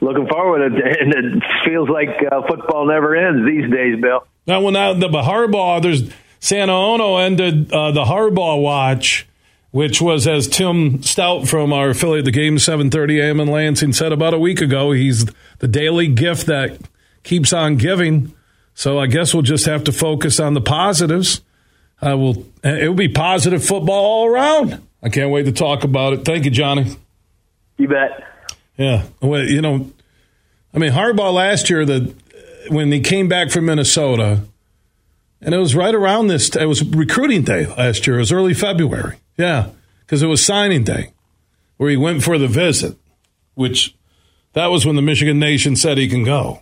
looking 0.00 0.26
forward, 0.28 0.68
to 0.68 0.76
it, 0.76 1.00
and 1.00 1.12
it 1.14 1.42
feels 1.64 1.88
like 1.88 2.08
uh, 2.30 2.42
football 2.46 2.86
never 2.86 3.14
ends 3.14 3.46
these 3.46 3.70
days, 3.70 4.00
Bill. 4.00 4.26
Now, 4.46 4.60
when 4.60 4.74
now 4.74 4.94
the 4.94 5.08
Harbaugh, 5.08 5.82
there's 5.82 6.10
Santa 6.40 6.72
Ono 6.72 7.16
ended 7.16 7.72
uh, 7.72 7.92
the 7.92 8.04
Harbaugh 8.04 8.60
watch, 8.60 9.26
which 9.76 10.00
was 10.00 10.26
as 10.26 10.48
Tim 10.48 11.00
Staudt 11.00 11.46
from 11.46 11.70
our 11.70 11.90
affiliate, 11.90 12.24
the 12.24 12.30
game 12.30 12.56
7:30 12.56 13.20
a.m. 13.20 13.40
in 13.40 13.48
Lansing, 13.48 13.92
said 13.92 14.10
about 14.10 14.32
a 14.32 14.38
week 14.38 14.62
ago. 14.62 14.92
He's 14.92 15.26
the 15.58 15.68
daily 15.68 16.08
gift 16.08 16.46
that 16.46 16.78
keeps 17.24 17.52
on 17.52 17.76
giving. 17.76 18.32
So 18.72 18.98
I 18.98 19.06
guess 19.06 19.34
we'll 19.34 19.42
just 19.42 19.66
have 19.66 19.84
to 19.84 19.92
focus 19.92 20.40
on 20.40 20.54
the 20.54 20.62
positives. 20.62 21.42
Uh, 22.00 22.06
I 22.06 22.14
will. 22.14 22.46
It 22.64 22.88
will 22.88 22.94
be 22.94 23.10
positive 23.10 23.62
football 23.62 24.02
all 24.02 24.26
around. 24.26 24.80
I 25.02 25.10
can't 25.10 25.30
wait 25.30 25.42
to 25.42 25.52
talk 25.52 25.84
about 25.84 26.14
it. 26.14 26.24
Thank 26.24 26.46
you, 26.46 26.50
Johnny. 26.50 26.96
You 27.76 27.88
bet. 27.88 28.24
Yeah. 28.78 29.04
Well, 29.20 29.44
you 29.44 29.60
know, 29.60 29.90
I 30.72 30.78
mean, 30.78 30.92
Harbaugh 30.92 31.34
last 31.34 31.68
year, 31.68 31.84
the 31.84 32.14
when 32.68 32.90
he 32.90 33.00
came 33.00 33.28
back 33.28 33.50
from 33.50 33.66
Minnesota, 33.66 34.40
and 35.42 35.54
it 35.54 35.58
was 35.58 35.76
right 35.76 35.94
around 35.94 36.28
this. 36.28 36.56
It 36.56 36.64
was 36.64 36.82
recruiting 36.82 37.42
day 37.42 37.66
last 37.66 38.06
year. 38.06 38.16
It 38.16 38.20
was 38.20 38.32
early 38.32 38.54
February. 38.54 39.16
Yeah, 39.36 39.70
because 40.00 40.22
it 40.22 40.26
was 40.26 40.44
signing 40.44 40.84
day, 40.84 41.12
where 41.76 41.90
he 41.90 41.96
went 41.96 42.22
for 42.22 42.38
the 42.38 42.48
visit, 42.48 42.96
which 43.54 43.94
that 44.54 44.68
was 44.68 44.86
when 44.86 44.96
the 44.96 45.02
Michigan 45.02 45.38
Nation 45.38 45.76
said 45.76 45.98
he 45.98 46.08
can 46.08 46.24
go. 46.24 46.60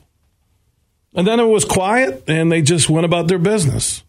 And 1.15 1.27
then 1.27 1.39
it 1.39 1.47
was 1.47 1.65
quiet, 1.65 2.25
and 2.27 2.51
they 2.51 2.63
just 2.63 2.91
went 2.91 3.05
about 3.05 3.29
their 3.29 3.39
business. 3.39 4.03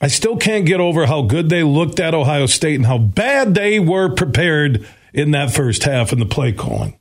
I 0.00 0.08
still 0.08 0.36
can't 0.36 0.66
get 0.66 0.80
over 0.80 1.06
how 1.06 1.22
good 1.22 1.48
they 1.48 1.62
looked 1.62 1.98
at 1.98 2.14
Ohio 2.14 2.46
State 2.46 2.74
and 2.74 2.86
how 2.86 2.98
bad 2.98 3.54
they 3.54 3.80
were 3.80 4.14
prepared 4.14 4.86
in 5.12 5.30
that 5.30 5.52
first 5.52 5.84
half 5.84 6.12
in 6.12 6.18
the 6.18 6.26
play 6.26 6.52
calling. 6.52 6.98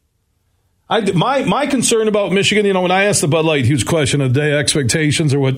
I, 0.89 1.11
my 1.11 1.43
my 1.43 1.65
concern 1.65 2.07
about 2.07 2.31
Michigan, 2.31 2.65
you 2.65 2.73
know, 2.73 2.81
when 2.81 2.91
I 2.91 3.05
asked 3.05 3.21
the 3.21 3.27
Bud 3.27 3.45
Light 3.45 3.65
huge 3.65 3.85
question 3.85 4.21
of 4.21 4.33
the 4.33 4.39
day, 4.39 4.53
expectations 4.53 5.33
or 5.33 5.39
what 5.39 5.55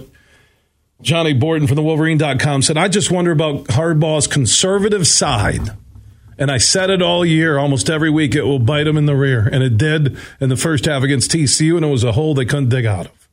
Johnny 1.01 1.33
Borton 1.33 1.67
from 1.67 1.75
the 1.75 1.83
Wolverine.com 1.83 2.61
said, 2.61 2.77
I 2.77 2.87
just 2.87 3.11
wonder 3.11 3.31
about 3.31 3.65
Harbaugh's 3.65 4.27
conservative 4.27 5.05
side. 5.05 5.69
And 6.37 6.51
I 6.51 6.57
said 6.57 6.89
it 6.89 7.01
all 7.01 7.25
year, 7.25 7.57
almost 7.57 7.89
every 7.89 8.09
week, 8.09 8.35
it 8.35 8.43
will 8.43 8.59
bite 8.59 8.87
him 8.87 8.97
in 8.97 9.05
the 9.05 9.15
rear. 9.15 9.47
And 9.47 9.63
it 9.63 9.77
did 9.77 10.17
in 10.39 10.49
the 10.49 10.57
first 10.57 10.85
half 10.85 11.03
against 11.03 11.31
TCU, 11.31 11.75
and 11.75 11.85
it 11.85 11.89
was 11.89 12.03
a 12.03 12.11
hole 12.11 12.33
they 12.33 12.45
couldn't 12.45 12.69
dig 12.69 12.85
out 12.85 13.07
of. 13.07 13.29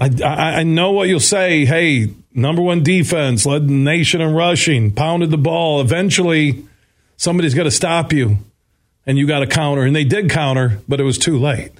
I, 0.00 0.10
I, 0.24 0.60
I 0.60 0.62
know 0.62 0.92
what 0.92 1.08
you'll 1.08 1.20
say. 1.20 1.64
Hey, 1.64 2.12
number 2.32 2.62
one 2.62 2.82
defense, 2.82 3.44
led 3.44 3.68
the 3.68 3.72
nation 3.72 4.20
in 4.20 4.32
rushing, 4.32 4.92
pounded 4.92 5.30
the 5.30 5.38
ball. 5.38 5.80
Eventually, 5.80 6.64
somebody's 7.16 7.54
got 7.54 7.64
to 7.64 7.70
stop 7.70 8.12
you, 8.12 8.38
and 9.04 9.18
you 9.18 9.26
got 9.26 9.40
to 9.40 9.46
counter. 9.46 9.82
And 9.82 9.94
they 9.94 10.04
did 10.04 10.30
counter, 10.30 10.80
but 10.88 11.00
it 11.00 11.04
was 11.04 11.18
too 11.18 11.38
late. 11.38 11.72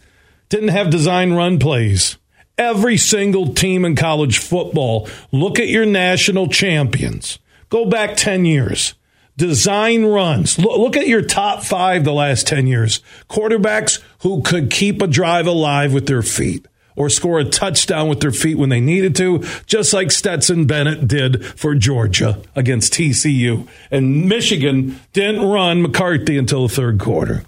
Didn't 0.49 0.69
have 0.69 0.91
design 0.91 1.33
run 1.33 1.59
plays. 1.59 2.19
Every 2.59 2.97
single 2.97 3.55
team 3.55 3.85
in 3.85 3.97
college 3.97 4.39
football, 4.39 5.09
look 5.31 5.59
at 5.59 5.69
your 5.69 5.87
national 5.87 6.49
champions. 6.49 7.39
Go 7.71 7.87
back 7.87 8.17
10 8.17 8.45
years. 8.45 8.95
Design 9.37 10.05
runs. 10.05 10.59
Look, 10.59 10.79
look, 10.79 10.97
at 10.97 11.09
your 11.09 11.23
top 11.23 11.63
five 11.63 12.05
the 12.05 12.13
last 12.13 12.47
10 12.47 12.67
years. 12.67 13.01
Quarterbacks 13.31 14.01
who 14.21 14.43
could 14.43 14.71
keep 14.71 15.01
a 15.01 15.07
drive 15.07 15.47
alive 15.47 15.95
with 15.95 16.07
their 16.07 16.23
feet 16.23 16.69
or 16.97 17.09
score 17.09 17.39
a 17.39 17.45
touchdown 17.45 18.09
with 18.09 18.21
their 18.21 18.31
feet 18.31 18.59
when 18.59 18.69
they 18.69 18.81
needed 18.81 19.17
to, 19.17 19.43
just 19.65 19.95
like 19.95 20.11
Stetson 20.11 20.67
Bennett 20.67 21.09
did 21.09 21.45
for 21.45 21.75
Georgia 21.75 22.43
against 22.55 22.93
TCU. 22.93 23.67
And 23.91 24.29
Michigan 24.29 25.01
didn't 25.15 25.43
run 25.43 25.81
McCarthy 25.81 26.37
until 26.37 26.69
the 26.69 26.75
third 26.75 27.01
quarter. 27.01 27.45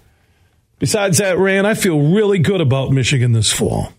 Besides 0.78 1.18
that, 1.18 1.38
Rand, 1.38 1.66
I 1.66 1.74
feel 1.74 2.00
really 2.00 2.38
good 2.38 2.62
about 2.62 2.92
Michigan 2.92 3.32
this 3.32 3.52
fall. 3.52 3.92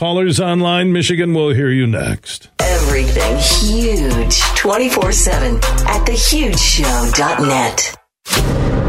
Callers 0.00 0.40
online, 0.40 0.94
Michigan 0.94 1.34
will 1.34 1.50
hear 1.52 1.68
you 1.68 1.86
next. 1.86 2.48
Everything 2.58 3.36
huge 3.36 4.40
24 4.56 5.12
7 5.12 5.56
at 5.56 6.06
thehugeshow.net. 6.06 7.96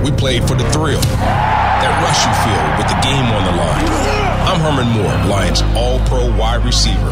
We 0.06 0.12
played 0.12 0.48
for 0.48 0.56
the 0.56 0.64
thrill, 0.72 1.02
that 1.02 1.92
rush 2.00 2.24
you 2.24 2.32
feel 2.48 2.64
with 2.80 2.88
the 2.88 2.96
game 3.04 3.28
on 3.28 3.44
the 3.44 3.52
line. 3.60 3.84
I'm 4.48 4.62
Herman 4.62 4.88
Moore, 4.96 5.18
Lions 5.30 5.62
All 5.76 6.00
Pro 6.08 6.34
wide 6.38 6.64
receiver. 6.64 7.12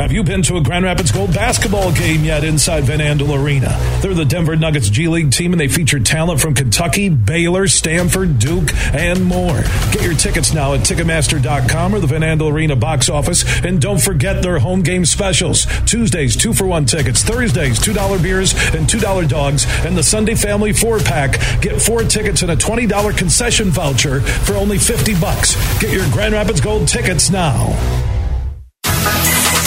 Have 0.00 0.12
you 0.12 0.24
been 0.24 0.40
to 0.44 0.56
a 0.56 0.62
Grand 0.62 0.86
Rapids 0.86 1.12
Gold 1.12 1.34
basketball 1.34 1.92
game 1.92 2.24
yet 2.24 2.42
inside 2.42 2.84
Van 2.84 3.00
Andel 3.00 3.38
Arena? 3.38 3.78
They're 4.00 4.14
the 4.14 4.24
Denver 4.24 4.56
Nuggets 4.56 4.88
G 4.88 5.08
League 5.08 5.30
team 5.30 5.52
and 5.52 5.60
they 5.60 5.68
feature 5.68 6.00
talent 6.00 6.40
from 6.40 6.54
Kentucky, 6.54 7.10
Baylor, 7.10 7.68
Stanford, 7.68 8.38
Duke, 8.38 8.74
and 8.94 9.22
more. 9.22 9.60
Get 9.92 10.02
your 10.02 10.14
tickets 10.14 10.54
now 10.54 10.72
at 10.72 10.80
Ticketmaster.com 10.80 11.94
or 11.94 12.00
the 12.00 12.06
Van 12.06 12.22
Andel 12.22 12.50
Arena 12.50 12.76
box 12.76 13.10
office. 13.10 13.44
And 13.62 13.78
don't 13.78 14.00
forget 14.00 14.40
their 14.42 14.58
home 14.58 14.80
game 14.80 15.04
specials. 15.04 15.66
Tuesdays, 15.84 16.34
two 16.34 16.54
for 16.54 16.66
one 16.66 16.86
tickets. 16.86 17.22
Thursdays, 17.22 17.78
$2 17.78 18.22
beers 18.22 18.54
and 18.74 18.88
$2 18.88 19.28
dogs. 19.28 19.66
And 19.84 19.98
the 19.98 20.02
Sunday 20.02 20.34
Family 20.34 20.72
four 20.72 20.98
pack. 21.00 21.60
Get 21.60 21.78
four 21.78 22.04
tickets 22.04 22.40
and 22.40 22.50
a 22.50 22.56
$20 22.56 23.18
concession 23.18 23.68
voucher 23.68 24.22
for 24.22 24.54
only 24.54 24.78
50 24.78 25.20
bucks. 25.20 25.56
Get 25.78 25.92
your 25.92 26.10
Grand 26.10 26.32
Rapids 26.32 26.62
Gold 26.62 26.88
tickets 26.88 27.28
now. 27.28 27.76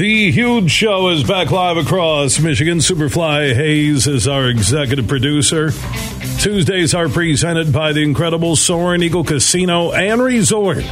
The 0.00 0.32
huge 0.32 0.70
show 0.70 1.10
is 1.10 1.22
back 1.24 1.50
live 1.50 1.76
across 1.76 2.40
Michigan. 2.40 2.78
Superfly 2.78 3.54
Hayes 3.54 4.06
is 4.06 4.26
our 4.26 4.48
executive 4.48 5.06
producer. 5.06 5.72
Tuesdays 6.38 6.94
are 6.94 7.10
presented 7.10 7.70
by 7.70 7.92
the 7.92 8.00
incredible 8.00 8.56
Soaring 8.56 9.02
Eagle 9.02 9.24
Casino 9.24 9.92
and 9.92 10.22
Resort 10.22 10.86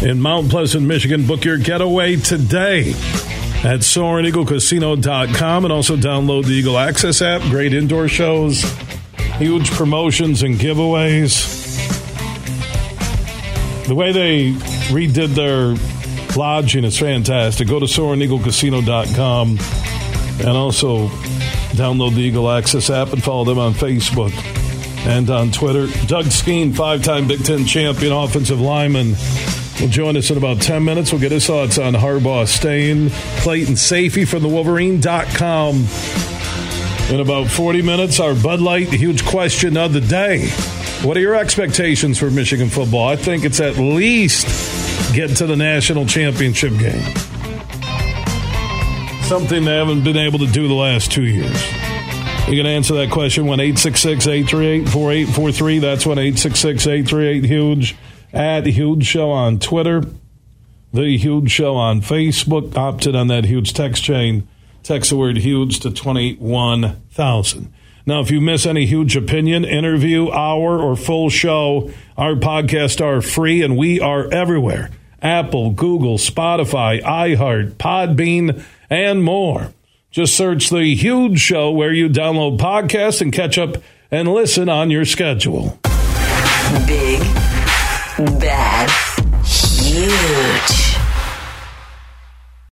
in 0.00 0.18
Mount 0.18 0.48
Pleasant, 0.48 0.86
Michigan. 0.86 1.26
Book 1.26 1.44
your 1.44 1.58
getaway 1.58 2.16
today 2.16 2.92
at 3.64 3.80
SoaringEagleCasino.com 3.80 5.64
and 5.66 5.72
also 5.72 5.94
download 5.98 6.46
the 6.46 6.52
Eagle 6.52 6.78
Access 6.78 7.20
app. 7.20 7.42
Great 7.50 7.74
indoor 7.74 8.08
shows, 8.08 8.62
huge 9.36 9.70
promotions 9.72 10.42
and 10.42 10.54
giveaways. 10.54 11.52
The 13.86 13.94
way 13.94 14.12
they 14.12 14.52
redid 14.88 15.34
their 15.34 15.76
lodging 16.36 16.84
is 16.84 16.98
fantastic. 16.98 17.68
Go 17.68 17.78
to 17.78 17.86
SoaringEagleCasino.com 17.86 19.58
and 20.40 20.48
also 20.48 21.08
download 21.76 22.14
the 22.14 22.20
Eagle 22.22 22.50
Access 22.50 22.90
app 22.90 23.12
and 23.12 23.22
follow 23.22 23.44
them 23.44 23.58
on 23.58 23.72
Facebook 23.74 24.32
and 25.06 25.28
on 25.30 25.50
Twitter. 25.50 25.86
Doug 26.06 26.26
Skene, 26.26 26.72
five 26.72 27.02
time 27.02 27.28
Big 27.28 27.44
Ten 27.44 27.64
champion 27.64 28.12
offensive 28.12 28.60
lineman, 28.60 29.14
will 29.80 29.88
join 29.88 30.16
us 30.16 30.30
in 30.30 30.36
about 30.36 30.60
10 30.60 30.84
minutes. 30.84 31.12
We'll 31.12 31.20
get 31.20 31.32
his 31.32 31.46
thoughts 31.46 31.78
on 31.78 31.94
Harbaugh 31.94 32.46
staying. 32.46 33.10
Clayton 33.40 33.74
Sayfie 33.74 34.26
from 34.26 34.42
the 34.42 34.48
Wolverine.com. 34.48 35.86
In 37.10 37.20
about 37.20 37.48
40 37.48 37.82
minutes, 37.82 38.18
our 38.18 38.34
Bud 38.34 38.60
Light 38.60 38.88
huge 38.88 39.26
question 39.26 39.76
of 39.76 39.92
the 39.92 40.00
day. 40.00 40.48
What 41.02 41.18
are 41.18 41.20
your 41.20 41.34
expectations 41.34 42.18
for 42.18 42.30
Michigan 42.30 42.70
football? 42.70 43.06
I 43.06 43.16
think 43.16 43.44
it's 43.44 43.60
at 43.60 43.76
least 43.76 44.46
get 45.14 45.36
to 45.36 45.46
the 45.46 45.56
national 45.56 46.06
championship 46.06 46.76
game. 46.76 47.00
Something 49.22 49.64
they 49.64 49.76
haven't 49.76 50.02
been 50.02 50.16
able 50.16 50.40
to 50.40 50.46
do 50.46 50.66
the 50.66 50.74
last 50.74 51.12
two 51.12 51.22
years. 51.22 51.64
You 52.48 52.56
can 52.56 52.66
answer 52.66 52.94
that 52.96 53.10
question 53.10 53.46
1 53.46 53.60
838 53.60 54.88
4843. 54.88 55.78
That's 55.78 56.04
1 56.04 56.18
838 56.18 57.44
Huge 57.44 57.96
at 58.32 58.66
Huge 58.66 59.06
Show 59.06 59.30
on 59.30 59.60
Twitter. 59.60 60.02
The 60.92 61.16
Huge 61.16 61.50
Show 61.50 61.76
on 61.76 62.00
Facebook. 62.00 62.76
Opted 62.76 63.14
on 63.14 63.28
that 63.28 63.44
huge 63.44 63.72
text 63.72 64.02
chain. 64.02 64.46
Text 64.82 65.10
the 65.10 65.16
word 65.16 65.38
huge 65.38 65.80
to 65.80 65.90
21,000. 65.90 67.72
Now, 68.04 68.20
if 68.20 68.30
you 68.30 68.42
miss 68.42 68.66
any 68.66 68.84
huge 68.84 69.16
opinion, 69.16 69.64
interview, 69.64 70.30
hour, 70.30 70.78
or 70.78 70.96
full 70.96 71.30
show, 71.30 71.90
our 72.18 72.34
podcasts 72.34 73.00
are 73.00 73.22
free 73.22 73.62
and 73.62 73.78
we 73.78 74.00
are 74.00 74.30
everywhere 74.30 74.90
Apple, 75.24 75.70
Google, 75.70 76.18
Spotify, 76.18 77.02
iHeart, 77.02 77.72
Podbean, 77.72 78.62
and 78.90 79.24
more. 79.24 79.72
Just 80.10 80.36
search 80.36 80.68
The 80.68 80.94
Huge 80.94 81.40
Show 81.40 81.72
where 81.72 81.92
you 81.92 82.08
download 82.08 82.58
podcasts 82.58 83.20
and 83.20 83.32
catch 83.32 83.58
up 83.58 83.78
and 84.10 84.28
listen 84.28 84.68
on 84.68 84.90
your 84.90 85.04
schedule. 85.04 85.80
Big, 86.86 87.20
bad, 88.38 88.90
huge. 89.44 90.83